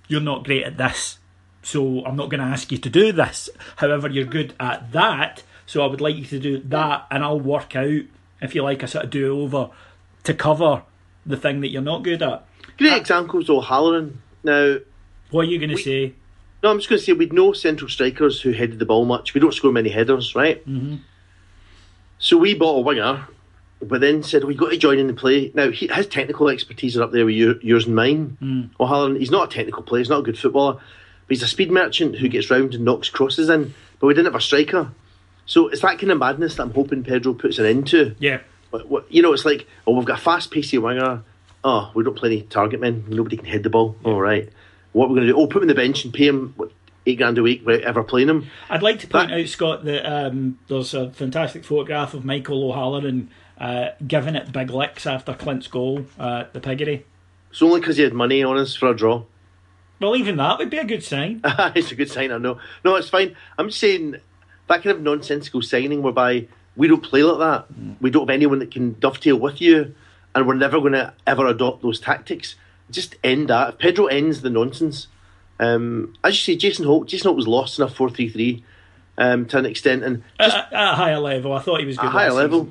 you're 0.08 0.20
not 0.20 0.44
great 0.44 0.64
at 0.64 0.76
this, 0.78 1.18
so 1.62 2.04
I'm 2.04 2.16
not 2.16 2.30
going 2.30 2.40
to 2.40 2.46
ask 2.46 2.70
you 2.70 2.78
to 2.78 2.90
do 2.90 3.12
this. 3.12 3.48
However, 3.76 4.08
you're 4.08 4.24
good 4.24 4.54
at 4.60 4.92
that, 4.92 5.42
so 5.66 5.82
I 5.82 5.86
would 5.86 6.00
like 6.00 6.16
you 6.16 6.24
to 6.26 6.38
do 6.38 6.58
that, 6.58 7.06
and 7.10 7.24
I'll 7.24 7.40
work 7.40 7.74
out 7.76 8.02
if 8.40 8.54
you 8.54 8.62
like 8.62 8.82
a 8.82 8.88
sort 8.88 9.04
of 9.04 9.10
do 9.10 9.40
over 9.42 9.70
to 10.24 10.34
cover 10.34 10.82
the 11.24 11.36
thing 11.36 11.60
that 11.60 11.70
you're 11.70 11.82
not 11.82 12.02
good 12.02 12.22
at. 12.22 12.44
Great 12.78 12.94
examples, 12.96 13.48
O'Halloran. 13.50 14.20
Now, 14.44 14.76
What 15.30 15.42
are 15.42 15.50
you 15.50 15.58
going 15.58 15.70
to 15.70 15.76
say? 15.82 16.14
no, 16.62 16.70
I'm 16.70 16.78
just 16.78 16.88
going 16.88 16.98
to 16.98 17.04
say 17.04 17.12
we'd 17.12 17.32
no 17.32 17.52
central 17.52 17.88
strikers 17.88 18.40
who 18.40 18.52
headed 18.52 18.78
the 18.78 18.86
ball 18.86 19.04
much. 19.04 19.34
We 19.34 19.40
don't 19.40 19.54
score 19.54 19.72
many 19.72 19.90
headers, 19.90 20.34
right? 20.36 20.64
Mm-hmm. 20.68 20.96
So 22.22 22.36
we 22.36 22.54
bought 22.54 22.76
a 22.76 22.80
winger, 22.82 23.26
but 23.80 24.00
then 24.00 24.22
said 24.22 24.44
we 24.44 24.54
got 24.54 24.70
to 24.70 24.76
join 24.76 25.00
in 25.00 25.08
the 25.08 25.12
play. 25.12 25.50
Now 25.54 25.72
he, 25.72 25.88
his 25.88 26.06
technical 26.06 26.48
expertise 26.48 26.96
are 26.96 27.02
up 27.02 27.10
there 27.10 27.26
with 27.26 27.34
your, 27.34 27.60
yours 27.62 27.86
and 27.86 27.96
mine. 27.96 28.38
Mm. 28.40 28.70
O'Halloran, 28.78 29.16
he's 29.16 29.32
not 29.32 29.52
a 29.52 29.54
technical 29.54 29.82
player. 29.82 29.98
He's 29.98 30.08
not 30.08 30.20
a 30.20 30.22
good 30.22 30.38
footballer, 30.38 30.74
but 30.74 30.82
he's 31.28 31.42
a 31.42 31.48
speed 31.48 31.72
merchant 31.72 32.16
who 32.16 32.28
gets 32.28 32.48
round 32.48 32.74
and 32.74 32.84
knocks 32.84 33.10
crosses 33.10 33.48
in. 33.48 33.74
But 33.98 34.06
we 34.06 34.14
didn't 34.14 34.26
have 34.26 34.36
a 34.36 34.40
striker, 34.40 34.92
so 35.46 35.66
it's 35.66 35.82
that 35.82 35.98
kind 35.98 36.12
of 36.12 36.18
madness 36.18 36.54
that 36.54 36.62
I'm 36.62 36.70
hoping 36.70 37.02
Pedro 37.02 37.34
puts 37.34 37.58
an 37.58 37.66
end 37.66 37.88
to. 37.88 38.14
Yeah. 38.20 38.38
You 39.10 39.20
know, 39.20 39.32
it's 39.32 39.44
like, 39.44 39.66
oh, 39.84 39.96
we've 39.96 40.06
got 40.06 40.20
a 40.20 40.22
fast 40.22 40.52
pacey 40.52 40.78
winger. 40.78 41.24
Oh, 41.64 41.90
we 41.92 42.04
don't 42.04 42.16
play 42.16 42.30
any 42.30 42.42
target 42.42 42.80
men. 42.80 43.04
Nobody 43.08 43.36
can 43.36 43.46
head 43.46 43.64
the 43.64 43.70
ball. 43.70 43.96
All 44.04 44.20
right. 44.20 44.48
What 44.92 45.08
we're 45.08 45.16
going 45.16 45.26
to 45.26 45.32
do? 45.32 45.38
Oh, 45.38 45.48
put 45.48 45.56
him 45.56 45.62
in 45.62 45.68
the 45.68 45.74
bench 45.74 46.04
and 46.04 46.14
pay 46.14 46.28
him 46.28 46.54
what, 46.56 46.70
eight 47.06 47.18
grand 47.18 47.38
a 47.38 47.42
week 47.42 47.64
without 47.66 47.82
ever 47.82 48.02
playing 48.04 48.28
him. 48.28 48.46
I'd 48.70 48.82
like 48.82 48.98
to 49.00 49.06
point 49.06 49.30
That- 49.30 49.40
out, 49.40 49.48
Scott, 49.48 49.84
that 49.84 50.04
um, 50.06 50.58
there's 50.68 50.94
a 50.94 51.10
fantastic 51.10 51.64
photograph 51.64 52.14
of 52.14 52.24
Michael 52.24 52.70
O'Halloran 52.70 53.30
uh, 53.58 53.88
giving 54.06 54.34
it 54.34 54.52
big 54.52 54.70
licks 54.70 55.06
after 55.06 55.34
Clint's 55.34 55.66
goal 55.68 56.06
at 56.18 56.52
the 56.52 56.60
Piggery. 56.60 57.04
It's 57.50 57.62
only 57.62 57.80
because 57.80 57.96
he 57.96 58.02
had 58.02 58.12
money 58.14 58.42
on 58.42 58.56
us 58.56 58.74
for 58.74 58.88
a 58.88 58.94
draw. 58.96 59.24
Well, 60.00 60.16
even 60.16 60.36
that 60.36 60.58
would 60.58 60.70
be 60.70 60.78
a 60.78 60.84
good 60.84 61.04
sign. 61.04 61.40
it's 61.44 61.92
a 61.92 61.94
good 61.94 62.10
sign, 62.10 62.32
I 62.32 62.38
know. 62.38 62.58
No, 62.84 62.96
it's 62.96 63.08
fine. 63.08 63.36
I'm 63.58 63.68
just 63.68 63.78
saying 63.78 64.16
that 64.68 64.82
kind 64.82 64.96
of 64.96 65.00
nonsensical 65.02 65.62
signing 65.62 66.02
whereby 66.02 66.48
we 66.76 66.88
don't 66.88 67.02
play 67.02 67.22
like 67.22 67.38
that. 67.38 67.66
We 68.00 68.10
don't 68.10 68.22
have 68.22 68.34
anyone 68.34 68.58
that 68.60 68.70
can 68.70 68.98
dovetail 68.98 69.36
with 69.38 69.60
you, 69.60 69.94
and 70.34 70.46
we're 70.48 70.54
never 70.54 70.80
going 70.80 70.94
to 70.94 71.12
ever 71.26 71.46
adopt 71.46 71.82
those 71.82 72.00
tactics. 72.00 72.56
Just 72.90 73.14
end 73.22 73.48
that. 73.48 73.68
If 73.74 73.78
Pedro 73.78 74.06
ends 74.06 74.40
the 74.40 74.50
nonsense, 74.50 75.06
um, 75.62 76.14
as 76.24 76.34
you 76.34 76.54
say, 76.54 76.58
Jason 76.58 76.84
Holt. 76.84 77.08
Jason 77.08 77.26
Holt 77.28 77.36
was 77.36 77.46
lost 77.48 77.78
in 77.78 77.84
a 77.84 77.88
four-three-three 77.88 78.64
um, 79.18 79.46
to 79.46 79.58
an 79.58 79.66
extent, 79.66 80.02
and 80.04 80.22
just 80.40 80.56
At, 80.56 80.72
at 80.72 80.92
a 80.92 80.96
higher 80.96 81.18
level, 81.20 81.52
I 81.52 81.60
thought 81.60 81.80
he 81.80 81.86
was 81.86 81.96
good. 81.96 82.06
at 82.06 82.08
a 82.08 82.12
higher 82.12 82.32
level. 82.32 82.68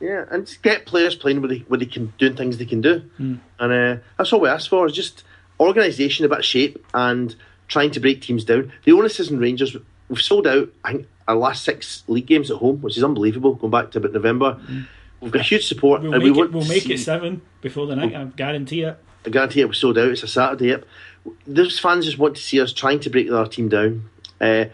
Yeah, 0.00 0.24
and 0.30 0.46
just 0.46 0.62
get 0.62 0.86
players 0.86 1.14
playing 1.14 1.40
where 1.40 1.48
they 1.48 1.58
where 1.68 1.78
they 1.78 1.86
can 1.86 2.12
doing 2.18 2.36
things 2.36 2.58
they 2.58 2.66
can 2.66 2.80
do, 2.80 3.00
Hmm. 3.16 3.34
and 3.58 3.72
uh, 3.72 4.02
that's 4.18 4.32
all 4.32 4.40
we 4.40 4.48
ask 4.48 4.68
for 4.68 4.86
is 4.86 4.92
just 4.92 5.22
organisation, 5.60 6.24
a 6.24 6.28
bit 6.28 6.38
of 6.38 6.44
shape, 6.44 6.84
and 6.94 7.34
trying 7.68 7.90
to 7.92 8.00
break 8.00 8.20
teams 8.20 8.44
down. 8.44 8.72
The 8.84 8.92
onus 8.92 9.20
is 9.20 9.30
on 9.30 9.38
Rangers. 9.38 9.76
We've 10.08 10.20
sold 10.20 10.46
out. 10.46 10.68
I 10.84 10.92
think 10.92 11.06
our 11.26 11.36
last 11.36 11.64
six 11.64 12.02
league 12.08 12.26
games 12.26 12.50
at 12.50 12.58
home, 12.58 12.82
which 12.82 12.98
is 12.98 13.04
unbelievable. 13.04 13.54
Going 13.54 13.70
back 13.70 13.90
to 13.92 13.98
about 13.98 14.12
November, 14.12 14.60
we've 15.20 15.32
got 15.32 15.42
huge 15.46 15.66
support. 15.66 16.02
We'll 16.02 16.12
and 16.14 16.22
make 16.24 16.34
we 16.34 16.42
it. 16.42 16.52
We'll 16.52 16.64
make 16.66 16.90
it 16.90 16.98
seven 16.98 17.40
before 17.62 17.86
the 17.86 17.96
night. 17.96 18.14
I 18.14 18.24
guarantee 18.24 18.82
it. 18.82 18.98
I 19.24 19.30
guarantee 19.30 19.60
it 19.62 19.68
was 19.68 19.78
sold 19.78 19.96
out. 19.96 20.08
It's 20.08 20.22
a 20.22 20.28
Saturday. 20.28 20.66
Yep. 20.68 20.84
Those 21.46 21.78
fans 21.78 22.04
just 22.04 22.18
want 22.18 22.36
to 22.36 22.42
see 22.42 22.60
us 22.60 22.72
trying 22.72 23.00
to 23.00 23.10
break 23.10 23.30
our 23.30 23.46
team 23.46 23.68
down, 23.68 24.08
uh, 24.40 24.66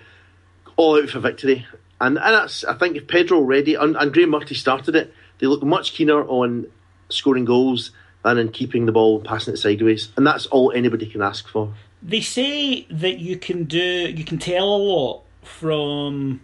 all 0.77 1.01
out 1.01 1.11
for 1.11 1.21
victory. 1.21 1.67
And 2.01 2.19
and 2.19 2.35
that's 2.35 2.65
I 2.65 2.75
think 2.75 2.97
if 2.97 3.07
Pedro 3.07 3.39
already 3.39 3.75
and, 3.75 3.97
and 3.97 4.13
Graeme 4.13 4.31
Murty 4.31 4.55
started 4.55 4.97
it, 4.97 5.15
they 5.39 5.47
look 5.47 5.63
much 5.63 5.93
keener 5.93 6.25
on 6.25 6.67
scoring 7.09 7.45
goals 7.45 7.91
than 8.25 8.39
in 8.39 8.51
keeping 8.51 8.87
the 8.87 8.93
ball 8.93 9.17
and 9.17 9.27
passing 9.27 9.55
it 9.55 9.59
sideways. 9.59 10.11
And 10.17 10.27
that's 10.27 10.47
all 10.47 10.73
anybody 10.73 11.07
can 11.07 11.23
ask 11.23 11.49
for. 11.49 11.75
They 12.03 12.21
say 12.21 12.87
that 12.91 13.19
you 13.19 13.37
can 13.37 13.65
do. 13.65 13.79
You 13.79 14.25
can 14.25 14.39
tell 14.39 14.65
a 14.65 14.77
lot 14.77 15.23
from 15.43 16.41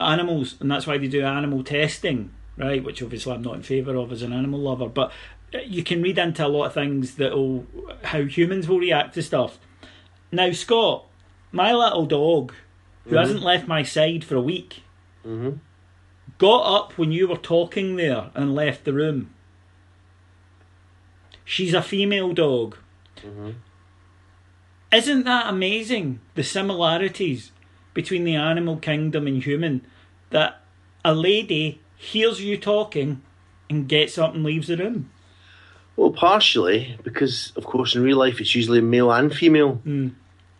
animals, 0.00 0.56
and 0.60 0.70
that's 0.70 0.86
why 0.86 0.98
they 0.98 1.08
do 1.08 1.22
animal 1.22 1.64
testing, 1.64 2.32
right? 2.56 2.82
Which 2.82 3.02
obviously 3.02 3.32
I'm 3.32 3.42
not 3.42 3.54
in 3.54 3.62
favour 3.62 3.96
of 3.96 4.12
as 4.12 4.22
an 4.22 4.32
animal 4.32 4.60
lover, 4.60 4.88
but 4.88 5.12
you 5.62 5.82
can 5.82 6.02
read 6.02 6.18
into 6.18 6.46
a 6.46 6.48
lot 6.48 6.66
of 6.66 6.74
things 6.74 7.16
that'll 7.16 7.66
how 8.04 8.22
humans 8.22 8.68
will 8.68 8.78
react 8.78 9.14
to 9.14 9.22
stuff. 9.22 9.58
Now, 10.32 10.50
Scott, 10.52 11.06
my 11.52 11.72
little 11.72 12.06
dog, 12.06 12.52
who 13.04 13.10
mm-hmm. 13.10 13.18
hasn't 13.18 13.42
left 13.42 13.68
my 13.68 13.82
side 13.82 14.24
for 14.24 14.34
a 14.36 14.40
week, 14.40 14.82
mm-hmm. 15.24 15.58
got 16.38 16.60
up 16.60 16.98
when 16.98 17.12
you 17.12 17.28
were 17.28 17.36
talking 17.36 17.96
there 17.96 18.30
and 18.34 18.54
left 18.54 18.84
the 18.84 18.92
room. 18.92 19.30
She's 21.44 21.74
a 21.74 21.82
female 21.82 22.32
dog. 22.32 22.76
Mm-hmm. 23.18 23.50
Isn't 24.92 25.24
that 25.24 25.48
amazing? 25.48 26.20
The 26.34 26.42
similarities 26.42 27.52
between 27.92 28.24
the 28.24 28.36
animal 28.36 28.76
kingdom 28.76 29.26
and 29.26 29.42
human. 29.42 29.86
That 30.30 30.62
a 31.04 31.14
lady 31.14 31.80
hears 31.96 32.40
you 32.40 32.56
talking 32.56 33.22
and 33.68 33.88
gets 33.88 34.18
up 34.18 34.34
and 34.34 34.44
leaves 34.44 34.68
the 34.68 34.76
room. 34.76 35.10
Well, 35.96 36.10
partially 36.10 36.98
because 37.04 37.52
of 37.56 37.64
course 37.64 37.94
in 37.94 38.02
real 38.02 38.18
life 38.18 38.40
it's 38.40 38.54
usually 38.54 38.80
male 38.80 39.12
and 39.12 39.32
female 39.34 39.74
Hmm. 39.74 40.08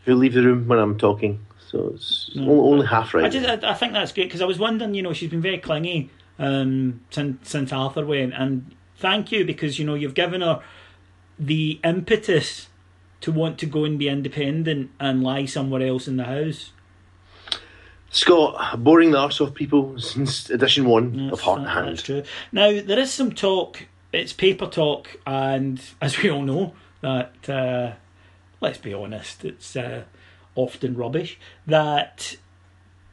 who 0.04 0.14
leave 0.14 0.34
the 0.34 0.42
room 0.42 0.68
when 0.68 0.78
I'm 0.78 0.96
talking. 0.98 1.40
So 1.70 1.92
it's 1.94 2.30
only, 2.36 2.50
only 2.52 2.86
half 2.86 3.14
right. 3.14 3.24
I 3.24 3.28
just 3.28 3.64
I, 3.64 3.70
I 3.70 3.74
think 3.74 3.92
that's 3.94 4.12
great 4.12 4.28
because 4.28 4.42
I 4.42 4.44
was 4.46 4.58
wondering, 4.58 4.94
you 4.94 5.02
know, 5.02 5.12
she's 5.12 5.30
been 5.30 5.42
very 5.42 5.58
clingy 5.58 6.10
um, 6.38 7.00
since 7.10 7.48
since 7.48 7.72
Arthur 7.72 8.04
went, 8.06 8.32
and 8.34 8.74
thank 8.96 9.32
you 9.32 9.44
because 9.44 9.78
you 9.78 9.84
know 9.84 9.94
you've 9.94 10.14
given 10.14 10.40
her 10.40 10.62
the 11.38 11.80
impetus 11.82 12.68
to 13.22 13.32
want 13.32 13.58
to 13.58 13.66
go 13.66 13.84
and 13.84 13.98
be 13.98 14.08
independent 14.08 14.90
and 15.00 15.22
lie 15.24 15.46
somewhere 15.46 15.82
else 15.82 16.06
in 16.06 16.16
the 16.16 16.24
house. 16.24 16.70
Scott, 18.10 18.82
boring 18.84 19.10
the 19.10 19.18
arse 19.18 19.40
off 19.40 19.54
people 19.54 19.98
since 19.98 20.48
edition 20.50 20.84
one 20.84 21.30
of 21.32 21.40
Heart 21.40 21.60
and 21.60 21.68
Hand. 21.68 21.88
That's 21.88 22.02
true. 22.02 22.22
Now 22.52 22.80
there 22.80 22.98
is 22.98 23.12
some 23.12 23.32
talk. 23.32 23.86
It's 24.14 24.32
paper 24.32 24.66
talk, 24.66 25.16
and 25.26 25.80
as 26.00 26.22
we 26.22 26.30
all 26.30 26.42
know, 26.42 26.74
that 27.00 27.48
uh, 27.48 27.92
let's 28.60 28.78
be 28.78 28.94
honest, 28.94 29.44
it's 29.44 29.76
uh, 29.76 30.04
often 30.54 30.96
rubbish. 30.96 31.38
That 31.66 32.36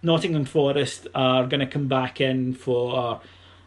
Nottingham 0.04 0.46
Forest 0.46 1.08
are 1.14 1.46
going 1.48 1.60
to 1.60 1.66
come 1.66 1.88
back 1.88 2.22
in 2.22 2.54
for 2.54 3.22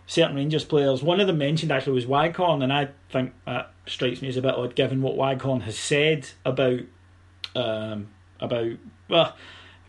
certain 0.07 0.37
Rangers 0.37 0.65
players. 0.65 1.03
One 1.03 1.21
of 1.21 1.27
them 1.27 1.39
mentioned 1.39 1.73
actually 1.73 1.95
was 1.95 2.07
Waghorn, 2.07 2.63
and 2.63 2.73
I 2.73 2.89
think 3.11 3.33
that 3.47 3.73
strikes 3.87 4.23
me 4.23 4.29
as 4.29 4.37
a 4.37 4.43
bit 4.43 4.55
odd 4.55 4.75
given 4.75 5.03
what 5.03 5.17
Waghorn 5.17 5.63
has 5.63 5.79
said 5.79 6.29
about 6.45 6.81
um, 7.55 8.09
about 8.41 8.73
well 9.09 9.37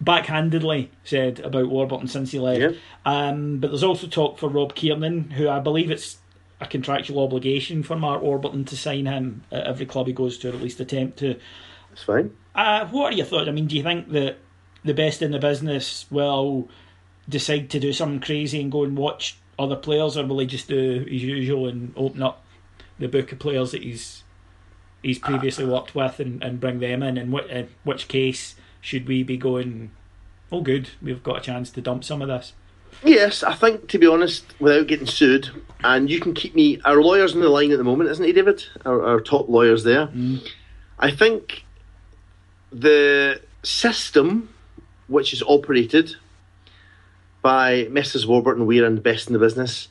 backhandedly 0.03 0.89
said 1.03 1.39
about 1.39 1.69
Warburton 1.69 2.07
since 2.07 2.31
he 2.31 2.39
left. 2.39 2.59
Yeah. 2.59 2.71
Um, 3.05 3.59
but 3.59 3.69
there's 3.69 3.83
also 3.83 4.07
talk 4.07 4.37
for 4.37 4.49
Rob 4.49 4.75
Kiernan, 4.75 5.31
who 5.31 5.47
I 5.47 5.59
believe 5.59 5.89
it's 5.89 6.17
a 6.61 6.65
contractual 6.65 7.23
obligation 7.23 7.83
for 7.83 7.95
Mark 7.95 8.21
Warburton 8.21 8.65
to 8.65 8.77
sign 8.77 9.05
him 9.05 9.43
at 9.51 9.65
every 9.65 9.85
club 9.85 10.07
he 10.07 10.13
goes 10.13 10.37
to, 10.39 10.49
or 10.49 10.53
at 10.53 10.61
least 10.61 10.79
attempt 10.79 11.19
to. 11.19 11.35
That's 11.89 12.03
fine. 12.03 12.35
Uh, 12.53 12.87
what 12.87 13.13
are 13.13 13.15
your 13.15 13.25
thoughts? 13.25 13.47
I 13.47 13.51
mean, 13.51 13.67
do 13.67 13.75
you 13.75 13.83
think 13.83 14.09
that 14.11 14.37
the 14.83 14.93
best 14.93 15.21
in 15.21 15.31
the 15.31 15.39
business 15.39 16.05
will 16.09 16.69
decide 17.27 17.69
to 17.71 17.79
do 17.79 17.91
something 17.91 18.21
crazy 18.21 18.61
and 18.61 18.71
go 18.71 18.83
and 18.83 18.97
watch 18.97 19.37
other 19.57 19.75
players, 19.75 20.17
or 20.17 20.25
will 20.25 20.39
he 20.39 20.45
just 20.45 20.67
do 20.67 21.05
his 21.09 21.23
usual 21.23 21.67
and 21.67 21.93
open 21.95 22.21
up 22.21 22.43
the 22.99 23.07
book 23.07 23.31
of 23.31 23.39
players 23.39 23.71
that 23.71 23.83
he's 23.83 24.23
he's 25.01 25.19
previously 25.19 25.65
worked 25.65 25.93
with 25.93 26.19
and, 26.19 26.41
and 26.43 26.59
bring 26.59 26.79
them 26.79 27.03
in? 27.03 27.17
In, 27.17 27.31
wh- 27.31 27.49
in 27.49 27.69
which 27.83 28.07
case 28.07 28.55
should 28.79 29.07
we 29.07 29.23
be 29.23 29.37
going? 29.37 29.91
Oh, 30.51 30.61
good, 30.61 30.89
we've 31.01 31.23
got 31.23 31.37
a 31.39 31.41
chance 31.41 31.69
to 31.71 31.81
dump 31.81 32.03
some 32.03 32.21
of 32.21 32.27
this. 32.27 32.53
Yes, 33.03 33.43
I 33.43 33.53
think 33.53 33.87
to 33.89 33.99
be 33.99 34.07
honest, 34.07 34.45
without 34.59 34.87
getting 34.87 35.07
sued, 35.07 35.49
and 35.83 36.09
you 36.09 36.19
can 36.19 36.33
keep 36.33 36.55
me. 36.55 36.81
Our 36.85 37.01
lawyer's 37.01 37.33
in 37.33 37.41
the 37.41 37.49
line 37.49 37.71
at 37.71 37.77
the 37.77 37.83
moment, 37.83 38.09
isn't 38.09 38.25
he, 38.25 38.33
David? 38.33 38.63
Our, 38.85 39.03
our 39.05 39.21
top 39.21 39.47
lawyers 39.49 39.83
there. 39.83 40.07
Mm. 40.07 40.47
I 40.97 41.11
think 41.11 41.65
the 42.71 43.41
system 43.63 44.49
which 45.07 45.33
is 45.33 45.43
operated 45.43 46.15
by 47.41 47.87
Messrs. 47.91 48.25
Warburton 48.25 48.65
Weir 48.65 48.85
and 48.85 48.97
the 48.97 49.01
best 49.01 49.27
in 49.27 49.33
the 49.33 49.39
business 49.39 49.87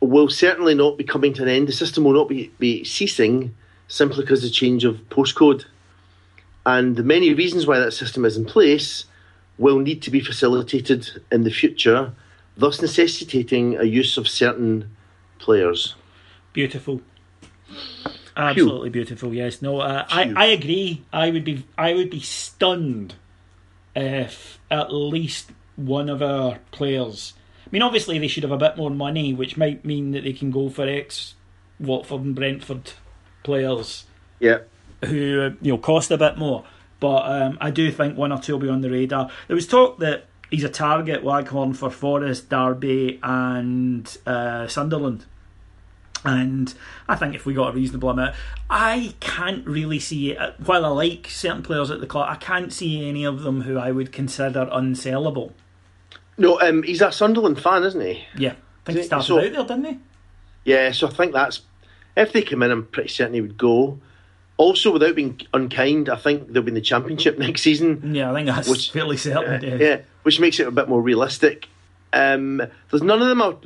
will 0.00 0.28
certainly 0.28 0.74
not 0.74 0.98
be 0.98 1.04
coming 1.04 1.32
to 1.34 1.42
an 1.42 1.48
end. 1.48 1.68
The 1.68 1.72
system 1.72 2.04
will 2.04 2.12
not 2.12 2.28
be, 2.28 2.52
be 2.58 2.84
ceasing 2.84 3.54
simply 3.86 4.22
because 4.22 4.44
of 4.44 4.50
the 4.50 4.54
change 4.54 4.84
of 4.84 4.96
postcode. 5.08 5.64
And 6.66 6.96
the 6.96 7.02
many 7.02 7.32
reasons 7.32 7.66
why 7.66 7.78
that 7.78 7.92
system 7.92 8.24
is 8.24 8.36
in 8.36 8.44
place 8.44 9.04
will 9.58 9.78
need 9.80 10.00
to 10.02 10.10
be 10.10 10.20
facilitated 10.20 11.22
in 11.30 11.42
the 11.42 11.50
future, 11.50 12.12
thus 12.56 12.80
necessitating 12.80 13.76
a 13.76 13.84
use 13.84 14.16
of 14.16 14.28
certain 14.28 14.90
players. 15.38 15.94
Beautiful. 16.52 17.00
Absolutely 18.36 18.90
beautiful. 18.90 19.34
Yes. 19.34 19.60
No. 19.60 19.80
Uh, 19.80 20.06
I 20.08 20.32
I 20.36 20.46
agree. 20.46 21.02
I 21.12 21.30
would 21.30 21.44
be 21.44 21.66
I 21.76 21.92
would 21.92 22.08
be 22.10 22.20
stunned 22.20 23.14
if 23.96 24.60
at 24.70 24.92
least 24.92 25.50
one 25.76 26.08
of 26.08 26.22
our 26.22 26.58
players. 26.70 27.34
I 27.66 27.70
mean, 27.72 27.82
obviously 27.82 28.18
they 28.18 28.28
should 28.28 28.44
have 28.44 28.52
a 28.52 28.56
bit 28.56 28.76
more 28.76 28.90
money, 28.90 29.34
which 29.34 29.56
might 29.56 29.84
mean 29.84 30.12
that 30.12 30.22
they 30.24 30.32
can 30.32 30.50
go 30.50 30.70
for 30.70 30.86
ex 30.88 31.34
Watford 31.80 32.22
and 32.22 32.34
Brentford 32.34 32.92
players 33.42 34.04
Yeah. 34.40 34.58
who 35.04 35.40
uh, 35.42 35.50
you 35.60 35.72
know 35.72 35.78
cost 35.78 36.10
a 36.10 36.18
bit 36.18 36.38
more. 36.38 36.64
But 37.00 37.30
um, 37.30 37.58
I 37.60 37.70
do 37.70 37.90
think 37.90 38.16
one 38.16 38.32
or 38.32 38.38
two 38.38 38.54
will 38.54 38.60
be 38.60 38.68
on 38.68 38.80
the 38.80 38.90
radar. 38.90 39.30
There 39.46 39.54
was 39.54 39.66
talk 39.66 39.98
that 39.98 40.26
he's 40.50 40.64
a 40.64 40.68
target 40.68 41.22
Waghorn 41.22 41.74
for 41.74 41.90
Forest, 41.90 42.48
Derby, 42.48 43.20
and 43.22 44.16
uh, 44.26 44.66
Sunderland. 44.66 45.24
And 46.24 46.74
I 47.08 47.14
think 47.14 47.36
if 47.36 47.46
we 47.46 47.54
got 47.54 47.68
a 47.68 47.72
reasonable 47.72 48.10
amount, 48.10 48.34
I 48.68 49.14
can't 49.20 49.64
really 49.66 50.00
see 50.00 50.32
it. 50.32 50.54
While 50.58 50.84
I 50.84 50.88
like 50.88 51.28
certain 51.28 51.62
players 51.62 51.90
at 51.92 52.00
the 52.00 52.06
club, 52.08 52.26
I 52.28 52.34
can't 52.34 52.72
see 52.72 53.08
any 53.08 53.24
of 53.24 53.42
them 53.42 53.62
who 53.62 53.78
I 53.78 53.92
would 53.92 54.12
consider 54.12 54.66
unsellable. 54.66 55.52
No, 56.36 56.60
um, 56.60 56.82
he's 56.82 57.00
a 57.00 57.12
Sunderland 57.12 57.60
fan, 57.60 57.84
isn't 57.84 58.00
he? 58.00 58.24
Yeah, 58.36 58.52
I 58.52 58.86
think 58.86 58.98
he 58.98 59.04
started 59.04 59.26
so- 59.26 59.38
out 59.38 59.52
there, 59.52 59.76
didn't 59.76 59.84
he? 59.84 59.98
Yeah, 60.64 60.90
so 60.92 61.06
I 61.06 61.10
think 61.10 61.32
that's 61.32 61.62
if 62.16 62.32
they 62.32 62.42
come 62.42 62.62
in, 62.62 62.70
I'm 62.70 62.86
pretty 62.86 63.08
certain 63.08 63.34
he 63.34 63.40
would 63.40 63.56
go. 63.56 64.00
Also, 64.58 64.92
without 64.92 65.14
being 65.14 65.40
unkind, 65.54 66.08
I 66.10 66.16
think 66.16 66.52
they'll 66.52 66.62
be 66.62 66.68
in 66.70 66.74
the 66.74 66.80
championship 66.80 67.38
next 67.38 67.62
season. 67.62 68.14
Yeah, 68.14 68.30
I 68.30 68.34
think 68.34 68.46
that's 68.48 68.68
Which- 68.68 68.90
fairly 68.90 69.16
certain. 69.16 69.72
Uh, 69.72 69.76
yeah, 69.76 70.00
which 70.24 70.38
makes 70.40 70.58
it 70.60 70.66
a 70.68 70.70
bit 70.70 70.88
more 70.88 71.00
realistic. 71.00 71.68
Um, 72.12 72.60
there's 72.90 73.02
none 73.02 73.22
of 73.22 73.28
them. 73.28 73.40
Are, 73.40 73.56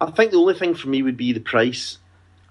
I 0.00 0.10
think 0.10 0.32
the 0.32 0.36
only 0.38 0.54
thing 0.54 0.74
for 0.74 0.88
me 0.88 1.02
would 1.02 1.16
be 1.16 1.32
the 1.32 1.40
price. 1.40 1.98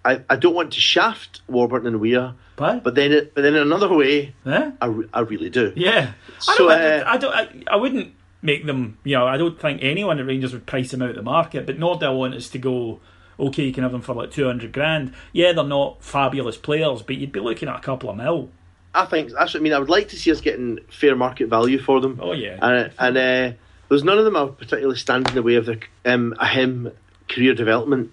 I, 0.06 0.22
I 0.30 0.36
don't 0.36 0.56
want 0.56 0.74
to 0.74 0.80
shaft 0.82 1.42
Warburton 1.48 1.88
and 1.88 2.00
Weir, 2.02 2.34
But, 2.58 2.84
but 2.84 2.96
then 2.96 3.12
it, 3.14 3.34
but 3.36 3.42
then 3.42 3.56
in 3.56 3.62
another 3.62 3.94
way, 3.94 4.34
yeah. 4.46 4.72
I, 4.82 4.94
I 5.14 5.20
really 5.22 5.50
do. 5.50 5.72
Yeah, 5.78 6.12
I 6.48 6.56
So, 6.58 6.68
don't. 6.68 6.72
uh, 6.82 7.04
I, 7.06 7.14
I 7.14 7.18
don't. 7.18 7.34
I, 7.34 7.64
I 7.68 7.76
wouldn't 7.78 8.14
make 8.42 8.66
them. 8.66 8.98
You 9.04 9.18
know, 9.18 9.28
I 9.28 9.38
don't 9.38 9.60
think 9.60 9.80
anyone 9.82 10.20
at 10.20 10.26
Rangers 10.26 10.52
would 10.52 10.66
price 10.66 10.92
them 10.92 11.02
out 11.02 11.12
of 11.12 11.16
the 11.16 11.22
market. 11.22 11.66
But 11.66 11.80
nor 11.80 11.96
do 11.98 12.06
I 12.08 12.10
want 12.10 12.34
us 12.34 12.50
to 12.50 12.58
go. 12.60 13.00
Okay, 13.40 13.64
you 13.64 13.74
can 13.74 13.84
have 13.84 13.92
them 13.92 14.02
for 14.02 14.14
like 14.16 14.32
two 14.32 14.46
hundred 14.46 14.72
grand. 14.74 15.14
Yeah, 15.32 15.54
they're 15.54 15.64
not 15.64 16.04
fabulous 16.04 16.58
players, 16.58 17.02
but 17.02 17.16
you'd 17.18 17.32
be 17.32 17.40
looking 17.40 17.70
at 17.70 17.76
a 17.78 17.82
couple 17.82 18.10
of 18.10 18.18
mil. 18.18 18.50
I 18.96 19.06
think 19.06 19.32
that's 19.32 19.54
what 19.54 19.60
I 19.60 19.64
mean. 19.64 19.74
I 19.74 19.80
would 19.80 19.90
like 19.90 20.10
to 20.10 20.16
see 20.18 20.32
us 20.32 20.40
getting 20.42 20.80
fair 20.92 21.16
market 21.16 21.50
value 21.50 21.80
for 21.80 22.00
them. 22.00 22.20
Oh 22.22 22.34
yeah, 22.34 22.58
and 22.62 22.92
and 23.00 23.18
uh, 23.18 23.58
there's 23.90 24.04
none 24.04 24.20
of 24.20 24.26
them 24.26 24.36
are 24.36 24.48
particularly 24.48 24.98
stand 24.98 25.28
in 25.30 25.36
the 25.36 25.42
way 25.42 25.56
of 25.56 25.66
the 25.66 25.80
um, 26.06 26.36
a 26.40 26.46
him 26.48 26.92
career 27.28 27.56
development, 27.56 28.12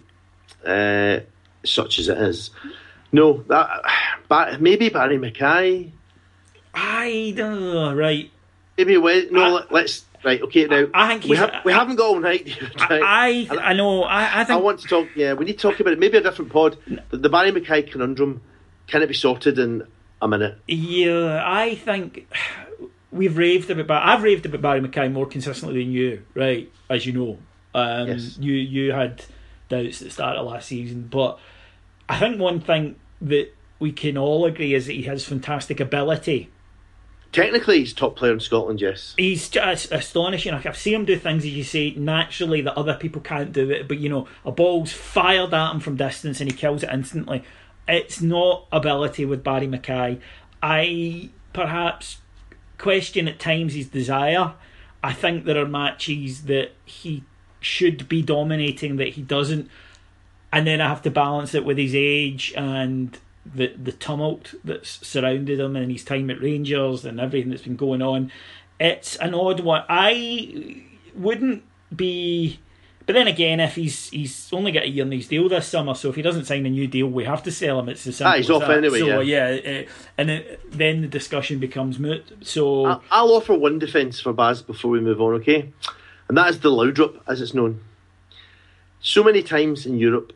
uh, 0.65 1.21
such 1.65 1.99
as 1.99 2.09
it 2.09 2.17
is. 2.19 2.51
No, 3.13 3.45
that 3.49 3.69
but 4.29 4.61
maybe 4.63 4.89
Barrie 4.89 5.19
McKay. 5.19 5.91
I 6.73 7.35
don't 7.37 7.61
know. 7.61 7.95
Right, 7.95 8.31
Maybe 8.79 8.97
we, 8.97 9.29
no. 9.31 9.59
I- 9.59 9.65
let's 9.71 10.05
right. 10.25 10.41
Okay, 10.43 10.67
now 10.67 10.87
I 10.95 11.09
think 11.09 11.25
we, 11.31 11.37
have, 11.37 11.53
we 11.65 11.73
haven't 11.73 11.97
got 11.97 12.07
all 12.07 12.21
night. 12.21 12.57
I 12.79 13.47
I, 13.51 13.57
I 13.71 13.73
know. 13.75 14.03
I 14.03 14.43
I 14.43 14.47
I 14.49 14.57
want 14.57 14.81
to 14.81 14.89
talk. 14.89 15.09
Yeah, 15.17 15.35
we 15.35 15.45
need 15.45 15.59
to 15.59 15.71
talk 15.71 15.81
about 15.81 15.93
it. 15.93 15.99
Maybe 15.99 16.17
a 16.19 16.21
different 16.23 16.53
pod. 16.53 16.77
The, 17.11 17.17
the 17.17 17.29
Barrie 17.29 17.53
McKay 17.53 17.91
conundrum. 17.91 18.43
Can 18.87 19.03
it 19.03 19.07
be 19.07 19.15
sorted 19.15 19.59
in 19.59 19.87
a 20.21 20.27
minute? 20.29 20.59
Yeah, 20.67 21.41
I 21.47 21.75
think 21.77 22.27
we've 23.13 23.37
raved 23.37 23.71
about. 23.71 23.87
Bar- 23.87 24.03
I've 24.05 24.23
raved 24.23 24.47
about 24.47 24.61
Barrie 24.63 24.81
McKay 24.81 25.11
more 25.13 25.27
consistently 25.27 25.83
than 25.85 25.93
you, 25.93 26.25
right? 26.35 26.71
As 26.89 27.07
you 27.07 27.13
know, 27.13 27.39
um, 27.75 28.09
Yes. 28.09 28.37
you 28.39 28.53
you 28.55 28.93
had 28.93 29.25
doubts 29.69 30.01
at 30.03 30.09
the 30.09 30.11
start 30.13 30.37
of 30.37 30.47
last 30.47 30.67
season, 30.69 31.07
but 31.11 31.39
I 32.09 32.19
think 32.19 32.41
one 32.41 32.61
thing 32.61 32.97
that 33.23 33.55
we 33.79 33.93
can 33.93 34.19
all 34.19 34.45
agree 34.45 34.75
is 34.75 34.87
that 34.87 34.93
he 34.95 35.03
has 35.05 35.25
fantastic 35.25 35.79
ability. 35.81 36.51
Technically, 37.33 37.79
he's 37.79 37.93
top 37.93 38.17
player 38.17 38.33
in 38.33 38.41
Scotland. 38.41 38.81
Yes. 38.81 39.15
He's 39.17 39.49
just 39.49 39.93
astonishing. 39.93 40.53
I've 40.53 40.77
seen 40.77 40.95
him 40.95 41.05
do 41.05 41.17
things, 41.17 41.45
as 41.45 41.51
you 41.51 41.63
say, 41.63 41.93
naturally 41.93 42.61
that 42.63 42.77
other 42.77 42.95
people 42.95 43.21
can't 43.21 43.53
do 43.53 43.71
it. 43.71 43.87
But 43.87 43.99
you 43.99 44.09
know, 44.09 44.27
a 44.45 44.51
ball's 44.51 44.93
fired 44.93 45.55
at 45.55 45.73
him 45.73 45.81
from 45.81 45.97
distance 45.97 46.41
and 46.41 46.51
he 46.51 46.57
kills 46.57 46.83
it 46.83 46.91
instantly. 46.93 47.45
It's 47.87 48.21
not 48.21 48.67
ability 48.73 49.25
with 49.25 49.45
Barrie 49.45 49.69
McKay. 49.69 50.21
I 50.63 51.31
perhaps 51.53 52.19
question 52.79 53.29
at 53.29 53.39
times 53.39 53.75
his 53.75 53.89
desire. 53.89 54.55
I 55.03 55.13
think 55.13 55.45
there 55.45 55.59
are 55.59 55.69
matches 55.69 56.43
that 56.43 56.73
he 56.85 57.25
should 57.61 58.09
be 58.09 58.23
dominating 58.23 58.97
that 58.97 59.11
he 59.11 59.23
doesn't, 59.23 59.69
and 60.53 60.67
then 60.67 60.81
I 60.81 60.89
have 60.89 61.03
to 61.03 61.11
balance 61.11 61.55
it 61.55 61.65
with 61.65 61.79
his 61.79 61.95
age 61.95 62.53
and 62.57 63.19
the 63.47 63.69
the 63.83 63.93
tumult 63.93 64.55
that's 64.65 65.07
surrounded 65.07 65.61
him 65.61 65.77
and 65.77 65.91
his 65.91 66.05
time 66.05 66.31
at 66.31 66.41
Rangers 66.41 67.05
and 67.05 67.19
everything 67.21 67.51
that's 67.51 67.63
been 67.63 67.77
going 67.77 68.03
on. 68.03 68.31
It's 68.79 69.17
an 69.17 69.35
odd 69.35 69.61
one. 69.61 69.85
I 69.89 70.83
wouldn't 71.15 71.63
be. 71.95 72.61
But 73.07 73.15
then 73.15 73.27
again, 73.29 73.59
if 73.59 73.75
he's 73.75 74.09
he's 74.11 74.53
only 74.53 74.71
got 74.73 74.85
a 74.85 74.89
year 74.89 75.05
in 75.05 75.11
his 75.11 75.27
deal 75.27 75.49
this 75.49 75.67
summer, 75.67 75.95
so 75.95 76.11
if 76.11 76.15
he 76.17 76.23
doesn't 76.23 76.45
sign 76.45 76.65
a 76.65 76.71
new 76.71 76.87
deal, 76.87 77.07
we 77.09 77.25
have 77.25 77.43
to 77.43 77.51
sell 77.51 77.81
him. 77.81 77.89
It's 77.89 78.05
the 78.05 78.13
simple 78.13 78.33
Ah, 78.33 78.37
he's 78.37 78.51
off 78.51 78.61
that. 78.61 78.71
anyway, 78.79 79.01
So 79.01 79.21
yeah. 79.21 79.51
yeah, 79.51 79.81
uh, 79.81 79.91
and 80.17 80.31
it, 80.31 80.61
then 80.71 81.01
the 81.01 81.09
discussion 81.09 81.59
becomes 81.59 81.99
moot. 81.99 82.25
So 82.43 82.85
I- 82.87 83.01
I'll 83.11 83.33
offer 83.33 83.55
one 83.55 83.79
defence 83.81 84.21
for 84.21 84.33
Baz 84.33 84.63
before 84.63 84.93
we 84.93 85.01
move 85.01 85.21
on, 85.21 85.35
okay? 85.35 85.73
And 86.29 86.39
that 86.39 86.51
is 86.51 86.61
the 86.61 86.71
Laudrup, 86.71 87.21
as 87.27 87.41
it's 87.41 87.53
known. 87.55 87.81
So 89.01 89.25
many 89.25 89.43
times 89.43 89.87
in 89.87 89.99
Europe, 89.99 90.33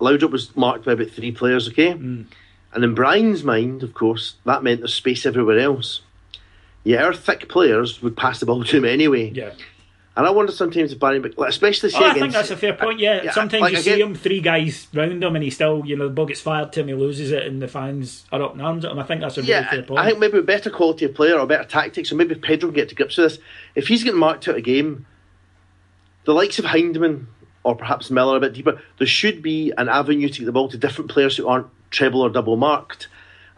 Laudrup 0.00 0.30
was 0.30 0.54
marked 0.56 0.84
by 0.84 0.92
about 0.92 1.10
three 1.10 1.32
players, 1.32 1.68
okay? 1.68 1.92
Hmm. 1.92 2.22
And 2.72 2.84
in 2.84 2.94
Brian's 2.94 3.42
mind, 3.42 3.82
of 3.82 3.94
course, 3.94 4.34
that 4.44 4.62
meant 4.62 4.80
there's 4.80 4.92
space 4.94 5.24
everywhere 5.24 5.58
else. 5.58 6.02
Yeah, 6.84 7.04
our 7.04 7.14
thick 7.14 7.48
players 7.48 8.02
would 8.02 8.16
pass 8.16 8.38
the 8.40 8.46
ball 8.46 8.64
to 8.64 8.76
him 8.76 8.84
anyway. 8.84 9.30
yeah. 9.30 9.52
And 10.16 10.26
I 10.26 10.30
wonder 10.30 10.50
sometimes 10.50 10.92
if 10.92 10.98
Barry, 10.98 11.20
like, 11.20 11.50
especially 11.50 11.90
say 11.90 11.98
Oh, 11.98 12.08
I 12.08 12.14
think 12.14 12.32
that's 12.32 12.50
a 12.50 12.56
fair 12.56 12.72
point. 12.72 13.00
Yeah, 13.00 13.24
yeah, 13.24 13.32
sometimes 13.32 13.60
like, 13.60 13.72
you 13.72 13.78
I 13.78 13.82
see 13.82 14.00
him, 14.00 14.14
three 14.14 14.40
guys 14.40 14.88
round 14.94 15.22
him, 15.22 15.36
and 15.36 15.44
he 15.44 15.50
still, 15.50 15.82
you 15.84 15.94
know, 15.94 16.08
the 16.08 16.14
ball 16.14 16.24
gets 16.24 16.40
fired 16.40 16.72
to 16.72 16.80
him, 16.80 16.88
he 16.88 16.94
loses 16.94 17.32
it, 17.32 17.42
and 17.42 17.60
the 17.60 17.68
fans 17.68 18.24
are 18.32 18.42
up 18.42 18.54
in 18.54 18.62
arms 18.62 18.86
at 18.86 18.92
him. 18.92 18.98
I 18.98 19.02
think 19.02 19.20
that's 19.20 19.36
a 19.36 19.42
really 19.42 19.52
fair 19.64 19.82
point. 19.82 20.00
I 20.00 20.06
think 20.06 20.18
maybe 20.18 20.38
with 20.38 20.46
better 20.46 20.70
quality 20.70 21.04
of 21.04 21.14
player 21.14 21.38
or 21.38 21.46
better 21.46 21.68
tactics, 21.68 22.10
or 22.10 22.14
maybe 22.14 22.34
Pedro 22.34 22.70
can 22.70 22.76
get 22.76 22.88
to 22.88 22.94
grips 22.94 23.18
with 23.18 23.32
this. 23.32 23.44
If 23.74 23.88
he's 23.88 24.04
getting 24.04 24.18
marked 24.18 24.48
out 24.48 24.56
a 24.56 24.62
game, 24.62 25.04
the 26.24 26.32
likes 26.32 26.58
of 26.58 26.64
Hyndman 26.64 27.26
or 27.66 27.74
perhaps 27.74 28.12
Miller 28.12 28.36
a 28.36 28.40
bit 28.40 28.52
deeper, 28.52 28.80
there 28.98 29.08
should 29.08 29.42
be 29.42 29.72
an 29.76 29.88
avenue 29.88 30.28
to 30.28 30.38
get 30.38 30.46
the 30.46 30.52
ball 30.52 30.68
to 30.68 30.78
different 30.78 31.10
players 31.10 31.36
who 31.36 31.48
aren't 31.48 31.66
treble 31.90 32.20
or 32.20 32.30
double 32.30 32.56
marked. 32.56 33.08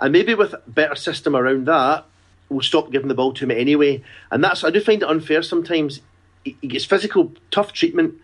And 0.01 0.15
maybe 0.15 0.35
with 0.35 0.55
a 0.55 0.63
better 0.67 0.95
system 0.95 1.37
around 1.37 1.67
that, 1.67 2.07
we'll 2.49 2.63
stop 2.63 2.91
giving 2.91 3.09
the 3.09 3.15
ball 3.15 3.35
to 3.35 3.45
him 3.45 3.51
anyway. 3.51 4.03
And 4.31 4.43
that's 4.43 4.65
I 4.65 4.71
do 4.71 4.81
find 4.81 5.03
it 5.03 5.09
unfair 5.09 5.43
sometimes. 5.43 6.01
He 6.43 6.53
gets 6.53 6.87
physical, 6.87 7.35
tough 7.51 7.75
treatment, 7.75 8.15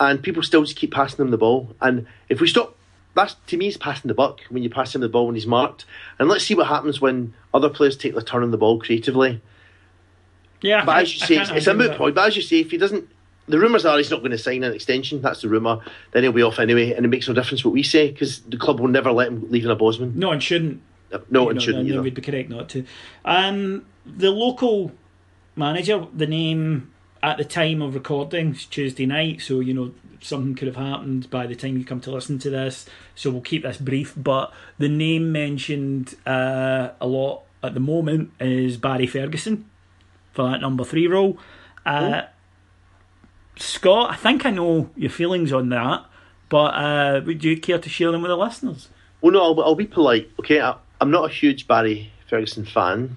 and 0.00 0.22
people 0.22 0.42
still 0.42 0.64
just 0.64 0.78
keep 0.78 0.94
passing 0.94 1.22
him 1.22 1.30
the 1.30 1.36
ball. 1.36 1.76
And 1.82 2.06
if 2.30 2.40
we 2.40 2.46
stop, 2.46 2.74
that's 3.14 3.36
to 3.48 3.58
me 3.58 3.66
is 3.66 3.76
passing 3.76 4.08
the 4.08 4.14
buck 4.14 4.40
when 4.48 4.62
you 4.62 4.70
pass 4.70 4.94
him 4.94 5.02
the 5.02 5.10
ball 5.10 5.26
when 5.26 5.34
he's 5.34 5.46
marked. 5.46 5.84
And 6.18 6.30
let's 6.30 6.46
see 6.46 6.54
what 6.54 6.68
happens 6.68 6.98
when 6.98 7.34
other 7.52 7.68
players 7.68 7.98
take 7.98 8.14
the 8.14 8.22
turn 8.22 8.42
on 8.42 8.52
the 8.52 8.56
ball 8.56 8.80
creatively. 8.80 9.42
yeah, 10.62 10.82
But 10.82 11.02
as 11.02 11.12
you 11.12 11.26
say, 11.26 11.36
it's, 11.36 11.50
it's 11.50 11.66
a 11.66 11.74
moot 11.74 11.98
point. 11.98 12.14
But 12.14 12.28
as 12.28 12.36
you 12.36 12.42
say, 12.42 12.60
if 12.60 12.70
he 12.70 12.78
doesn't, 12.78 13.10
the 13.46 13.58
rumours 13.58 13.84
are 13.84 13.98
he's 13.98 14.10
not 14.10 14.20
going 14.20 14.30
to 14.30 14.38
sign 14.38 14.62
an 14.64 14.72
extension. 14.72 15.20
That's 15.20 15.42
the 15.42 15.48
rumour. 15.48 15.80
Then 16.12 16.22
he'll 16.22 16.32
be 16.32 16.42
off 16.42 16.58
anyway, 16.58 16.92
and 16.92 17.04
it 17.04 17.08
makes 17.08 17.28
no 17.28 17.34
difference 17.34 17.64
what 17.64 17.74
we 17.74 17.82
say 17.82 18.10
because 18.10 18.40
the 18.42 18.56
club 18.56 18.80
will 18.80 18.88
never 18.88 19.12
let 19.12 19.28
him 19.28 19.50
leave 19.50 19.64
in 19.64 19.70
a 19.70 19.76
Bosman. 19.76 20.18
No, 20.18 20.32
and 20.32 20.42
shouldn't. 20.42 20.82
No, 21.30 21.44
you 21.44 21.50
and 21.50 21.62
shouldn't 21.62 21.88
either. 21.88 22.02
we'd 22.02 22.14
be 22.14 22.22
correct 22.22 22.50
not 22.50 22.68
to. 22.70 22.84
Um, 23.24 23.86
the 24.04 24.30
local 24.30 24.92
manager, 25.56 26.06
the 26.12 26.26
name 26.26 26.92
at 27.22 27.38
the 27.38 27.44
time 27.44 27.80
of 27.82 27.94
recording 27.94 28.52
is 28.52 28.66
Tuesday 28.66 29.06
night, 29.06 29.40
so 29.40 29.60
you 29.60 29.74
know 29.74 29.92
something 30.20 30.54
could 30.54 30.68
have 30.68 30.76
happened 30.76 31.28
by 31.30 31.46
the 31.46 31.54
time 31.54 31.76
you 31.76 31.84
come 31.84 32.00
to 32.00 32.10
listen 32.10 32.38
to 32.40 32.50
this. 32.50 32.86
So 33.14 33.30
we'll 33.30 33.42
keep 33.42 33.62
this 33.62 33.76
brief. 33.76 34.14
But 34.16 34.52
the 34.78 34.88
name 34.88 35.30
mentioned 35.32 36.16
uh, 36.26 36.90
a 37.00 37.06
lot 37.06 37.42
at 37.62 37.74
the 37.74 37.80
moment 37.80 38.32
is 38.40 38.76
Barry 38.76 39.06
Ferguson 39.06 39.68
for 40.32 40.50
that 40.50 40.60
number 40.60 40.84
three 40.84 41.06
role. 41.06 41.38
Uh, 41.86 42.22
Scott, 43.56 44.10
I 44.10 44.16
think 44.16 44.44
I 44.44 44.50
know 44.50 44.90
your 44.96 45.10
feelings 45.10 45.52
on 45.52 45.68
that, 45.68 46.04
but 46.48 46.74
uh, 46.74 47.20
would 47.24 47.44
you 47.44 47.60
care 47.60 47.78
to 47.78 47.88
share 47.88 48.10
them 48.10 48.22
with 48.22 48.30
the 48.30 48.36
listeners? 48.36 48.88
Well, 49.20 49.32
no, 49.32 49.42
I'll, 49.42 49.60
I'll 49.62 49.74
be 49.74 49.86
polite. 49.86 50.30
Okay, 50.40 50.60
I, 50.60 50.76
I'm 51.00 51.10
not 51.10 51.30
a 51.30 51.32
huge 51.32 51.66
Barry 51.66 52.12
Ferguson 52.28 52.64
fan, 52.64 53.16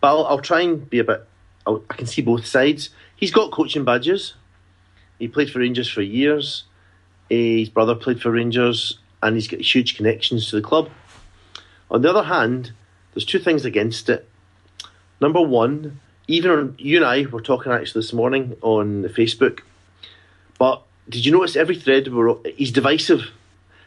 but 0.00 0.08
I'll, 0.08 0.26
I'll 0.26 0.40
try 0.40 0.62
and 0.62 0.88
be 0.88 0.98
a 0.98 1.04
bit. 1.04 1.26
I'll, 1.66 1.84
I 1.88 1.94
can 1.94 2.06
see 2.06 2.22
both 2.22 2.46
sides. 2.46 2.90
He's 3.14 3.30
got 3.30 3.52
coaching 3.52 3.84
badges. 3.84 4.34
He 5.18 5.28
played 5.28 5.50
for 5.50 5.60
Rangers 5.60 5.90
for 5.90 6.02
years. 6.02 6.64
His 7.30 7.68
brother 7.68 7.94
played 7.94 8.20
for 8.20 8.30
Rangers, 8.30 8.98
and 9.22 9.34
he's 9.34 9.48
got 9.48 9.60
huge 9.60 9.96
connections 9.96 10.50
to 10.50 10.56
the 10.56 10.62
club. 10.62 10.90
On 11.90 12.02
the 12.02 12.10
other 12.10 12.24
hand, 12.24 12.72
there's 13.14 13.24
two 13.24 13.38
things 13.38 13.64
against 13.64 14.08
it. 14.08 14.28
Number 15.20 15.40
one, 15.40 16.00
even 16.28 16.74
you 16.78 16.96
and 16.96 17.06
I 17.06 17.26
were 17.26 17.40
talking 17.40 17.72
actually 17.72 18.00
this 18.02 18.12
morning 18.12 18.56
on 18.60 19.04
Facebook, 19.04 19.60
but 20.58 20.82
did 21.08 21.24
you 21.24 21.32
notice 21.32 21.56
every 21.56 21.76
thread 21.76 22.08
were 22.08 22.38
he's 22.56 22.72
divisive? 22.72 23.30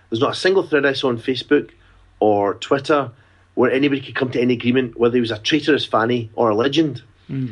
There's 0.10 0.22
not 0.22 0.32
a 0.32 0.36
single 0.36 0.64
thread 0.64 0.86
I 0.86 0.94
saw 0.94 1.10
on 1.10 1.18
Facebook 1.20 1.72
or 2.20 2.56
Twitter 2.56 3.12
where 3.56 3.72
anybody 3.72 4.02
could 4.02 4.16
come 4.16 4.32
to 4.32 4.42
any 4.42 4.54
agreement 4.54 4.98
whether 4.98 5.16
he 5.16 5.22
was 5.22 5.32
a 5.32 5.38
traitorous 5.40 5.86
fanny 5.86 6.30
or 6.36 6.50
a 6.50 6.56
legend. 6.56 7.02
Hmm. 7.28 7.52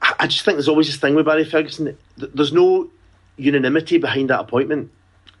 I, 0.00 0.14
I 0.20 0.26
just 0.26 0.44
think 0.44 0.56
there's 0.56 0.68
always 0.68 0.86
this 0.86 0.96
thing 0.96 1.14
with 1.14 1.26
Barry 1.26 1.44
Ferguson. 1.44 1.96
th- 2.18 2.30
There's 2.34 2.52
no 2.52 2.90
unanimity 3.36 3.98
behind 3.98 4.30
that 4.30 4.40
appointment. 4.40 4.90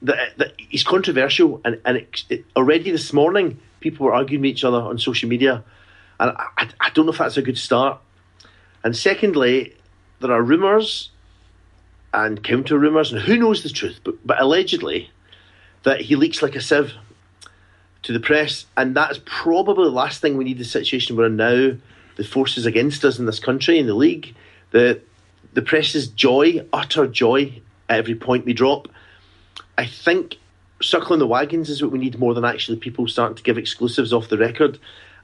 that, 0.02 0.36
that 0.38 0.52
he's 0.58 0.82
controversial, 0.84 1.60
and 1.64 1.80
and 1.84 1.96
it, 1.98 2.24
it, 2.28 2.44
already 2.56 2.90
this 2.90 3.12
morning 3.12 3.58
people 3.80 4.04
were 4.06 4.14
arguing 4.14 4.42
with 4.42 4.50
each 4.50 4.64
other 4.64 4.78
on 4.80 4.98
social 4.98 5.28
media, 5.28 5.62
and 6.18 6.30
I, 6.36 6.68
I 6.80 6.90
don't 6.90 7.06
know 7.06 7.12
if 7.12 7.18
that's 7.18 7.36
a 7.36 7.42
good 7.42 7.58
start. 7.58 8.00
And 8.82 8.94
secondly, 8.96 9.74
there 10.20 10.32
are 10.32 10.42
rumours 10.42 11.10
and 12.14 12.42
counter 12.42 12.78
rumours, 12.78 13.12
and 13.12 13.20
who 13.20 13.36
knows 13.36 13.62
the 13.62 13.68
truth, 13.68 14.00
but, 14.04 14.24
but 14.24 14.40
allegedly 14.40 15.10
that 15.82 16.00
he 16.00 16.16
leaks 16.16 16.42
like 16.42 16.54
a 16.54 16.60
sieve 16.60 16.94
to 18.02 18.12
the 18.12 18.20
press, 18.20 18.66
and 18.76 18.96
that's 18.96 19.20
probably 19.24 19.84
the 19.84 19.90
last 19.90 20.20
thing 20.20 20.36
we 20.36 20.44
need. 20.44 20.58
The 20.58 20.64
situation 20.64 21.16
we're 21.16 21.26
in 21.26 21.36
now, 21.36 21.72
the 22.16 22.24
forces 22.24 22.66
against 22.66 23.04
us 23.04 23.18
in 23.18 23.26
this 23.26 23.40
country, 23.40 23.78
in 23.78 23.86
the 23.86 23.94
league, 23.94 24.34
the 24.70 25.00
the 25.54 25.62
press's 25.62 26.08
joy, 26.08 26.66
utter 26.72 27.06
joy 27.06 27.60
at 27.88 27.98
every 27.98 28.14
point 28.14 28.44
we 28.44 28.52
drop. 28.52 28.88
I 29.76 29.86
think 29.86 30.38
circling 30.82 31.18
the 31.18 31.26
wagons 31.26 31.70
is 31.70 31.82
what 31.82 31.92
we 31.92 31.98
need 31.98 32.18
more 32.18 32.34
than 32.34 32.44
actually 32.44 32.78
people 32.78 33.06
starting 33.08 33.36
to 33.36 33.42
give 33.42 33.58
exclusives 33.58 34.12
off 34.12 34.28
the 34.28 34.38
record. 34.38 34.78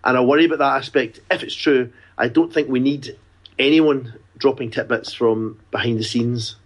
And 0.04 0.16
I 0.16 0.20
worry 0.22 0.46
about 0.46 0.58
that 0.58 0.76
aspect. 0.76 1.20
If 1.30 1.42
it's 1.42 1.54
true, 1.54 1.92
I 2.16 2.28
don't 2.28 2.52
think 2.52 2.68
we 2.68 2.80
need 2.80 3.16
anyone 3.58 4.14
dropping 4.38 4.70
tidbits 4.70 5.12
from 5.12 5.60
behind 5.70 5.98
the 5.98 6.04
scenes. 6.04 6.56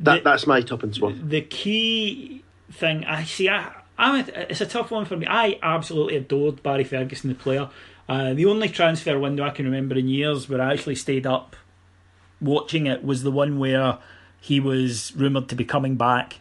That 0.00 0.24
the, 0.24 0.30
that's 0.30 0.46
my 0.46 0.60
top 0.60 0.80
tuppence 0.80 1.00
worth. 1.00 1.16
The 1.22 1.42
key 1.42 2.42
thing 2.72 3.04
I 3.04 3.24
see, 3.24 3.48
I, 3.48 3.72
I'm 3.98 4.24
a, 4.24 4.50
it's 4.50 4.60
a 4.60 4.66
tough 4.66 4.90
one 4.90 5.04
for 5.04 5.16
me. 5.16 5.26
I 5.28 5.58
absolutely 5.62 6.16
adored 6.16 6.62
Barry 6.62 6.84
Ferguson, 6.84 7.28
the 7.28 7.34
player. 7.34 7.68
Uh, 8.08 8.34
the 8.34 8.46
only 8.46 8.68
transfer 8.68 9.18
window 9.18 9.44
I 9.44 9.50
can 9.50 9.66
remember 9.66 9.94
in 9.96 10.08
years 10.08 10.48
where 10.48 10.60
I 10.60 10.72
actually 10.72 10.96
stayed 10.96 11.26
up 11.26 11.54
watching 12.40 12.86
it 12.86 13.04
was 13.04 13.22
the 13.22 13.30
one 13.30 13.58
where 13.58 13.98
he 14.40 14.58
was 14.58 15.14
rumoured 15.14 15.48
to 15.50 15.54
be 15.54 15.64
coming 15.64 15.96
back, 15.96 16.40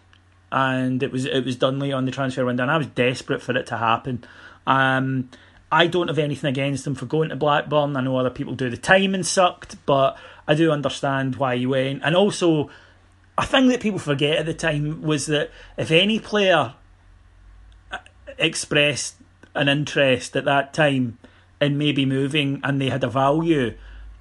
and 0.51 1.03
it 1.03 1.11
was 1.11 1.25
it 1.25 1.45
was 1.45 1.57
Dunley 1.57 1.95
on 1.95 2.05
the 2.05 2.11
transfer 2.11 2.45
window, 2.45 2.63
and 2.63 2.71
I 2.71 2.77
was 2.77 2.87
desperate 2.87 3.41
for 3.41 3.55
it 3.57 3.67
to 3.67 3.77
happen. 3.77 4.23
Um, 4.65 5.29
I 5.71 5.85
don't 5.87 6.07
have 6.07 6.17
anything 6.17 6.49
against 6.49 6.87
him 6.87 6.95
for 6.95 7.05
going 7.05 7.29
to 7.29 7.35
Blackburn. 7.35 7.95
I 7.95 8.01
know 8.01 8.17
other 8.17 8.29
people 8.29 8.55
do. 8.55 8.69
The 8.69 8.77
timing 8.77 9.23
sucked, 9.23 9.75
but 9.85 10.17
I 10.47 10.55
do 10.55 10.71
understand 10.71 11.35
why 11.35 11.57
he 11.57 11.65
went. 11.65 12.01
And 12.03 12.15
also, 12.15 12.69
a 13.39 13.45
thing 13.45 13.69
that 13.69 13.79
people 13.79 13.99
forget 13.99 14.37
at 14.37 14.45
the 14.45 14.53
time 14.53 15.01
was 15.01 15.27
that 15.27 15.49
if 15.77 15.91
any 15.91 16.19
player 16.19 16.73
uh, 17.91 17.97
expressed 18.37 19.15
an 19.55 19.69
interest 19.69 20.35
at 20.35 20.45
that 20.45 20.73
time 20.73 21.17
in 21.61 21.77
maybe 21.77 22.05
moving 22.05 22.59
and 22.63 22.81
they 22.81 22.89
had 22.89 23.03
a 23.03 23.09
value, 23.09 23.75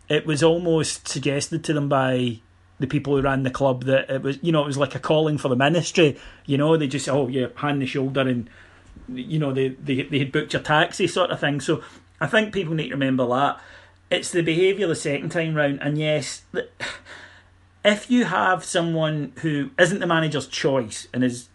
it 0.08 0.24
was 0.24 0.42
almost 0.42 1.08
suggested 1.08 1.64
to 1.64 1.72
them 1.72 1.88
by 1.88 2.40
the 2.78 2.86
people 2.86 3.16
who 3.16 3.22
ran 3.22 3.42
the 3.42 3.50
club 3.50 3.84
that 3.84 4.08
it 4.08 4.22
was, 4.22 4.38
you 4.40 4.52
know, 4.52 4.62
it 4.62 4.66
was 4.66 4.78
like 4.78 4.94
a 4.94 5.00
calling 5.00 5.36
for 5.36 5.48
the 5.48 5.56
ministry. 5.56 6.16
You 6.46 6.56
know, 6.56 6.76
they 6.76 6.86
just, 6.86 7.08
oh, 7.08 7.26
yeah, 7.26 7.48
hand 7.56 7.82
the 7.82 7.86
shoulder 7.86 8.20
and, 8.20 8.48
you 9.08 9.40
know, 9.40 9.52
they, 9.52 9.70
they, 9.70 10.02
they 10.02 10.20
had 10.20 10.30
booked 10.30 10.52
your 10.52 10.62
taxi 10.62 11.08
sort 11.08 11.30
of 11.30 11.40
thing. 11.40 11.60
So 11.60 11.82
I 12.20 12.28
think 12.28 12.54
people 12.54 12.74
need 12.74 12.88
to 12.88 12.94
remember 12.94 13.26
that. 13.26 13.60
It's 14.10 14.30
the 14.30 14.42
behaviour 14.42 14.86
the 14.86 14.94
second 14.94 15.30
time 15.30 15.54
round. 15.54 15.80
And 15.82 15.98
yes, 15.98 16.42
if 17.84 18.10
you 18.10 18.24
have 18.24 18.64
someone 18.64 19.32
who 19.40 19.70
isn't 19.78 20.00
the 20.00 20.06
manager's 20.06 20.46
choice 20.46 21.08
and 21.12 21.22
is 21.24 21.48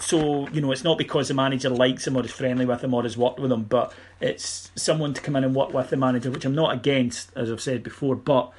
so 0.00 0.48
you 0.48 0.60
know 0.60 0.72
it's 0.72 0.84
not 0.84 0.98
because 0.98 1.28
the 1.28 1.34
manager 1.34 1.68
likes 1.68 2.06
him 2.06 2.16
or 2.16 2.24
is 2.24 2.32
friendly 2.32 2.66
with 2.66 2.82
him 2.82 2.94
or 2.94 3.02
has 3.02 3.16
worked 3.16 3.38
with 3.38 3.52
him, 3.52 3.64
but 3.64 3.92
it's 4.20 4.70
someone 4.74 5.14
to 5.14 5.20
come 5.20 5.36
in 5.36 5.44
and 5.44 5.54
work 5.54 5.72
with 5.72 5.90
the 5.90 5.96
manager, 5.96 6.30
which 6.30 6.44
I'm 6.44 6.54
not 6.54 6.74
against, 6.74 7.30
as 7.36 7.50
I've 7.50 7.60
said 7.60 7.82
before. 7.82 8.16
But 8.16 8.52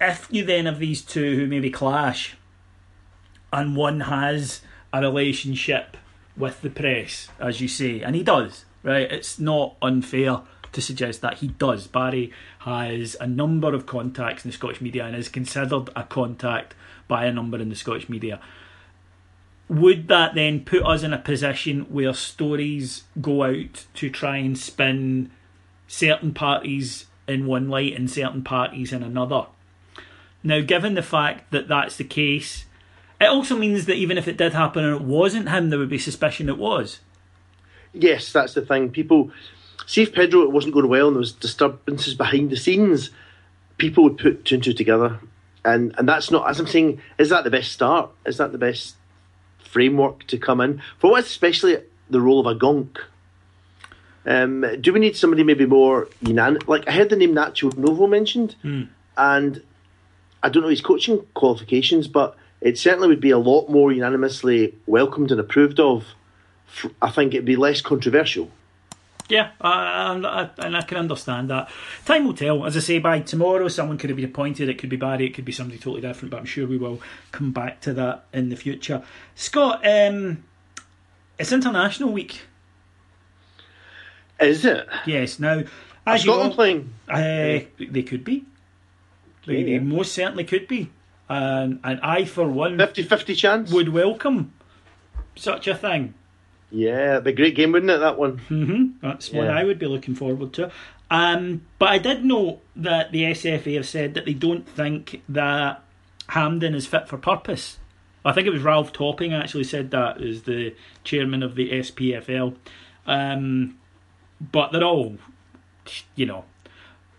if 0.00 0.28
you 0.30 0.44
then 0.44 0.66
have 0.66 0.78
these 0.78 1.02
two 1.02 1.36
who 1.36 1.46
maybe 1.46 1.70
clash, 1.70 2.36
and 3.52 3.76
one 3.76 4.00
has 4.00 4.60
a 4.92 5.00
relationship 5.00 5.96
with 6.36 6.60
the 6.62 6.70
press, 6.70 7.28
as 7.38 7.60
you 7.60 7.68
say, 7.68 8.02
and 8.02 8.14
he 8.14 8.22
does, 8.22 8.64
right? 8.82 9.10
It's 9.10 9.38
not 9.38 9.76
unfair 9.82 10.42
to 10.72 10.82
suggest 10.82 11.20
that 11.20 11.38
he 11.38 11.48
does. 11.48 11.86
Barry 11.86 12.32
has 12.60 13.16
a 13.20 13.26
number 13.26 13.74
of 13.74 13.86
contacts 13.86 14.44
in 14.44 14.50
the 14.50 14.56
Scottish 14.56 14.80
media 14.80 15.04
and 15.04 15.14
is 15.14 15.28
considered 15.28 15.90
a 15.94 16.04
contact 16.04 16.74
by 17.08 17.26
a 17.26 17.32
number 17.32 17.58
in 17.58 17.68
the 17.68 17.76
Scottish 17.76 18.08
media 18.08 18.40
would 19.72 20.08
that 20.08 20.34
then 20.34 20.60
put 20.60 20.84
us 20.84 21.02
in 21.02 21.14
a 21.14 21.18
position 21.18 21.86
where 21.88 22.12
stories 22.12 23.04
go 23.20 23.44
out 23.44 23.86
to 23.94 24.10
try 24.10 24.36
and 24.36 24.58
spin 24.58 25.30
certain 25.86 26.34
parties 26.34 27.06
in 27.26 27.46
one 27.46 27.68
light 27.68 27.94
and 27.94 28.10
certain 28.10 28.44
parties 28.44 28.92
in 28.92 29.02
another? 29.02 29.46
Now, 30.42 30.60
given 30.60 30.92
the 30.92 31.02
fact 31.02 31.50
that 31.52 31.68
that's 31.68 31.96
the 31.96 32.04
case, 32.04 32.66
it 33.18 33.26
also 33.26 33.56
means 33.56 33.86
that 33.86 33.94
even 33.94 34.18
if 34.18 34.28
it 34.28 34.36
did 34.36 34.52
happen 34.52 34.84
and 34.84 34.96
it 34.96 35.02
wasn't 35.02 35.48
him, 35.48 35.70
there 35.70 35.78
would 35.78 35.88
be 35.88 35.98
suspicion 35.98 36.50
it 36.50 36.58
was. 36.58 37.00
Yes, 37.94 38.30
that's 38.30 38.52
the 38.52 38.66
thing. 38.66 38.90
People 38.90 39.30
see 39.86 40.02
if 40.02 40.12
Pedro 40.12 40.42
it 40.42 40.52
wasn't 40.52 40.74
going 40.74 40.88
well 40.88 41.08
and 41.08 41.16
there 41.16 41.20
was 41.20 41.32
disturbances 41.32 42.14
behind 42.14 42.50
the 42.50 42.56
scenes, 42.56 43.10
people 43.78 44.04
would 44.04 44.18
put 44.18 44.44
two 44.44 44.56
and 44.56 44.64
two 44.64 44.72
together. 44.72 45.20
And 45.64 45.94
and 45.98 46.08
that's 46.08 46.30
not 46.30 46.48
as 46.48 46.58
I'm 46.58 46.66
saying, 46.66 47.00
is 47.18 47.28
that 47.28 47.44
the 47.44 47.50
best 47.50 47.72
start? 47.72 48.10
Is 48.26 48.38
that 48.38 48.52
the 48.52 48.58
best 48.58 48.96
framework 49.72 50.26
to 50.26 50.38
come 50.38 50.60
in 50.60 50.82
for 50.98 51.10
what, 51.10 51.24
especially 51.24 51.78
the 52.10 52.20
role 52.20 52.40
of 52.40 52.46
a 52.46 52.58
gonk. 52.58 52.98
Um, 54.24 54.64
do 54.80 54.92
we 54.92 55.00
need 55.00 55.16
somebody 55.16 55.42
maybe 55.42 55.66
more 55.66 56.08
unanimous? 56.20 56.68
Like 56.68 56.88
I 56.88 56.92
heard 56.92 57.08
the 57.08 57.16
name 57.16 57.34
Nacho 57.34 57.76
Novo 57.76 58.06
mentioned, 58.06 58.54
mm. 58.62 58.88
and 59.16 59.62
I 60.42 60.48
don't 60.48 60.62
know 60.62 60.68
his 60.68 60.80
coaching 60.80 61.24
qualifications, 61.34 62.06
but 62.06 62.36
it 62.60 62.78
certainly 62.78 63.08
would 63.08 63.20
be 63.20 63.30
a 63.30 63.38
lot 63.38 63.68
more 63.68 63.90
unanimously 63.90 64.74
welcomed 64.86 65.32
and 65.32 65.40
approved 65.40 65.80
of. 65.80 66.04
I 67.02 67.10
think 67.10 67.34
it'd 67.34 67.44
be 67.44 67.56
less 67.56 67.82
controversial. 67.82 68.50
Yeah, 69.32 69.52
I, 69.62 70.52
and 70.58 70.76
I 70.76 70.82
can 70.82 70.98
understand 70.98 71.48
that. 71.48 71.70
Time 72.04 72.26
will 72.26 72.34
tell. 72.34 72.66
As 72.66 72.76
I 72.76 72.80
say, 72.80 72.98
by 72.98 73.20
tomorrow, 73.20 73.66
someone 73.68 73.96
could 73.96 74.10
have 74.10 74.16
been 74.18 74.26
appointed. 74.26 74.68
It 74.68 74.76
could 74.76 74.90
be 74.90 74.96
Barry, 74.96 75.24
it 75.24 75.32
could 75.32 75.46
be 75.46 75.52
somebody 75.52 75.78
totally 75.78 76.02
different, 76.02 76.30
but 76.30 76.36
I'm 76.36 76.44
sure 76.44 76.66
we 76.66 76.76
will 76.76 77.00
come 77.30 77.50
back 77.50 77.80
to 77.80 77.94
that 77.94 78.26
in 78.34 78.50
the 78.50 78.56
future. 78.56 79.02
Scott, 79.34 79.80
um, 79.86 80.44
it's 81.38 81.50
International 81.50 82.12
Week. 82.12 82.42
Is 84.38 84.66
it? 84.66 84.86
Yes. 85.06 85.38
Now, 85.38 85.62
as 86.06 86.26
you 86.26 86.30
know, 86.30 86.50
playing? 86.50 86.92
Uh, 87.08 87.60
they 87.78 88.02
could 88.02 88.24
be. 88.24 88.44
They, 89.46 89.60
yeah. 89.60 89.64
they 89.64 89.78
most 89.78 90.12
certainly 90.12 90.44
could 90.44 90.68
be. 90.68 90.90
And, 91.30 91.80
and 91.82 92.00
I, 92.02 92.26
for 92.26 92.46
one, 92.46 92.76
50 92.76 93.04
50 93.04 93.34
chance 93.34 93.72
would 93.72 93.88
welcome 93.88 94.52
such 95.34 95.66
a 95.68 95.74
thing. 95.74 96.12
Yeah, 96.72 97.12
it'd 97.12 97.24
be 97.24 97.30
a 97.30 97.34
great 97.34 97.54
game, 97.54 97.72
wouldn't 97.72 97.90
it? 97.90 97.98
That 97.98 98.18
one. 98.18 98.38
Mm-hmm. 98.48 99.06
That's 99.06 99.30
yeah. 99.30 99.40
one 99.40 99.48
I 99.50 99.62
would 99.62 99.78
be 99.78 99.86
looking 99.86 100.14
forward 100.14 100.54
to. 100.54 100.72
Um, 101.10 101.66
but 101.78 101.90
I 101.90 101.98
did 101.98 102.24
know 102.24 102.60
that 102.74 103.12
the 103.12 103.24
SFA 103.24 103.76
have 103.76 103.86
said 103.86 104.14
that 104.14 104.24
they 104.24 104.32
don't 104.32 104.66
think 104.66 105.22
that 105.28 105.84
Hampden 106.28 106.74
is 106.74 106.86
fit 106.86 107.08
for 107.08 107.18
purpose. 107.18 107.78
I 108.24 108.32
think 108.32 108.46
it 108.46 108.52
was 108.52 108.62
Ralph 108.62 108.92
Topping 108.92 109.34
actually 109.34 109.64
said 109.64 109.90
that 109.90 110.22
as 110.22 110.44
the 110.44 110.74
chairman 111.04 111.42
of 111.42 111.54
the 111.54 111.70
SPFL. 111.70 112.56
Um, 113.06 113.78
but 114.40 114.72
they're 114.72 114.84
all, 114.84 115.18
you 116.14 116.24
know, 116.24 116.46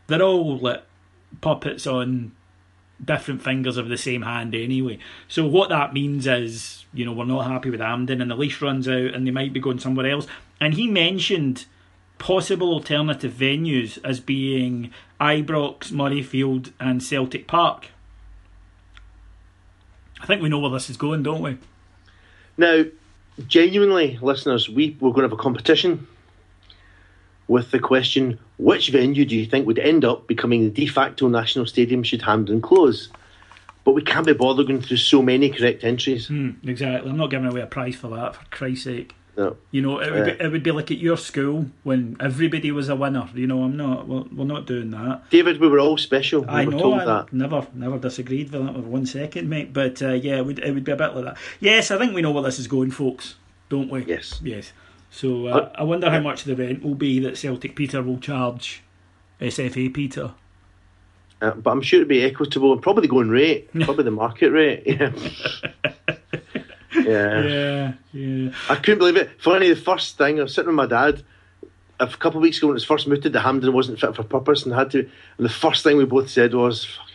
they're 0.08 0.24
all 0.24 0.58
like 0.58 0.84
puppets 1.42 1.86
on 1.86 2.32
different 3.04 3.42
fingers 3.42 3.78
of 3.78 3.90
the 3.90 3.98
same 3.98 4.22
hand 4.22 4.56
anyway. 4.56 5.00
So 5.28 5.46
what 5.46 5.70
that 5.70 5.94
means 5.94 6.28
is, 6.28 6.86
you 6.94 7.06
know, 7.06 7.14
we're 7.14 7.26
not 7.26 7.48
happy 7.48 7.70
with 7.70 7.80
Hampden 7.80 8.22
and 8.22 8.30
the 8.30 8.36
lease 8.36 8.62
runs 8.62 8.88
out 8.88 9.14
and 9.14 9.26
they 9.26 9.32
might 9.32 9.54
be 9.54 9.60
going 9.60 9.80
somewhere 9.80 10.10
else. 10.10 10.28
And 10.60 10.74
he 10.74 10.88
mentioned 10.88 11.66
possible 12.18 12.74
alternative 12.74 13.34
venues 13.34 14.00
as 14.04 14.20
being 14.20 14.92
Ibrox, 15.20 15.92
Murrayfield 15.92 16.72
and 16.80 17.04
Celtic 17.04 17.48
Park. 17.48 17.88
I 20.22 20.26
think 20.26 20.42
we 20.42 20.50
know 20.50 20.60
where 20.60 20.72
this 20.72 20.90
is 20.90 20.98
going, 20.98 21.24
don't 21.24 21.42
we? 21.42 21.58
Now, 22.58 22.86
genuinely, 23.48 24.18
listeners, 24.22 24.70
we, 24.70 24.96
we're 25.02 25.10
going 25.10 25.24
to 25.24 25.30
have 25.30 25.34
a 25.34 25.42
competition 25.42 26.08
with 27.48 27.72
the 27.72 27.80
question 27.80 28.40
which 28.58 28.90
venue 28.90 29.26
do 29.26 29.36
you 29.36 29.46
think 29.46 29.68
would 29.68 29.80
end 29.80 30.06
up 30.06 30.28
becoming 30.28 30.64
the 30.64 30.70
de 30.70 30.88
facto 30.88 31.28
national 31.28 31.66
stadium 31.66 32.04
should 32.04 32.22
Hampden 32.22 32.62
close? 32.62 33.10
But 33.84 33.94
we 33.94 34.02
can't 34.02 34.26
be 34.26 34.34
bothered 34.34 34.68
going 34.68 34.82
through 34.82 34.98
so 34.98 35.22
many 35.22 35.50
correct 35.50 35.84
entries. 35.84 36.30
Mm, 36.30 36.66
exactly. 36.68 37.10
I'm 37.10 37.18
not 37.18 37.30
giving 37.30 37.48
away 37.48 37.62
a 37.62 37.68
prize 37.68 37.96
for 37.96 38.08
that, 38.10 38.36
for 38.36 38.46
Christ's 38.50 38.86
sake. 38.86 39.16
No. 39.36 39.58
You 39.72 39.82
know, 39.82 40.00
it 40.00 40.12
would, 40.14 40.26
be, 40.26 40.44
it 40.44 40.52
would 40.52 40.64
be 40.64 40.72
like 40.72 40.92
at 40.92 41.00
your 41.00 41.18
school 41.18 41.66
when 41.82 42.16
everybody 42.20 42.72
was 42.72 42.88
a 42.88 42.96
winner. 42.96 43.28
You 43.34 43.48
know, 43.48 43.64
I'm 43.64 43.76
not. 43.76 44.08
We're, 44.08 44.24
we're 44.32 44.46
not 44.46 44.68
doing 44.68 44.92
that. 44.92 45.30
David, 45.32 45.60
we 45.60 45.68
were 45.68 45.80
all 45.80 45.98
special. 45.98 46.42
We 46.42 46.48
I 46.48 46.66
know. 46.66 46.94
I 46.94 47.06
that. 47.06 47.34
never, 47.34 47.66
never 47.74 47.98
disagreed 47.98 48.52
with 48.52 48.66
that 48.66 48.74
for 48.74 48.82
one 48.82 49.08
second, 49.08 49.50
mate. 49.50 49.74
But 49.74 50.02
uh, 50.04 50.14
yeah, 50.14 50.38
it 50.38 50.46
would, 50.46 50.60
it 50.60 50.72
would 50.72 50.84
be 50.84 50.92
a 50.92 50.96
bit 50.96 51.16
like 51.16 51.26
that. 51.26 51.38
Yes, 51.60 51.90
I 51.90 51.98
think 51.98 52.14
we 52.14 52.22
know 52.22 52.32
where 52.32 52.44
this 52.44 52.60
is 52.60 52.68
going, 52.68 52.92
folks. 52.92 53.36
Don't 53.70 53.90
we? 53.90 54.06
Yes. 54.06 54.40
Yes. 54.44 54.72
So 55.14 55.46
uh, 55.46 55.72
I 55.76 55.84
wonder 55.84 56.10
how 56.10 56.20
much 56.20 56.44
the 56.44 56.56
rent 56.56 56.82
will 56.84 56.96
be 56.96 57.20
that 57.20 57.38
Celtic 57.38 57.76
Peter 57.76 58.02
will 58.02 58.18
charge 58.18 58.82
SFA 59.40 59.94
Peter. 59.94 60.34
Uh, 61.40 61.52
but 61.52 61.70
I'm 61.70 61.82
sure 61.84 62.00
it'd 62.00 62.08
be 62.08 62.24
equitable 62.24 62.74
and 62.74 62.82
probably 62.82 63.02
the 63.02 63.10
going 63.10 63.30
rate, 63.30 63.72
probably 63.82 64.06
the 64.06 64.12
market 64.12 64.50
rate. 64.50 64.84
Yeah. 66.96 67.44
yeah, 67.44 67.94
yeah. 68.14 68.52
I 68.70 68.76
couldn't 68.76 69.00
believe 69.00 69.18
it. 69.18 69.42
Funny, 69.42 69.68
the 69.68 69.76
first 69.76 70.16
thing, 70.16 70.40
I 70.40 70.44
was 70.44 70.54
sitting 70.54 70.68
with 70.68 70.76
my 70.76 70.86
dad 70.86 71.24
a 72.00 72.06
couple 72.08 72.38
of 72.38 72.44
weeks 72.44 72.60
ago 72.60 72.68
when 72.68 72.74
it 72.74 72.76
was 72.76 72.86
first 72.86 73.08
mooted 73.08 73.34
that 73.34 73.42
Hampden 73.42 73.74
wasn't 73.74 74.00
fit 74.00 74.16
for 74.16 74.24
purpose 74.24 74.64
and 74.64 74.74
had 74.76 74.92
to. 74.92 75.00
And 75.00 75.46
the 75.46 75.50
first 75.50 75.84
thing 75.84 75.98
we 75.98 76.06
both 76.06 76.30
said 76.30 76.54
was, 76.54 76.86
"Fucking 76.86 77.13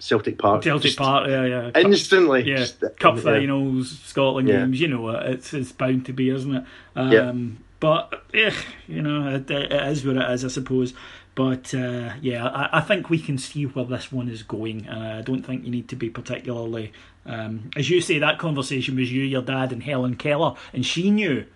Celtic 0.00 0.38
Park. 0.38 0.62
Celtic 0.64 0.96
Park, 0.96 1.28
yeah, 1.28 1.44
yeah. 1.44 1.70
Instantly. 1.76 2.42
Yeah, 2.48 2.56
Just- 2.56 2.80
cup 2.98 3.16
yeah. 3.16 3.22
finals, 3.22 3.98
Scotland 4.04 4.48
Yeah. 4.48 4.60
games. 4.60 4.80
You 4.80 4.88
know 4.88 5.08
it. 5.10 5.30
It's 5.30 5.54
it's 5.54 5.72
bound 5.72 6.06
to 6.06 6.12
be, 6.12 6.30
isn't 6.30 6.54
it? 6.54 6.64
Um, 6.96 7.12
Yeah. 7.12 7.32
But 7.78 8.22
eh, 8.34 8.52
you 8.88 9.00
know, 9.00 9.36
it, 9.36 9.50
it 9.50 9.72
is 9.72 10.04
what 10.04 10.16
it 10.16 10.30
is, 10.30 10.44
I 10.44 10.48
suppose. 10.48 10.92
But 11.34 11.72
uh, 11.74 12.10
yeah, 12.20 12.46
I, 12.46 12.78
I 12.78 12.80
think 12.82 13.08
we 13.08 13.18
can 13.18 13.38
see 13.38 13.64
where 13.64 13.84
this 13.86 14.10
one 14.12 14.28
is 14.28 14.42
going, 14.42 14.86
and 14.86 15.02
I 15.02 15.22
don't 15.22 15.42
think 15.42 15.64
you 15.64 15.70
need 15.70 15.88
to 15.88 15.96
be 15.96 16.10
particularly, 16.10 16.92
um, 17.24 17.70
as 17.76 17.88
you 17.88 18.02
say, 18.02 18.18
that 18.18 18.38
conversation 18.38 18.96
was 18.96 19.10
you, 19.10 19.22
your 19.22 19.40
dad, 19.40 19.72
and 19.72 19.82
Helen 19.82 20.16
Keller, 20.16 20.54
and 20.74 20.84
she 20.84 21.10
knew 21.10 21.46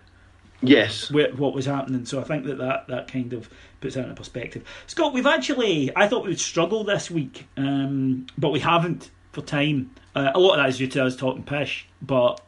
Yes. 0.61 1.09
wh- 1.09 1.37
what 1.37 1.53
was 1.53 1.65
happening. 1.65 2.05
So 2.05 2.19
I 2.19 2.23
think 2.23 2.45
that, 2.45 2.57
that 2.57 2.87
that 2.87 3.11
kind 3.11 3.33
of 3.33 3.49
puts 3.81 3.95
it 3.95 4.01
into 4.01 4.15
perspective. 4.15 4.63
Scott, 4.87 5.13
we've 5.13 5.25
actually 5.25 5.91
I 5.95 6.07
thought 6.07 6.25
we'd 6.25 6.39
struggle 6.39 6.83
this 6.83 7.11
week, 7.11 7.47
um, 7.57 8.27
but 8.37 8.49
we 8.49 8.59
haven't 8.59 9.11
for 9.31 9.41
time. 9.41 9.91
Uh, 10.15 10.31
a 10.33 10.39
lot 10.39 10.53
of 10.53 10.57
that 10.63 10.69
is 10.69 10.77
due 10.77 10.87
to 10.87 11.05
us 11.05 11.15
talking 11.15 11.43
pish, 11.43 11.87
but 12.01 12.41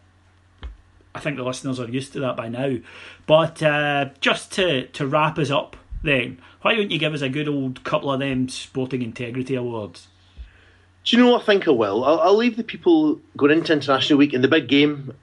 I 1.13 1.19
think 1.19 1.37
the 1.37 1.43
listeners 1.43 1.79
are 1.79 1.89
used 1.89 2.13
to 2.13 2.19
that 2.21 2.37
by 2.37 2.47
now. 2.47 2.77
But 3.25 3.61
uh, 3.61 4.09
just 4.21 4.51
to 4.53 4.87
to 4.87 5.05
wrap 5.05 5.37
us 5.37 5.51
up, 5.51 5.75
then 6.03 6.39
why 6.61 6.75
don't 6.75 6.91
you 6.91 6.99
give 6.99 7.13
us 7.13 7.21
a 7.21 7.29
good 7.29 7.47
old 7.47 7.83
couple 7.83 8.11
of 8.11 8.19
them 8.19 8.49
sporting 8.49 9.01
integrity 9.01 9.55
awards? 9.55 10.07
Do 11.03 11.15
you 11.15 11.23
know 11.23 11.31
what 11.31 11.43
I 11.43 11.45
think 11.45 11.67
I 11.67 11.71
will? 11.71 12.03
I'll, 12.03 12.19
I'll 12.19 12.35
leave 12.35 12.57
the 12.57 12.63
people 12.63 13.21
going 13.37 13.51
into 13.53 13.71
International 13.73 14.19
Week 14.19 14.33
and 14.33 14.43
the 14.43 14.49
big 14.49 14.67
game 14.67 15.13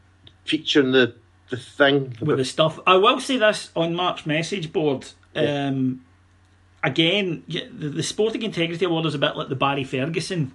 featuring 0.44 0.92
the, 0.92 1.14
the 1.50 1.56
thing. 1.56 2.16
with 2.20 2.38
the 2.38 2.44
stuff. 2.44 2.78
I 2.86 2.96
will 2.96 3.20
say 3.20 3.36
this 3.36 3.70
on 3.76 3.94
Mark's 3.94 4.26
message 4.26 4.72
board. 4.72 5.06
Um, 5.36 6.04
again, 6.82 7.42
the, 7.48 7.88
the 7.88 8.02
Sporting 8.02 8.42
Integrity 8.42 8.84
Award 8.84 9.06
is 9.06 9.14
a 9.14 9.18
bit 9.18 9.36
like 9.36 9.48
the 9.48 9.56
Barry 9.56 9.84
Ferguson 9.84 10.52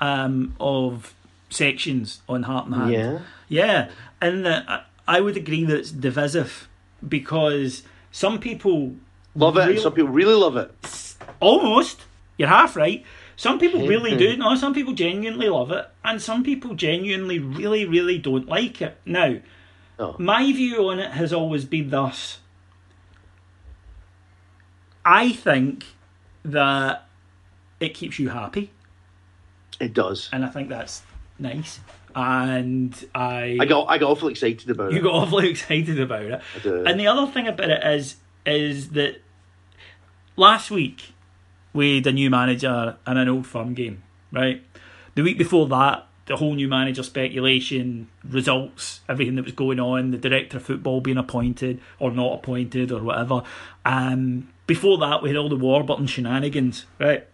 um, 0.00 0.54
of 0.60 1.14
sections 1.50 2.22
on 2.28 2.44
Heart 2.44 2.66
and 2.66 2.74
Hand. 2.74 2.92
Yeah. 2.92 3.18
Yeah, 3.48 3.90
and 4.20 4.46
uh, 4.46 4.80
I- 5.06 5.20
would 5.20 5.36
agree 5.36 5.64
that 5.64 5.76
it's 5.78 5.90
divisive 5.90 6.68
because 7.06 7.82
some 8.10 8.38
people 8.38 8.94
Love 9.34 9.58
it, 9.58 9.80
some 9.80 9.92
people 9.92 10.10
really 10.10 10.34
love 10.34 10.56
it. 10.56 10.70
almost 11.40 12.00
you're 12.38 12.48
half 12.48 12.76
right. 12.76 13.04
Some 13.36 13.58
people 13.58 13.86
really 13.86 14.16
do. 14.16 14.36
No, 14.36 14.54
some 14.54 14.72
people 14.72 14.94
genuinely 14.94 15.48
love 15.48 15.70
it, 15.70 15.86
and 16.04 16.20
some 16.22 16.42
people 16.42 16.74
genuinely 16.74 17.38
really, 17.38 17.84
really 17.84 18.16
don't 18.18 18.46
like 18.48 18.80
it. 18.80 18.96
Now, 19.04 19.36
Oh. 19.98 20.16
my 20.18 20.44
view 20.52 20.88
on 20.90 20.98
it 20.98 21.12
has 21.12 21.32
always 21.32 21.64
been 21.64 21.90
thus. 21.90 22.38
I 25.04 25.32
think 25.32 25.84
that 26.44 27.06
it 27.80 27.94
keeps 27.94 28.18
you 28.18 28.28
happy, 28.30 28.70
It 29.80 29.94
does. 29.94 30.28
and 30.32 30.44
I 30.44 30.48
think 30.48 30.68
that's 30.68 31.02
nice. 31.38 31.80
And 32.14 32.94
I, 33.14 33.56
I 33.60 33.64
got 33.64 33.86
I 33.88 33.96
got 33.98 34.10
awfully 34.10 34.32
excited 34.32 34.68
about 34.70 34.90
you 34.92 34.98
it. 34.98 35.00
You 35.00 35.02
got 35.02 35.14
awfully 35.14 35.48
excited 35.50 35.98
about 35.98 36.22
it. 36.22 36.42
do. 36.62 36.84
And 36.84 37.00
the 37.00 37.06
other 37.06 37.30
thing 37.30 37.48
about 37.48 37.70
it 37.70 37.82
is, 37.84 38.16
is 38.44 38.90
that 38.90 39.22
last 40.36 40.70
week 40.70 41.14
we 41.72 41.96
had 41.96 42.06
a 42.06 42.12
new 42.12 42.28
manager 42.28 42.96
and 43.06 43.18
an 43.18 43.28
old 43.28 43.46
firm 43.46 43.72
game, 43.74 44.02
right? 44.30 44.62
The 45.14 45.22
week 45.22 45.38
before 45.38 45.66
that, 45.68 46.06
the 46.26 46.36
whole 46.36 46.54
new 46.54 46.68
manager 46.68 47.02
speculation, 47.02 48.08
results, 48.24 49.00
everything 49.08 49.34
that 49.36 49.44
was 49.44 49.54
going 49.54 49.80
on, 49.80 50.10
the 50.12 50.18
director 50.18 50.58
of 50.58 50.62
football 50.62 51.00
being 51.00 51.16
appointed 51.18 51.80
or 51.98 52.10
not 52.12 52.34
appointed 52.34 52.92
or 52.92 53.02
whatever. 53.02 53.42
Um, 53.84 54.48
before 54.66 54.98
that, 54.98 55.22
we 55.22 55.28
had 55.30 55.36
all 55.36 55.48
the 55.48 55.56
Warburton 55.56 56.06
shenanigans, 56.06 56.86
right? 56.98 57.26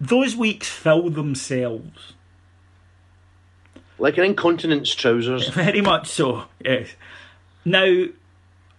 Those 0.00 0.34
weeks 0.36 0.68
fill 0.68 1.08
themselves 1.10 2.14
like 3.98 4.18
an 4.18 4.24
incontinence 4.24 4.92
trousers. 4.94 5.48
Very 5.54 5.80
much 5.80 6.08
so, 6.08 6.44
yes. 6.64 6.88
Now, 7.64 8.06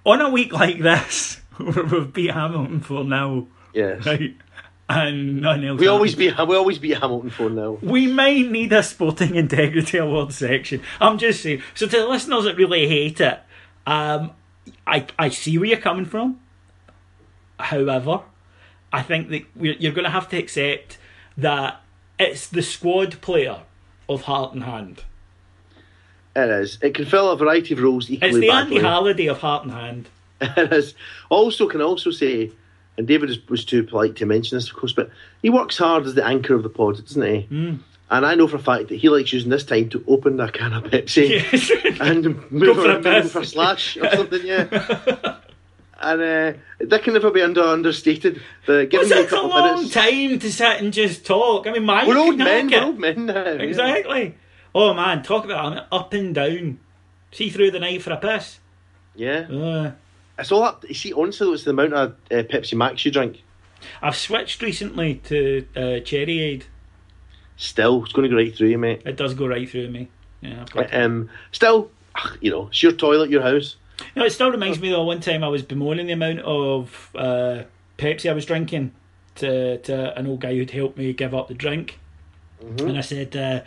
on 0.06 0.22
a 0.22 0.30
week 0.30 0.52
like 0.52 0.80
this, 0.80 1.42
we've 1.60 2.12
beat 2.14 2.32
Hamilton 2.32 2.82
for 2.82 3.04
now, 3.04 3.48
Yes. 3.74 4.06
right, 4.06 4.36
and 4.88 5.42
nothing 5.42 5.66
else. 5.66 5.80
We 5.80 5.88
always 5.88 6.16
beat 6.16 6.38
we 6.38 6.56
always 6.56 6.80
beat 6.80 6.98
Hamilton 6.98 7.30
for 7.30 7.50
now. 7.50 7.78
We 7.82 8.08
may 8.08 8.44
need 8.44 8.72
a 8.74 8.84
sporting 8.84 9.36
integrity 9.44 9.98
award 9.98 10.32
section. 10.34 10.82
I'm 11.00 11.18
just 11.18 11.42
saying. 11.42 11.62
So 11.74 11.88
to 11.88 11.98
the 11.98 12.08
listeners 12.08 12.44
that 12.46 12.56
really 12.56 12.88
hate 12.88 13.20
it, 13.20 13.40
um, 13.88 14.32
I 14.86 15.08
I 15.18 15.30
see 15.30 15.58
where 15.58 15.70
you're 15.70 15.78
coming 15.78 16.06
from. 16.06 16.40
However, 17.60 18.22
I 18.92 19.02
think 19.02 19.30
that 19.30 19.44
we're, 19.56 19.74
you're 19.74 19.94
going 19.94 20.06
to 20.06 20.10
have 20.10 20.30
to 20.30 20.38
accept 20.38 20.98
that 21.38 21.82
it's 22.20 22.48
the 22.48 22.62
squad 22.62 23.22
player 23.22 23.62
of 24.08 24.24
Heart 24.24 24.54
and 24.54 24.64
Hand. 24.64 25.04
It 26.36 26.50
is. 26.50 26.78
It 26.82 26.94
can 26.94 27.06
fill 27.06 27.32
a 27.32 27.38
variety 27.38 27.74
of 27.74 27.82
roles 27.82 28.10
equally 28.10 28.30
It's 28.30 28.40
the 28.40 28.48
badly. 28.50 28.76
Andy 28.78 28.88
Halliday 28.88 29.28
of 29.28 29.40
Heart 29.40 29.64
and 29.64 29.72
Hand. 29.72 30.10
it 30.42 30.74
is. 30.74 30.96
Also, 31.30 31.68
can 31.68 31.82
also 31.82 32.12
say, 32.12 32.52
and 32.98 33.08
David 33.08 33.30
is, 33.30 33.38
was 33.50 33.66
too 33.66 33.84
polite 33.84 34.16
to 34.18 34.26
mention 34.26 34.58
this, 34.58 34.70
of 34.70 34.76
course, 34.76 34.94
but 34.94 35.10
he 35.42 35.50
works 35.50 35.78
hard 35.78 36.06
as 36.06 36.14
the 36.16 36.26
anchor 36.26 36.54
of 36.56 36.64
the 36.64 36.70
pod, 36.70 36.98
doesn't 37.06 37.22
he? 37.22 37.42
Hmm. 37.42 37.76
And 38.10 38.24
I 38.26 38.36
know 38.36 38.48
for 38.48 38.58
a 38.58 38.60
fact 38.60 38.90
that 38.90 38.98
he 38.98 39.10
likes 39.10 39.34
using 39.34 39.50
this 39.50 39.64
time 39.64 39.90
to 39.90 40.04
open 40.08 40.40
a 40.40 40.52
can 40.52 40.74
of 40.74 40.84
Pepsi 40.84 41.30
Yes. 41.52 41.72
and 42.00 42.52
move 42.52 42.76
for 42.78 42.90
a 42.92 43.02
around 43.02 43.32
for 43.32 43.40
a 43.40 43.46
slash 43.46 43.98
or 43.98 44.10
something, 44.12 44.46
yeah. 44.46 44.66
and 46.00 46.22
uh, 46.22 46.54
that 46.82 47.04
can 47.04 47.14
never 47.14 47.32
be 47.32 47.42
under 47.42 47.64
understated. 47.64 48.42
The 48.68 48.86
giving 48.86 49.10
Well, 49.10 49.26
a 49.26 49.36
a 49.36 49.48
long 49.48 49.76
minutes. 49.78 49.94
time 49.96 50.38
to 50.40 50.52
sit 50.52 50.82
and 50.82 50.94
just 50.94 51.26
talk. 51.26 51.66
I 51.66 51.72
mean, 51.72 51.84
my 51.86 52.06
We're 52.06 52.18
old 52.18 52.38
men. 52.38 52.70
We're 52.70 52.84
old 52.84 53.00
men 53.00 53.26
now. 53.26 53.34
yeah. 53.44 53.52
Exactly. 53.54 54.36
Oh 54.76 54.94
man, 54.94 55.24
talk 55.24 55.44
about 55.46 55.88
up 55.92 56.14
and 56.14 56.36
down. 56.36 56.80
See 57.32 57.50
through 57.50 57.72
the 57.72 57.80
night 57.80 58.02
for 58.04 58.12
a 58.12 58.18
piss. 58.18 58.60
Yeah. 59.16 59.48
Uh, 59.52 59.92
It's 60.38 60.52
all 60.52 60.64
up. 60.64 60.86
You 60.88 60.94
see, 60.94 61.14
honestly, 61.14 61.48
it's 61.50 61.64
the 61.64 61.72
amount 61.72 61.94
of 61.94 62.12
uh, 62.32 62.44
Pepsi 62.44 62.76
Max 62.76 63.06
you 63.06 63.12
drink. 63.12 63.44
I've 64.02 64.16
switched 64.16 64.62
recently 64.62 65.16
to 65.26 65.66
uh, 65.76 65.80
Cherryade. 66.02 66.64
Still, 67.58 68.04
it's 68.04 68.14
going 68.14 68.30
to 68.30 68.30
go 68.30 68.42
right 68.42 68.56
through 68.56 68.70
you, 68.70 68.78
mate. 68.78 69.04
It 69.06 69.16
does 69.16 69.34
go 69.34 69.48
right 69.48 69.70
through 69.70 69.90
me. 69.90 70.10
Yeah, 70.42 70.62
I've 70.62 70.72
got. 70.72 70.94
Um, 70.94 71.30
still, 71.52 71.90
you 72.42 72.52
know, 72.52 72.68
it's 72.68 72.84
your 72.84 72.92
toilet, 72.92 73.30
your 73.30 73.42
house. 73.42 73.78
No, 74.16 74.26
it 74.26 74.32
still 74.32 74.52
reminds 74.52 74.80
me 74.80 74.90
though. 74.90 75.06
One 75.06 75.22
time 75.22 75.44
I 75.44 75.48
was 75.48 75.62
bemoaning 75.62 76.08
the 76.08 76.14
amount 76.14 76.40
of 76.40 77.12
uh, 77.16 77.64
Pepsi 77.98 78.30
I 78.30 78.34
was 78.34 78.46
drinking 78.46 78.92
to 79.36 79.78
to 79.78 80.18
an 80.18 80.28
old 80.28 80.42
guy 80.42 80.56
who'd 80.56 80.72
helped 80.72 80.98
me 80.98 81.14
give 81.14 81.34
up 81.34 81.48
the 81.48 81.54
drink, 81.54 82.00
and 82.62 82.98
I 82.98 83.02
said. 83.02 83.36
Uh, 83.36 83.62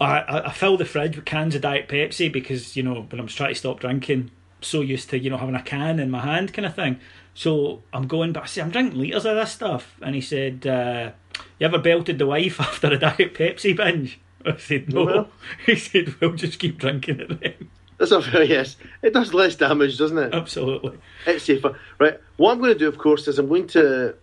I, 0.00 0.20
I 0.20 0.48
I 0.48 0.52
fill 0.52 0.76
the 0.76 0.84
fridge 0.84 1.14
with 1.14 1.24
cans 1.24 1.54
of 1.54 1.62
Diet 1.62 1.86
Pepsi 1.86 2.32
because 2.32 2.76
you 2.76 2.82
know 2.82 3.06
when 3.08 3.20
I 3.20 3.22
was 3.22 3.34
trying 3.34 3.54
to 3.54 3.58
stop 3.58 3.78
drinking, 3.78 4.30
so 4.62 4.80
used 4.80 5.10
to 5.10 5.18
you 5.18 5.30
know 5.30 5.36
having 5.36 5.54
a 5.54 5.62
can 5.62 6.00
in 6.00 6.10
my 6.10 6.20
hand 6.20 6.52
kind 6.52 6.66
of 6.66 6.74
thing. 6.74 6.98
So 7.34 7.82
I'm 7.92 8.06
going, 8.06 8.32
but 8.32 8.42
I 8.44 8.46
said 8.46 8.64
I'm 8.64 8.70
drinking 8.70 8.98
liters 8.98 9.24
of 9.26 9.36
this 9.36 9.52
stuff, 9.52 9.96
and 10.02 10.14
he 10.14 10.20
said, 10.20 10.66
uh, 10.66 11.12
"You 11.58 11.66
ever 11.66 11.78
belted 11.78 12.18
the 12.18 12.26
wife 12.26 12.60
after 12.68 12.88
a 12.88 12.98
Diet 12.98 13.34
Pepsi 13.34 13.76
binge?" 13.76 14.18
I 14.46 14.56
said, 14.56 14.92
"No." 14.92 15.04
Well. 15.04 15.28
He 15.66 15.76
said, 15.76 16.14
"We'll 16.20 16.32
just 16.34 16.58
keep 16.58 16.78
drinking 16.78 17.20
it 17.20 17.40
then." 17.40 17.68
That's 17.98 18.10
a 18.10 18.20
fair. 18.20 18.42
yes. 18.42 18.76
It 19.00 19.12
does 19.12 19.32
less 19.32 19.54
damage, 19.54 19.96
doesn't 19.96 20.18
it? 20.18 20.34
Absolutely. 20.34 20.98
It's 21.24 21.44
safer. 21.44 21.78
Right. 22.00 22.18
What 22.36 22.50
I'm 22.52 22.58
going 22.58 22.72
to 22.72 22.78
do, 22.78 22.88
of 22.88 22.98
course, 22.98 23.28
is 23.28 23.38
I'm 23.38 23.46
going 23.48 23.68
to 23.68 24.16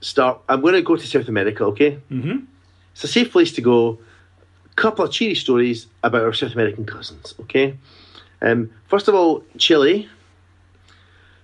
start. 0.00 0.40
I'm 0.48 0.60
going 0.60 0.74
to 0.74 0.82
go 0.82 0.94
to 0.96 1.06
South 1.06 1.26
America. 1.28 1.64
Okay. 1.64 1.98
Mhm. 2.10 2.46
It's 2.92 3.04
a 3.04 3.08
safe 3.08 3.32
place 3.32 3.52
to 3.52 3.60
go. 3.62 3.98
A 4.70 4.74
couple 4.76 5.04
of 5.04 5.10
cheery 5.10 5.34
stories 5.34 5.88
about 6.04 6.22
our 6.22 6.32
South 6.32 6.52
American 6.52 6.84
cousins. 6.86 7.34
Okay. 7.40 7.76
Um, 8.42 8.70
first 8.88 9.08
of 9.08 9.14
all, 9.14 9.44
Chile. 9.58 10.08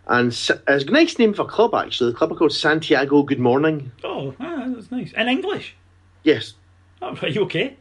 And 0.09 0.29
it's 0.29 0.51
a 0.51 0.85
nice 0.85 1.19
name 1.19 1.35
for 1.35 1.43
a 1.43 1.47
club, 1.47 1.75
actually. 1.75 2.13
The 2.13 2.17
club 2.17 2.31
are 2.33 2.37
called 2.37 2.53
Santiago 2.53 3.23
Good 3.25 3.41
Morning. 3.41 3.91
Oh, 4.05 4.35
ah, 4.39 4.65
that's 4.69 4.91
nice. 4.93 5.13
In 5.13 5.29
English. 5.29 5.75
Yes. 6.23 6.55
Oh, 7.03 7.17
are 7.23 7.29
you 7.29 7.43
okay? 7.43 7.77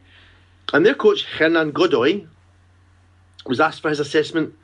And 0.72 0.84
their 0.84 0.94
coach, 0.94 1.24
Hernan 1.24 1.70
Godoy, 1.70 2.26
was 3.46 3.60
asked 3.60 3.80
for 3.80 3.90
his 3.90 4.00
assessment 4.00 4.54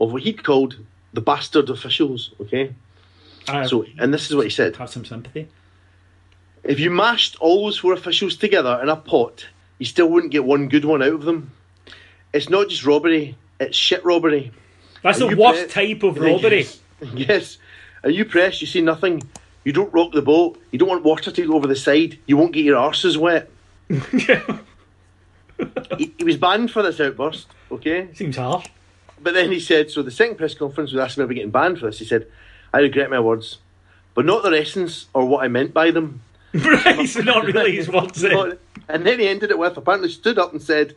of 0.00 0.12
what 0.12 0.22
he'd 0.22 0.42
called 0.42 0.78
the 1.12 1.20
bastard 1.20 1.70
officials. 1.70 2.32
Okay. 2.40 2.74
I 3.48 3.66
So, 3.66 3.84
and 3.98 4.12
this 4.12 4.28
is 4.28 4.36
what 4.36 4.44
he 4.44 4.50
said. 4.50 4.76
have 4.76 4.90
some 4.90 5.04
sympathy. 5.04 5.48
If 6.64 6.80
you 6.80 6.90
mashed 6.90 7.36
all 7.40 7.64
those 7.64 7.78
four 7.78 7.92
officials 7.92 8.36
together 8.36 8.80
in 8.82 8.88
a 8.88 8.96
pot, 8.96 9.46
you 9.78 9.86
still 9.86 10.08
wouldn't 10.08 10.32
get 10.32 10.44
one 10.44 10.68
good 10.68 10.84
one 10.84 11.02
out 11.02 11.12
of 11.12 11.22
them. 11.22 11.52
It's 12.32 12.48
not 12.48 12.68
just 12.68 12.84
robbery, 12.84 13.36
it's 13.60 13.76
shit 13.76 14.04
robbery. 14.04 14.52
That's 15.02 15.20
Are 15.20 15.28
the 15.28 15.36
worst 15.36 15.70
type 15.70 16.02
of 16.02 16.18
robbery. 16.20 16.66
Yes. 17.14 17.58
And 18.02 18.14
you 18.14 18.24
press, 18.24 18.60
you 18.60 18.66
see 18.66 18.80
nothing. 18.80 19.22
You 19.64 19.72
don't 19.72 19.92
rock 19.92 20.12
the 20.12 20.22
boat. 20.22 20.60
You 20.70 20.78
don't 20.78 20.88
want 20.88 21.04
water 21.04 21.30
to 21.30 21.46
go 21.46 21.54
over 21.54 21.66
the 21.66 21.76
side. 21.76 22.18
You 22.26 22.36
won't 22.36 22.52
get 22.52 22.64
your 22.64 22.76
arses 22.76 23.16
wet. 23.16 23.48
he, 25.98 26.14
he 26.18 26.24
was 26.24 26.36
banned 26.36 26.70
for 26.70 26.82
this 26.82 27.00
outburst, 27.00 27.46
okay? 27.70 28.08
Seems 28.14 28.36
harsh. 28.36 28.66
But 29.20 29.34
then 29.34 29.52
he 29.52 29.60
said, 29.60 29.90
so 29.90 30.02
the 30.02 30.10
second 30.10 30.36
press 30.36 30.54
conference 30.54 30.92
was 30.92 31.00
asking 31.00 31.22
me 31.22 31.24
about 31.26 31.34
getting 31.34 31.50
banned 31.50 31.78
for 31.78 31.86
this. 31.86 32.00
He 32.00 32.04
said, 32.04 32.26
I 32.72 32.80
regret 32.80 33.10
my 33.10 33.20
words, 33.20 33.58
but 34.14 34.24
not 34.24 34.42
their 34.42 34.54
essence 34.54 35.06
or 35.14 35.26
what 35.26 35.44
I 35.44 35.48
meant 35.48 35.72
by 35.72 35.92
them. 35.92 36.22
right, 36.54 37.08
so 37.08 37.20
not 37.20 37.44
really 37.46 37.76
his 37.76 37.88
words. 37.88 38.20
then. 38.20 38.58
And 38.88 39.06
then 39.06 39.20
he 39.20 39.28
ended 39.28 39.50
it 39.50 39.58
with, 39.58 39.76
apparently 39.76 40.10
stood 40.10 40.38
up 40.38 40.52
and 40.52 40.60
said, 40.60 40.96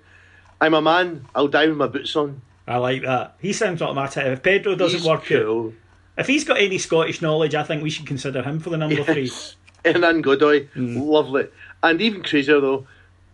I'm 0.61 0.73
a 0.73 0.81
man, 0.81 1.25
I'll 1.35 1.47
die 1.47 1.67
with 1.67 1.77
my 1.77 1.87
boots 1.87 2.15
on. 2.15 2.41
I 2.67 2.77
like 2.77 3.03
that. 3.03 3.35
He 3.39 3.53
sounds 3.53 3.81
like 3.81 3.93
my 3.93 4.07
type. 4.07 4.25
If 4.27 4.43
Pedro 4.43 4.75
doesn't 4.75 4.99
He's 4.99 5.07
work 5.07 5.25
cool. 5.25 5.73
if 6.17 6.27
he's 6.27 6.43
got 6.43 6.57
any 6.57 6.77
Scottish 6.77 7.21
knowledge, 7.21 7.53
I 7.55 7.63
think 7.63 7.83
we 7.83 7.89
should 7.89 8.07
consider 8.07 8.41
him 8.41 8.59
for 8.59 8.69
the 8.71 8.77
number 8.77 9.03
three. 9.03 9.23
Yes. 9.25 9.55
Hernan 9.83 10.21
Godoy, 10.23 10.67
Hmm. 10.73 10.97
lovely. 10.97 11.47
And 11.83 12.01
even 12.01 12.23
crazier 12.23 12.59
though, 12.59 12.87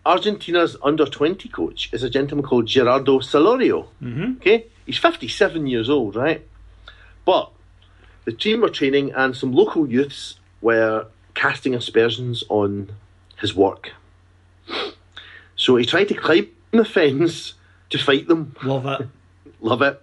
Argentina's 0.05 0.75
under 0.83 1.05
20 1.05 1.47
coach 1.49 1.89
is 1.93 2.03
a 2.03 2.09
gentleman 2.09 2.43
called 2.45 2.65
Gerardo 2.65 3.19
Salorio. 3.19 3.85
Mm-hmm. 4.03 4.33
Okay? 4.37 4.65
He's 4.85 4.97
57 4.97 5.67
years 5.67 5.89
old, 5.89 6.15
right? 6.17 6.45
But 7.23 7.51
the 8.25 8.31
team 8.33 8.61
were 8.61 8.69
training 8.69 9.11
and 9.15 9.35
some 9.37 9.53
local 9.53 9.87
youths 9.87 10.39
were 10.59 11.05
casting 11.35 11.73
aspersions 11.75 12.43
on 12.49 12.89
his 13.39 13.55
work. 13.55 13.91
So 15.55 15.75
he 15.77 15.85
tried 15.85 16.05
to 16.09 16.15
climb 16.15 16.47
the 16.71 16.85
fence 16.85 17.53
to 17.89 17.97
fight 17.97 18.27
them. 18.27 18.55
Love 18.63 18.85
it. 18.85 19.07
Love 19.61 19.81
it. 19.81 20.01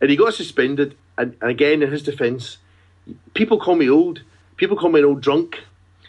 And 0.00 0.10
he 0.10 0.16
got 0.16 0.34
suspended. 0.34 0.96
And, 1.16 1.36
and 1.40 1.50
again, 1.50 1.82
in 1.82 1.90
his 1.90 2.02
defence, 2.02 2.58
people 3.34 3.58
call 3.58 3.76
me 3.76 3.88
old. 3.88 4.22
People 4.56 4.76
call 4.76 4.90
me 4.90 5.00
an 5.00 5.06
old 5.06 5.20
drunk. 5.20 5.62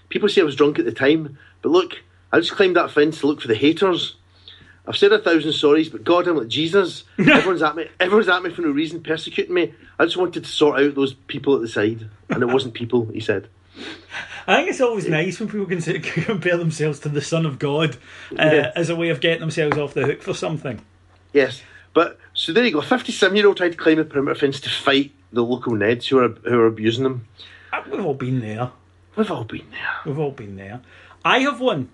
People 0.10 0.30
say 0.30 0.42
I 0.42 0.46
was 0.46 0.56
drunk 0.56 0.80
at 0.80 0.86
the 0.86 0.92
time. 0.92 1.38
But 1.62 1.72
look, 1.72 2.02
I 2.32 2.40
just 2.40 2.54
climbed 2.54 2.76
that 2.76 2.92
fence 2.92 3.20
to 3.20 3.28
look 3.28 3.42
for 3.42 3.48
the 3.48 3.56
haters. 3.56 4.16
I've 4.88 4.98
said 4.98 5.12
a 5.12 5.20
thousand 5.20 5.52
sorries, 5.52 5.92
but 5.92 6.04
God, 6.04 6.28
I'm 6.28 6.38
like 6.38 6.48
Jesus. 6.48 7.06
everyone's 7.20 7.64
at 7.64 7.76
me. 7.76 7.88
Everyone's 8.00 8.30
at 8.30 8.44
me 8.44 8.52
for 8.52 8.62
no 8.62 8.70
reason, 8.70 9.02
persecuting 9.02 9.54
me. 9.54 9.74
I 9.98 10.06
just 10.06 10.18
wanted 10.18 10.44
to 10.44 10.50
sort 10.50 10.80
out 10.80 10.94
those 10.94 11.14
people 11.14 11.56
at 11.56 11.62
the 11.62 11.68
side, 11.68 12.08
and 12.30 12.44
it 12.44 12.48
wasn't 12.48 12.76
people. 12.76 13.06
He 13.08 13.20
said. 13.20 13.48
I 14.48 14.58
think 14.58 14.70
it's 14.70 14.82
always 14.82 15.08
nice 15.08 15.40
when 15.40 15.50
people 15.50 15.66
can 15.66 15.82
compare 16.02 16.58
themselves 16.58 17.00
to 17.02 17.10
the 17.10 17.22
Son 17.22 17.46
of 17.46 17.58
God 17.60 17.98
uh, 18.32 18.36
Yeah. 18.52 18.72
as 18.76 18.90
a 18.90 18.96
way 18.96 19.10
of 19.10 19.20
getting 19.20 19.40
themselves 19.42 19.78
off 19.78 19.94
the 19.94 20.06
hook 20.06 20.22
for 20.22 20.34
something. 20.34 20.82
Yes, 21.34 21.64
but 21.94 22.20
so 22.34 22.54
there 22.54 22.64
you 22.66 22.72
go. 22.72 22.82
Fifty-seven-year-old 22.82 23.58
tried 23.58 23.72
to 23.74 23.78
climb 23.78 24.00
a 24.00 24.06
perimeter 24.06 24.36
fence 24.40 24.60
to 24.62 24.70
fight 24.70 25.12
the 25.34 25.44
local 25.44 25.74
Neds 25.74 26.08
who 26.08 26.20
are 26.20 26.30
who 26.30 26.60
are 26.60 26.68
abusing 26.68 27.04
them. 27.04 27.28
Uh, 27.74 27.82
We've 27.92 28.06
all 28.06 28.14
been 28.14 28.40
there. 28.42 28.72
We've 29.16 29.32
all 29.32 29.44
been 29.46 29.70
there. 29.72 29.94
We've 30.06 30.20
all 30.20 30.32
been 30.32 30.56
there. 30.58 30.82
I 31.24 31.40
have 31.40 31.60
one. 31.60 31.90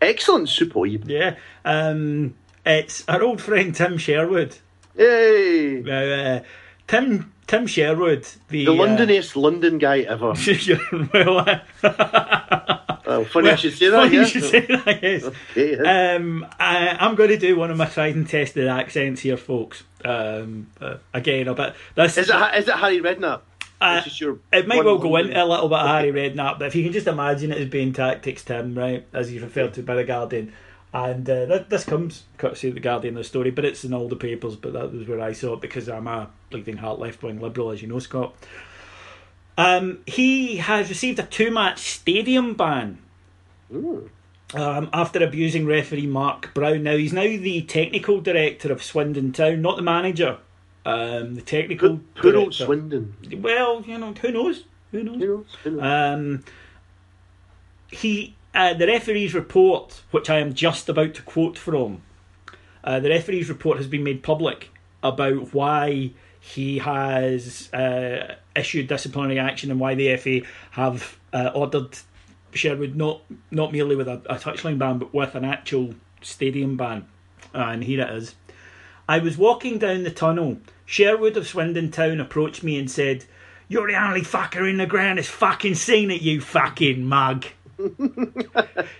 Excellent, 0.00 0.48
superb. 0.48 1.08
Yeah. 1.10 1.36
Um, 1.64 2.34
it's 2.64 3.06
our 3.08 3.22
old 3.22 3.40
friend 3.42 3.74
Tim 3.74 3.98
Sherwood. 3.98 4.56
Yay! 4.96 5.82
Now, 5.84 6.02
uh, 6.02 6.42
Tim 6.88 7.32
Tim 7.50 7.66
Sherwood, 7.66 8.28
the, 8.48 8.64
The 8.64 8.72
uh, 8.72 9.22
London 9.34 9.78
guy 9.78 10.00
ever. 10.00 10.34
well, 11.12 11.38
uh, 11.40 12.78
Oh, 13.06 13.24
funny 13.24 13.50
I 13.50 13.56
should 13.56 13.72
say 13.76 13.88
that. 13.88 14.02
funny 14.02 14.14
yeah? 14.14 14.20
you 14.22 14.28
should 14.28 14.44
say 14.44 14.60
that, 14.66 15.02
yes. 15.02 15.24
Okay, 15.50 15.76
yeah. 15.82 16.14
Um, 16.14 16.46
I, 16.60 16.96
I'm 17.00 17.16
going 17.16 17.30
to 17.30 17.36
do 17.36 17.56
one 17.56 17.72
of 17.72 17.76
my 17.76 17.86
tried 17.86 18.14
and 18.14 18.28
tested 18.28 18.68
accents 18.68 19.22
here, 19.22 19.36
folks. 19.36 19.82
Um, 20.04 20.68
uh, 20.80 20.98
again, 21.12 21.48
a 21.48 21.54
bit. 21.54 21.74
This 21.96 22.18
is 22.18 22.30
it 22.30 22.54
is 22.54 22.68
it 22.68 22.74
Harry 22.76 23.00
Redknapp? 23.00 23.40
Uh, 23.80 23.96
This 23.96 24.12
is 24.12 24.20
your 24.20 24.38
It 24.52 24.68
might 24.68 24.84
well 24.84 24.98
go 24.98 25.16
into 25.16 25.32
a 25.42 25.44
little 25.44 25.68
bit 25.68 25.78
of 25.78 25.88
Harry 25.88 26.12
Redknapp, 26.12 26.60
but 26.60 26.68
if 26.68 26.76
you 26.76 26.84
can 26.84 26.92
just 26.92 27.08
imagine 27.08 27.50
it 27.50 27.58
as 27.58 27.68
being 27.68 27.92
Tactics 27.92 28.44
Tim, 28.44 28.76
right, 28.78 29.04
as 29.12 29.28
he's 29.28 29.42
referred 29.42 29.74
to 29.74 29.82
by 29.82 29.96
the 29.96 30.04
Guardian, 30.04 30.52
and 30.92 31.28
uh, 31.28 31.46
that, 31.46 31.70
this 31.70 31.84
comes 31.84 32.24
courtesy 32.36 32.68
of 32.68 32.74
the 32.74 32.80
Guardian, 32.80 33.14
the 33.14 33.24
story, 33.24 33.50
but 33.50 33.64
it's 33.64 33.84
in 33.84 33.94
all 33.94 34.08
the 34.08 34.16
papers. 34.16 34.56
But 34.56 34.72
that 34.72 34.92
was 34.92 35.06
where 35.06 35.20
I 35.20 35.32
saw 35.32 35.54
it 35.54 35.60
because 35.60 35.88
I'm 35.88 36.06
a 36.06 36.30
bleeding 36.50 36.78
heart 36.78 36.98
left 36.98 37.22
wing 37.22 37.40
liberal, 37.40 37.70
as 37.70 37.80
you 37.80 37.88
know, 37.88 38.00
Scott. 38.00 38.34
Um, 39.56 40.00
he 40.06 40.56
has 40.56 40.88
received 40.88 41.18
a 41.18 41.24
two 41.24 41.50
match 41.50 41.78
stadium 41.80 42.54
ban. 42.54 42.98
Um, 44.52 44.90
after 44.92 45.22
abusing 45.22 45.64
referee 45.64 46.08
Mark 46.08 46.52
Brown. 46.54 46.82
Now 46.82 46.96
he's 46.96 47.12
now 47.12 47.22
the 47.22 47.62
technical 47.62 48.20
director 48.20 48.72
of 48.72 48.82
Swindon 48.82 49.32
Town, 49.32 49.62
not 49.62 49.76
the 49.76 49.82
manager. 49.82 50.38
Um, 50.84 51.36
the 51.36 51.42
technical 51.42 52.00
poor 52.16 52.36
old. 52.36 52.54
Swindon. 52.54 53.14
Well, 53.36 53.82
you 53.82 53.98
know, 53.98 54.12
who 54.12 54.32
knows? 54.32 54.64
Who 54.90 55.04
knows? 55.04 55.20
You 55.20 55.28
know, 55.28 55.44
you 55.64 55.70
know. 55.70 55.82
Um, 56.14 56.44
he, 57.92 58.34
uh, 58.54 58.74
the 58.74 58.86
referee's 58.86 59.34
report, 59.34 60.02
which 60.10 60.28
I 60.28 60.38
am 60.38 60.54
just 60.54 60.88
about 60.88 61.14
to 61.14 61.22
quote 61.22 61.58
from, 61.58 62.02
uh, 62.82 63.00
the 63.00 63.10
referee's 63.10 63.48
report 63.48 63.78
has 63.78 63.86
been 63.86 64.04
made 64.04 64.22
public 64.22 64.70
about 65.02 65.54
why 65.54 66.12
he 66.40 66.78
has 66.78 67.72
uh, 67.72 68.36
issued 68.56 68.88
disciplinary 68.88 69.38
action 69.38 69.70
and 69.70 69.78
why 69.78 69.94
the 69.94 70.16
FA 70.16 70.40
have 70.72 71.18
uh, 71.32 71.50
ordered 71.54 71.98
Sherwood 72.52 72.96
not 72.96 73.22
not 73.50 73.72
merely 73.72 73.94
with 73.94 74.08
a, 74.08 74.20
a 74.26 74.36
touchline 74.36 74.78
ban 74.78 74.98
but 74.98 75.14
with 75.14 75.34
an 75.34 75.44
actual 75.44 75.94
stadium 76.22 76.76
ban. 76.76 77.06
And 77.54 77.84
here 77.84 78.00
it 78.00 78.10
is. 78.10 78.34
I 79.08 79.18
was 79.18 79.36
walking 79.36 79.78
down 79.78 80.04
the 80.04 80.10
tunnel. 80.10 80.58
Sherwood 80.86 81.36
of 81.36 81.46
Swindon 81.46 81.90
Town 81.90 82.20
approached 82.20 82.62
me 82.62 82.78
and 82.78 82.90
said, 82.90 83.24
You're 83.68 83.88
the 83.88 84.02
only 84.02 84.22
fucker 84.22 84.68
in 84.68 84.78
the 84.78 84.86
ground 84.86 85.18
that's 85.18 85.28
fucking 85.28 85.74
seen 85.74 86.10
it, 86.10 86.22
you 86.22 86.40
fucking 86.40 87.04
mug. 87.04 87.46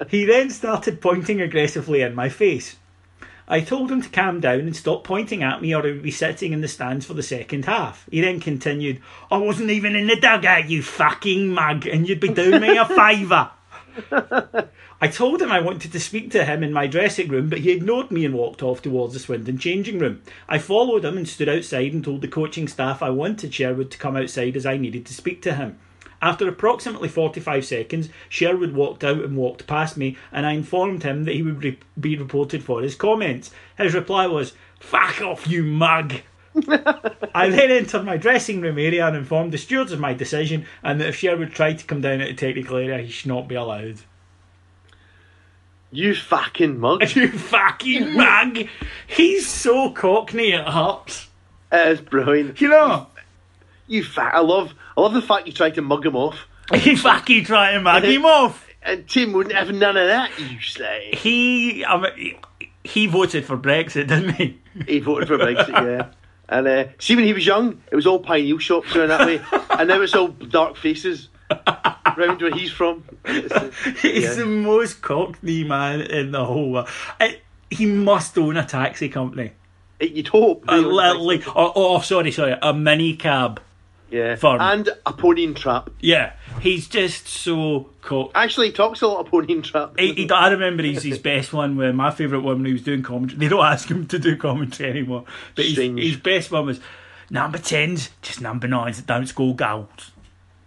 He 0.09 0.25
then 0.25 0.51
started 0.51 1.01
pointing 1.01 1.41
aggressively 1.41 2.03
in 2.03 2.15
my 2.15 2.29
face. 2.29 2.77
I 3.51 3.61
told 3.61 3.91
him 3.91 4.01
to 4.01 4.09
calm 4.09 4.39
down 4.39 4.61
and 4.61 4.77
stop 4.77 5.03
pointing 5.03 5.43
at 5.43 5.61
me 5.61 5.75
or 5.75 5.81
I 5.81 5.91
would 5.91 6.03
be 6.03 6.13
sitting 6.13 6.53
in 6.53 6.61
the 6.61 6.69
stands 6.69 7.05
for 7.05 7.15
the 7.15 7.23
second 7.23 7.65
half. 7.65 8.07
He 8.09 8.21
then 8.21 8.39
continued, 8.39 9.01
I 9.29 9.39
wasn't 9.39 9.71
even 9.71 9.97
in 9.97 10.07
the 10.07 10.15
dugout, 10.15 10.71
you 10.71 10.85
fucking 10.85 11.49
mug, 11.49 11.85
and 11.85 12.09
you'd 12.09 12.21
be 12.21 12.29
doing 12.29 12.61
me 12.61 12.77
a 12.77 12.87
favour. 12.87 13.51
I 15.03 15.09
told 15.09 15.43
him 15.43 15.51
I 15.51 15.61
wanted 15.61 15.91
to 15.93 15.99
speak 15.99 16.31
to 16.31 16.45
him 16.45 16.63
in 16.63 16.73
my 16.73 16.87
dressing 16.87 17.29
room, 17.29 17.49
but 17.49 17.59
he 17.59 17.73
ignored 17.73 18.13
me 18.13 18.25
and 18.25 18.35
walked 18.35 18.63
off 18.63 18.83
towards 18.83 19.15
the 19.15 19.19
Swindon 19.19 19.59
changing 19.59 19.99
room. 19.99 20.23
I 20.49 20.59
followed 20.59 21.05
him 21.05 21.17
and 21.17 21.29
stood 21.29 21.49
outside 21.49 21.93
and 21.93 22.05
told 22.05 22.21
the 22.21 22.29
coaching 22.29 22.69
staff 22.69 23.03
I 23.03 23.11
wanted 23.11 23.53
Sherwood 23.53 23.91
to 23.91 23.99
come 23.99 24.17
outside 24.17 24.57
as 24.57 24.65
I 24.65 24.77
needed 24.77 25.07
to 25.07 25.15
speak 25.15 25.43
to 25.43 25.55
him. 25.55 25.79
After 26.23 26.47
approximately 26.47 27.09
45 27.09 27.65
seconds, 27.65 28.09
Sherwood 28.29 28.75
walked 28.75 29.05
out 29.05 29.25
and 29.25 29.37
walked 29.37 29.67
past 29.67 29.97
me, 29.97 30.17
and 30.31 30.45
I 30.45 30.53
informed 30.53 31.03
him 31.03 31.25
that 31.25 31.35
he 31.35 31.43
would 31.43 31.65
re- 31.65 31.79
be 31.99 32.17
reported 32.17 32.63
for 32.63 32.83
his 32.83 32.95
comments. 32.95 33.51
His 33.79 33.95
reply 33.95 34.27
was, 34.27 34.53
Fuck 34.79 35.23
off, 35.23 35.49
you 35.49 35.63
mug! 35.63 36.15
I 37.35 37.49
then 37.49 37.71
entered 37.71 38.05
my 38.05 38.17
dressing 38.17 38.61
room 38.61 38.79
area 38.79 39.07
and 39.07 39.17
informed 39.17 39.53
the 39.53 39.59
stewards 39.59 39.93
of 39.93 40.01
my 40.01 40.13
decision, 40.13 40.67
and 40.83 41.01
that 41.01 41.09
if 41.09 41.17
Sherwood 41.17 41.53
tried 41.53 41.79
to 41.79 41.87
come 41.87 42.01
down 42.01 42.21
at 42.21 42.29
the 42.29 42.35
technical 42.35 42.77
area, 42.77 42.99
he 42.99 43.11
should 43.11 43.29
not 43.29 43.49
be 43.49 43.55
allowed. 43.55 44.01
You 45.93 46.15
fucking 46.15 46.79
mug. 46.79 47.03
You 47.17 47.31
fucking 47.31 48.15
mug! 48.15 48.59
He's 49.07 49.49
so 49.49 49.91
cockney 49.91 50.53
it 50.53 50.69
hurts. 50.69 51.29
It 51.73 51.89
is 51.89 52.01
brilliant. 52.01 52.61
You 52.61 52.69
know? 52.69 53.07
You 53.87 54.05
fat. 54.05 54.35
I 54.35 54.41
love. 54.41 54.75
I 54.97 55.01
love 55.01 55.13
the 55.15 55.23
fact 55.23 55.47
you 55.47 55.53
tried 55.53 55.75
to 55.77 55.83
mug 55.83 56.05
him 56.07 56.17
off, 56.17 56.47
He 56.75 56.97
fucking 56.97 57.45
tried 57.45 57.73
to 57.73 57.81
mug 57.81 58.05
him 58.05 58.25
off. 58.25 58.67
and 58.83 59.09
Tim 59.09 59.33
wouldn't 59.33 59.55
have 59.55 59.71
none 59.75 59.97
of 59.97 60.07
that. 60.09 60.31
You 60.39 60.61
say. 60.61 61.11
He, 61.15 61.85
I 61.85 62.01
mean, 62.01 62.37
he 62.85 63.07
voted 63.07 63.45
for 63.45 63.57
Brexit, 63.57 64.09
didn't 64.09 64.35
he? 64.35 64.59
He 64.87 65.01
voted 65.01 65.27
for 65.29 65.37
Brexit, 65.37 65.69
yeah. 65.69 66.11
And 66.49 66.67
uh, 66.67 66.85
see, 66.99 67.15
when 67.17 67.25
he 67.25 67.33
was 67.33 67.45
young, 67.47 67.81
it 67.91 67.97
was 67.97 68.07
all 68.07 68.19
pine 68.21 68.45
heel 68.45 68.59
shops 68.59 68.95
around 68.95 69.09
that 69.09 69.27
way, 69.27 69.41
and 69.71 69.89
now 69.89 70.01
it's 70.01 70.15
all 70.15 70.29
dark 70.29 70.77
faces 70.77 71.29
round 72.17 72.41
where 72.41 72.53
he's 72.55 72.71
from. 72.71 73.03
Uh, 73.25 73.71
He's 74.01 74.23
yeah. 74.25 74.35
the 74.35 74.47
most 74.47 75.03
cockney 75.03 75.65
man 75.65 76.01
in 76.03 76.31
the 76.33 76.45
whole 76.45 76.71
world. 76.73 76.89
I, 77.21 77.41
he 77.71 77.87
must 77.87 78.37
own 78.39 78.57
a 78.57 78.65
taxi 78.65 79.09
company. 79.09 79.53
You'd 80.01 80.29
hope. 80.29 80.65
A, 80.69 80.77
li- 80.79 81.43
oh, 81.49 81.73
oh, 81.75 82.01
sorry, 82.01 82.31
sorry, 82.31 82.57
a 82.63 82.73
mini 82.73 83.15
cab. 83.17 83.61
Yeah. 84.11 84.37
firm. 84.37 84.61
And 84.61 84.89
a 85.07 85.13
pony 85.13 85.45
and 85.45 85.57
trap. 85.57 85.91
Yeah, 86.01 86.35
he's 86.61 86.89
just 86.89 87.29
so 87.29 87.91
cock. 88.03 88.33
Actually, 88.35 88.69
he 88.69 88.73
talks 88.73 89.03
a 89.03 89.09
lot 89.09 89.25
of 89.25 89.31
pony 89.31 89.55
and 89.55 89.65
trap. 89.65 89.99
He, 89.99 90.13
he, 90.15 90.31
I 90.31 90.51
remember 90.51 90.83
he's 90.83 91.03
his 91.03 91.19
best 91.19 91.53
one 91.53 91.77
where 91.77 91.93
my 91.93 92.11
favourite 92.11 92.43
one 92.45 92.57
when 92.57 92.67
he 92.67 92.73
was 92.73 92.83
doing 92.83 93.03
commentary. 93.03 93.39
They 93.39 93.49
don't 93.49 93.65
ask 93.65 93.89
him 93.89 94.07
to 94.09 94.19
do 94.19 94.37
commentary 94.37 94.91
anymore. 94.91 95.25
But 95.55 95.67
his, 95.67 95.77
his 95.77 96.17
best 96.17 96.51
one 96.51 96.67
was 96.67 96.81
number 97.31 97.59
10s, 97.59 98.11
just 98.23 98.41
number 98.41 98.69
9s 98.69 98.97
that 98.97 99.07
don't 99.07 99.27
score 99.27 99.55
goals. 99.55 100.13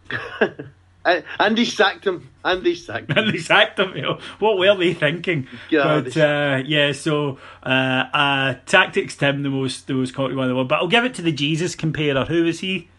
And, 1.06 1.58
he 1.58 1.66
sacked 1.66 2.06
him. 2.06 2.30
And 2.44 2.66
he 2.66 2.76
sacked 2.76 3.12
him. 3.12 3.18
And 3.18 3.34
they 3.34 3.38
sacked 3.38 3.80
him. 3.80 3.96
You 3.96 4.02
know. 4.04 4.20
What 4.40 4.58
were 4.58 4.76
they 4.76 4.94
thinking? 4.94 5.48
God, 5.70 6.06
but 6.06 6.18
uh, 6.18 6.64
yeah, 6.66 6.92
so 6.94 7.40
uh, 7.62 8.06
uh, 8.14 8.56
tactics 8.66 9.16
Tim 9.18 9.44
the 9.44 9.50
most 9.50 9.88
the 9.88 9.94
most 9.94 10.14
cocky 10.14 10.34
one 10.34 10.46
in 10.46 10.50
the 10.50 10.56
world. 10.56 10.70
But 10.70 10.80
I'll 10.80 10.88
give 10.88 11.06
it 11.06 11.14
to 11.16 11.22
the 11.22 11.32
Jesus 11.32 11.76
comparer. 11.76 12.26
Who 12.26 12.46
is 12.46 12.62
he? 12.62 12.90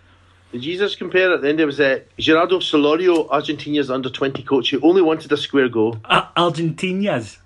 The 0.54 0.60
Jesus 0.60 0.94
compare 0.94 1.34
at 1.34 1.42
the 1.42 1.48
end, 1.48 1.58
there 1.58 1.66
was 1.66 1.80
uh, 1.80 1.98
Gerardo 2.16 2.60
Salorio, 2.60 3.28
Argentina's 3.28 3.90
under 3.90 4.08
20 4.08 4.44
coach, 4.44 4.70
who 4.70 4.80
only 4.82 5.02
wanted 5.02 5.32
a 5.32 5.36
square 5.36 5.68
goal. 5.68 5.98
Uh, 6.04 6.26
Argentinias. 6.36 7.38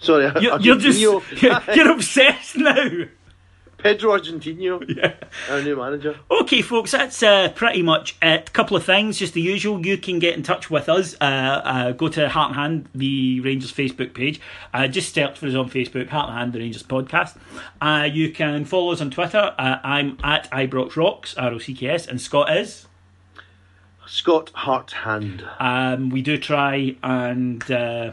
Sorry, 0.00 0.32
You're, 0.40 0.60
you're 0.60 0.76
just 0.76 0.98
you're, 1.00 1.22
you're 1.40 1.92
obsessed 1.92 2.56
now. 2.56 3.04
Pedro 3.78 4.18
Argentino, 4.18 4.82
Yeah. 4.96 5.14
our 5.50 5.62
new 5.62 5.76
manager. 5.76 6.16
Okay, 6.30 6.62
folks, 6.62 6.92
that's 6.92 7.22
uh, 7.22 7.50
pretty 7.54 7.82
much 7.82 8.16
it. 8.22 8.48
A 8.48 8.52
Couple 8.52 8.76
of 8.76 8.84
things, 8.84 9.18
just 9.18 9.34
the 9.34 9.40
usual. 9.40 9.84
You 9.84 9.98
can 9.98 10.18
get 10.18 10.34
in 10.34 10.42
touch 10.42 10.70
with 10.70 10.88
us. 10.88 11.14
Uh, 11.20 11.24
uh, 11.24 11.92
go 11.92 12.08
to 12.08 12.28
Heart 12.28 12.48
and 12.52 12.56
Hand, 12.56 12.88
the 12.94 13.40
Rangers 13.40 13.72
Facebook 13.72 14.14
page. 14.14 14.40
Uh, 14.72 14.88
just 14.88 15.14
search 15.14 15.38
for 15.38 15.46
us 15.46 15.54
on 15.54 15.68
Facebook, 15.70 16.08
Heart 16.08 16.30
and 16.30 16.38
Hand, 16.38 16.52
the 16.54 16.58
Rangers 16.60 16.82
podcast. 16.82 17.36
Uh, 17.80 18.08
you 18.10 18.32
can 18.32 18.64
follow 18.64 18.92
us 18.92 19.00
on 19.00 19.10
Twitter. 19.10 19.54
Uh, 19.58 19.78
I'm 19.84 20.18
at 20.24 20.50
Ibrox 20.50 20.96
Rocks, 20.96 21.36
R 21.36 21.52
O 21.52 21.58
C 21.58 21.74
K 21.74 21.88
S, 21.88 22.06
and 22.06 22.20
Scott 22.20 22.56
is. 22.56 22.86
Scott 24.06 24.50
Hart 24.54 24.92
Hand. 24.92 25.44
Um, 25.58 26.10
we 26.10 26.22
do 26.22 26.38
try 26.38 26.96
and 27.02 27.68
uh, 27.70 28.12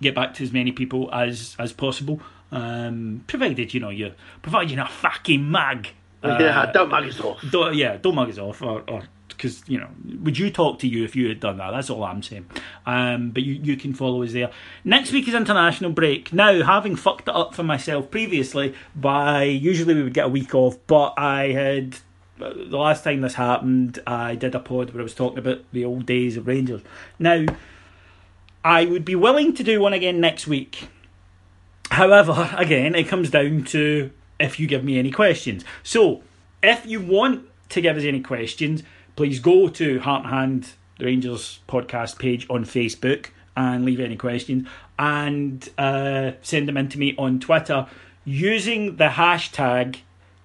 get 0.00 0.14
back 0.14 0.34
to 0.34 0.44
as 0.44 0.52
many 0.52 0.72
people 0.72 1.08
as 1.12 1.56
as 1.58 1.72
possible, 1.72 2.20
um, 2.52 3.24
provided 3.26 3.74
you 3.74 3.80
know 3.80 3.90
you 3.90 4.12
provided 4.42 4.70
you're 4.70 4.78
not 4.78 4.90
a 4.90 4.94
fucking 4.94 5.50
mag. 5.50 5.88
yeah, 6.24 6.70
don't 6.72 6.88
mug 6.88 7.04
us 7.04 7.18
off. 7.20 7.44
Don't, 7.50 7.74
yeah, 7.74 7.96
don't 7.96 8.14
mug 8.14 8.30
us 8.30 8.38
off, 8.38 8.62
or 8.62 9.02
because 9.28 9.62
you 9.66 9.78
know, 9.78 9.88
would 10.22 10.38
you 10.38 10.50
talk 10.50 10.78
to 10.78 10.86
you 10.86 11.04
if 11.04 11.16
you 11.16 11.28
had 11.28 11.40
done 11.40 11.56
that? 11.56 11.72
That's 11.72 11.90
all 11.90 12.04
I'm 12.04 12.22
saying. 12.22 12.46
Um, 12.86 13.30
but 13.30 13.42
you 13.42 13.54
you 13.54 13.76
can 13.76 13.92
follow 13.92 14.22
us 14.22 14.32
there. 14.32 14.50
Next 14.84 15.12
week 15.12 15.26
is 15.26 15.34
international 15.34 15.90
break. 15.90 16.32
Now, 16.32 16.62
having 16.62 16.94
fucked 16.94 17.28
it 17.28 17.34
up 17.34 17.54
for 17.54 17.64
myself 17.64 18.10
previously, 18.10 18.74
by 18.94 19.44
usually 19.44 19.94
we 19.94 20.02
would 20.04 20.14
get 20.14 20.26
a 20.26 20.30
week 20.30 20.54
off, 20.54 20.78
but 20.86 21.14
I 21.16 21.48
had 21.48 21.98
the 22.38 22.76
last 22.76 23.04
time 23.04 23.20
this 23.20 23.34
happened, 23.34 23.98
I 24.06 24.34
did 24.34 24.54
a 24.54 24.60
pod 24.60 24.92
where 24.92 25.00
I 25.00 25.04
was 25.04 25.14
talking 25.14 25.38
about 25.38 25.60
the 25.72 25.84
old 25.84 26.06
days 26.06 26.36
of 26.36 26.46
Rangers. 26.46 26.82
Now, 27.18 27.46
I 28.64 28.84
would 28.86 29.04
be 29.04 29.14
willing 29.14 29.54
to 29.54 29.64
do 29.64 29.80
one 29.80 29.92
again 29.92 30.20
next 30.20 30.46
week. 30.46 30.88
However, 31.92 32.48
again, 32.56 32.94
it 32.94 33.06
comes 33.06 33.28
down 33.28 33.64
to 33.64 34.10
if 34.40 34.58
you 34.58 34.66
give 34.66 34.82
me 34.82 34.98
any 34.98 35.10
questions. 35.10 35.62
So, 35.82 36.22
if 36.62 36.86
you 36.86 37.02
want 37.02 37.46
to 37.68 37.82
give 37.82 37.98
us 37.98 38.04
any 38.04 38.20
questions, 38.20 38.82
please 39.14 39.40
go 39.40 39.68
to 39.68 40.00
Heart 40.00 40.24
and 40.24 40.32
Hand, 40.32 40.72
the 40.98 41.04
Rangers 41.04 41.60
podcast 41.68 42.18
page 42.18 42.46
on 42.48 42.64
Facebook, 42.64 43.26
and 43.54 43.84
leave 43.84 44.00
any 44.00 44.16
questions 44.16 44.66
and 44.98 45.68
uh, 45.76 46.32
send 46.40 46.66
them 46.66 46.78
in 46.78 46.88
to 46.88 46.98
me 46.98 47.14
on 47.18 47.38
Twitter 47.38 47.86
using 48.24 48.96
the 48.96 49.08
hashtag 49.08 49.98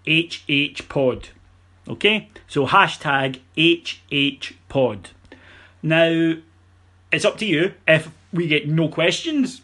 HHPod. 0.05 1.27
Okay? 1.87 2.27
So, 2.49 2.67
hashtag 2.67 3.39
HHPod. 3.55 5.05
Now, 5.81 6.33
it's 7.09 7.23
up 7.23 7.37
to 7.37 7.45
you. 7.45 7.73
If 7.87 8.11
we 8.33 8.47
get 8.47 8.67
no 8.67 8.89
questions, 8.89 9.61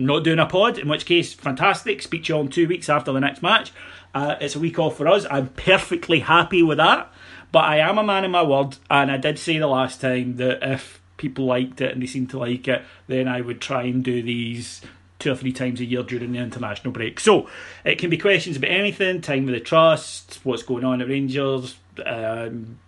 Not 0.00 0.24
doing 0.24 0.38
a 0.38 0.46
pod, 0.46 0.78
in 0.78 0.88
which 0.88 1.04
case, 1.04 1.34
fantastic. 1.34 2.00
Speak 2.00 2.24
to 2.24 2.32
you 2.32 2.36
all 2.36 2.42
in 2.42 2.48
two 2.48 2.66
weeks 2.66 2.88
after 2.88 3.12
the 3.12 3.20
next 3.20 3.42
match. 3.42 3.70
Uh, 4.14 4.36
it's 4.40 4.56
a 4.56 4.58
week 4.58 4.78
off 4.78 4.96
for 4.96 5.06
us. 5.06 5.26
I'm 5.30 5.48
perfectly 5.48 6.20
happy 6.20 6.62
with 6.62 6.78
that. 6.78 7.12
But 7.52 7.64
I 7.64 7.78
am 7.78 7.98
a 7.98 8.02
man 8.02 8.24
of 8.24 8.30
my 8.30 8.42
word, 8.42 8.76
and 8.88 9.10
I 9.10 9.16
did 9.16 9.38
say 9.38 9.58
the 9.58 9.66
last 9.66 10.00
time 10.00 10.36
that 10.36 10.58
if 10.62 11.00
people 11.16 11.44
liked 11.44 11.80
it 11.80 11.92
and 11.92 12.02
they 12.02 12.06
seemed 12.06 12.30
to 12.30 12.38
like 12.38 12.66
it, 12.66 12.82
then 13.08 13.28
I 13.28 13.40
would 13.40 13.60
try 13.60 13.82
and 13.82 14.02
do 14.02 14.22
these 14.22 14.80
two 15.18 15.32
or 15.32 15.36
three 15.36 15.52
times 15.52 15.80
a 15.80 15.84
year 15.84 16.02
during 16.02 16.32
the 16.32 16.38
international 16.38 16.92
break. 16.92 17.20
So 17.20 17.48
it 17.84 17.98
can 17.98 18.08
be 18.08 18.16
questions 18.16 18.56
about 18.56 18.70
anything, 18.70 19.20
time 19.20 19.44
with 19.44 19.54
the 19.54 19.60
trust, 19.60 20.40
what's 20.44 20.62
going 20.62 20.84
on 20.84 21.02
at 21.02 21.08
Rangers, 21.08 21.76
um, 22.06 22.78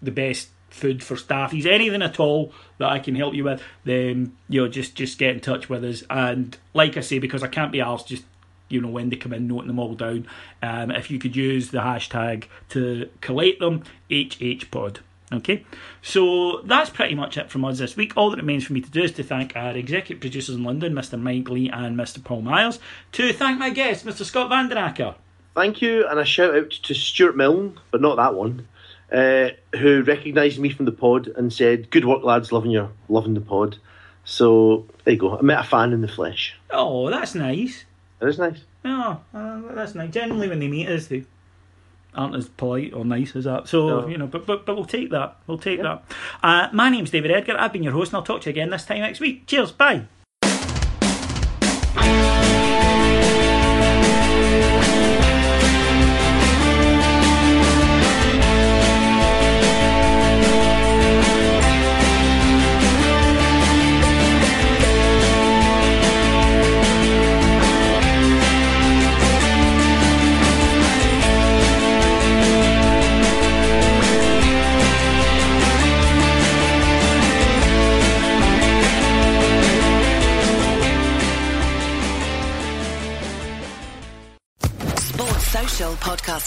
the 0.00 0.10
best 0.10 0.48
food 0.74 1.02
for 1.02 1.16
staff, 1.16 1.52
staffies, 1.52 1.66
anything 1.66 2.02
at 2.02 2.18
all 2.18 2.52
that 2.78 2.90
I 2.90 2.98
can 2.98 3.14
help 3.14 3.34
you 3.34 3.44
with, 3.44 3.62
then 3.84 4.36
you 4.48 4.62
know 4.62 4.68
just 4.68 4.94
just 4.94 5.18
get 5.18 5.34
in 5.34 5.40
touch 5.40 5.68
with 5.68 5.84
us. 5.84 6.02
And 6.10 6.56
like 6.74 6.96
I 6.96 7.00
say, 7.00 7.18
because 7.18 7.42
I 7.42 7.48
can't 7.48 7.72
be 7.72 7.80
asked 7.80 8.08
just 8.08 8.24
you 8.68 8.80
know 8.80 8.88
when 8.88 9.08
they 9.08 9.16
come 9.16 9.32
in, 9.32 9.46
noting 9.46 9.68
them 9.68 9.78
all 9.78 9.94
down. 9.94 10.26
Um, 10.62 10.90
if 10.90 11.10
you 11.10 11.18
could 11.18 11.36
use 11.36 11.70
the 11.70 11.78
hashtag 11.78 12.44
to 12.70 13.08
collate 13.20 13.60
them, 13.60 13.84
HHPod. 14.10 14.98
Okay, 15.32 15.64
so 16.02 16.60
that's 16.64 16.90
pretty 16.90 17.14
much 17.14 17.38
it 17.38 17.50
from 17.50 17.64
us 17.64 17.78
this 17.78 17.96
week. 17.96 18.12
All 18.16 18.30
that 18.30 18.36
remains 18.36 18.64
for 18.64 18.72
me 18.72 18.80
to 18.82 18.90
do 18.90 19.02
is 19.02 19.12
to 19.12 19.22
thank 19.22 19.56
our 19.56 19.72
executive 19.72 20.20
producers 20.20 20.54
in 20.54 20.64
London, 20.64 20.92
Mr. 20.92 21.20
Mike 21.20 21.48
Lee 21.48 21.70
and 21.70 21.96
Mr. 21.96 22.22
Paul 22.22 22.42
Myers, 22.42 22.78
to 23.12 23.32
thank 23.32 23.58
my 23.58 23.70
guest, 23.70 24.04
Mr. 24.04 24.24
Scott 24.24 24.50
Vanderacker. 24.50 25.14
Thank 25.54 25.80
you, 25.80 26.06
and 26.06 26.20
a 26.20 26.24
shout 26.24 26.54
out 26.54 26.70
to 26.70 26.94
Stuart 26.94 27.36
Milne, 27.36 27.80
but 27.90 28.00
not 28.00 28.16
that 28.16 28.34
one, 28.34 28.68
uh, 29.14 29.50
who 29.78 30.02
recognised 30.02 30.58
me 30.58 30.68
from 30.70 30.84
the 30.86 30.92
pod 30.92 31.28
and 31.28 31.52
said, 31.52 31.90
"Good 31.90 32.04
work, 32.04 32.22
lads, 32.24 32.50
loving 32.52 32.70
your 32.72 32.90
loving 33.08 33.34
the 33.34 33.40
pod." 33.40 33.76
So 34.24 34.86
there 35.04 35.14
you 35.14 35.20
go. 35.20 35.38
I 35.38 35.42
met 35.42 35.60
a 35.60 35.64
fan 35.64 35.92
in 35.92 36.00
the 36.00 36.08
flesh. 36.08 36.56
Oh, 36.70 37.10
that's 37.10 37.34
nice. 37.34 37.84
It 38.20 38.28
is 38.28 38.38
nice. 38.38 38.60
Oh, 38.84 39.20
uh, 39.34 39.60
that's 39.74 39.94
nice. 39.94 40.10
Generally, 40.10 40.48
when 40.48 40.58
they 40.60 40.68
meet 40.68 40.88
us, 40.88 41.06
they 41.08 41.24
aren't 42.14 42.34
as 42.36 42.48
polite 42.48 42.92
or 42.94 43.04
nice 43.04 43.34
as 43.36 43.44
that. 43.44 43.68
So 43.68 43.88
No. 44.02 44.06
you 44.08 44.16
know, 44.18 44.26
but 44.26 44.46
but 44.46 44.64
but 44.66 44.76
we'll 44.76 44.84
take 44.84 45.10
that. 45.10 45.36
We'll 45.46 45.58
take 45.58 45.82
that. 45.82 46.04
Uh, 46.42 46.68
my 46.72 46.88
name's 46.88 47.10
David 47.10 47.30
Edgar. 47.30 47.56
I've 47.58 47.72
been 47.72 47.82
your 47.82 47.92
host, 47.92 48.12
and 48.12 48.16
I'll 48.16 48.22
talk 48.22 48.40
to 48.42 48.50
you 48.50 48.52
again 48.52 48.70
this 48.70 48.84
time 48.86 49.00
next 49.00 49.20
week. 49.20 49.46
Cheers. 49.46 49.72
Bye. 49.72 50.06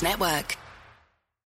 Network. 0.02 0.58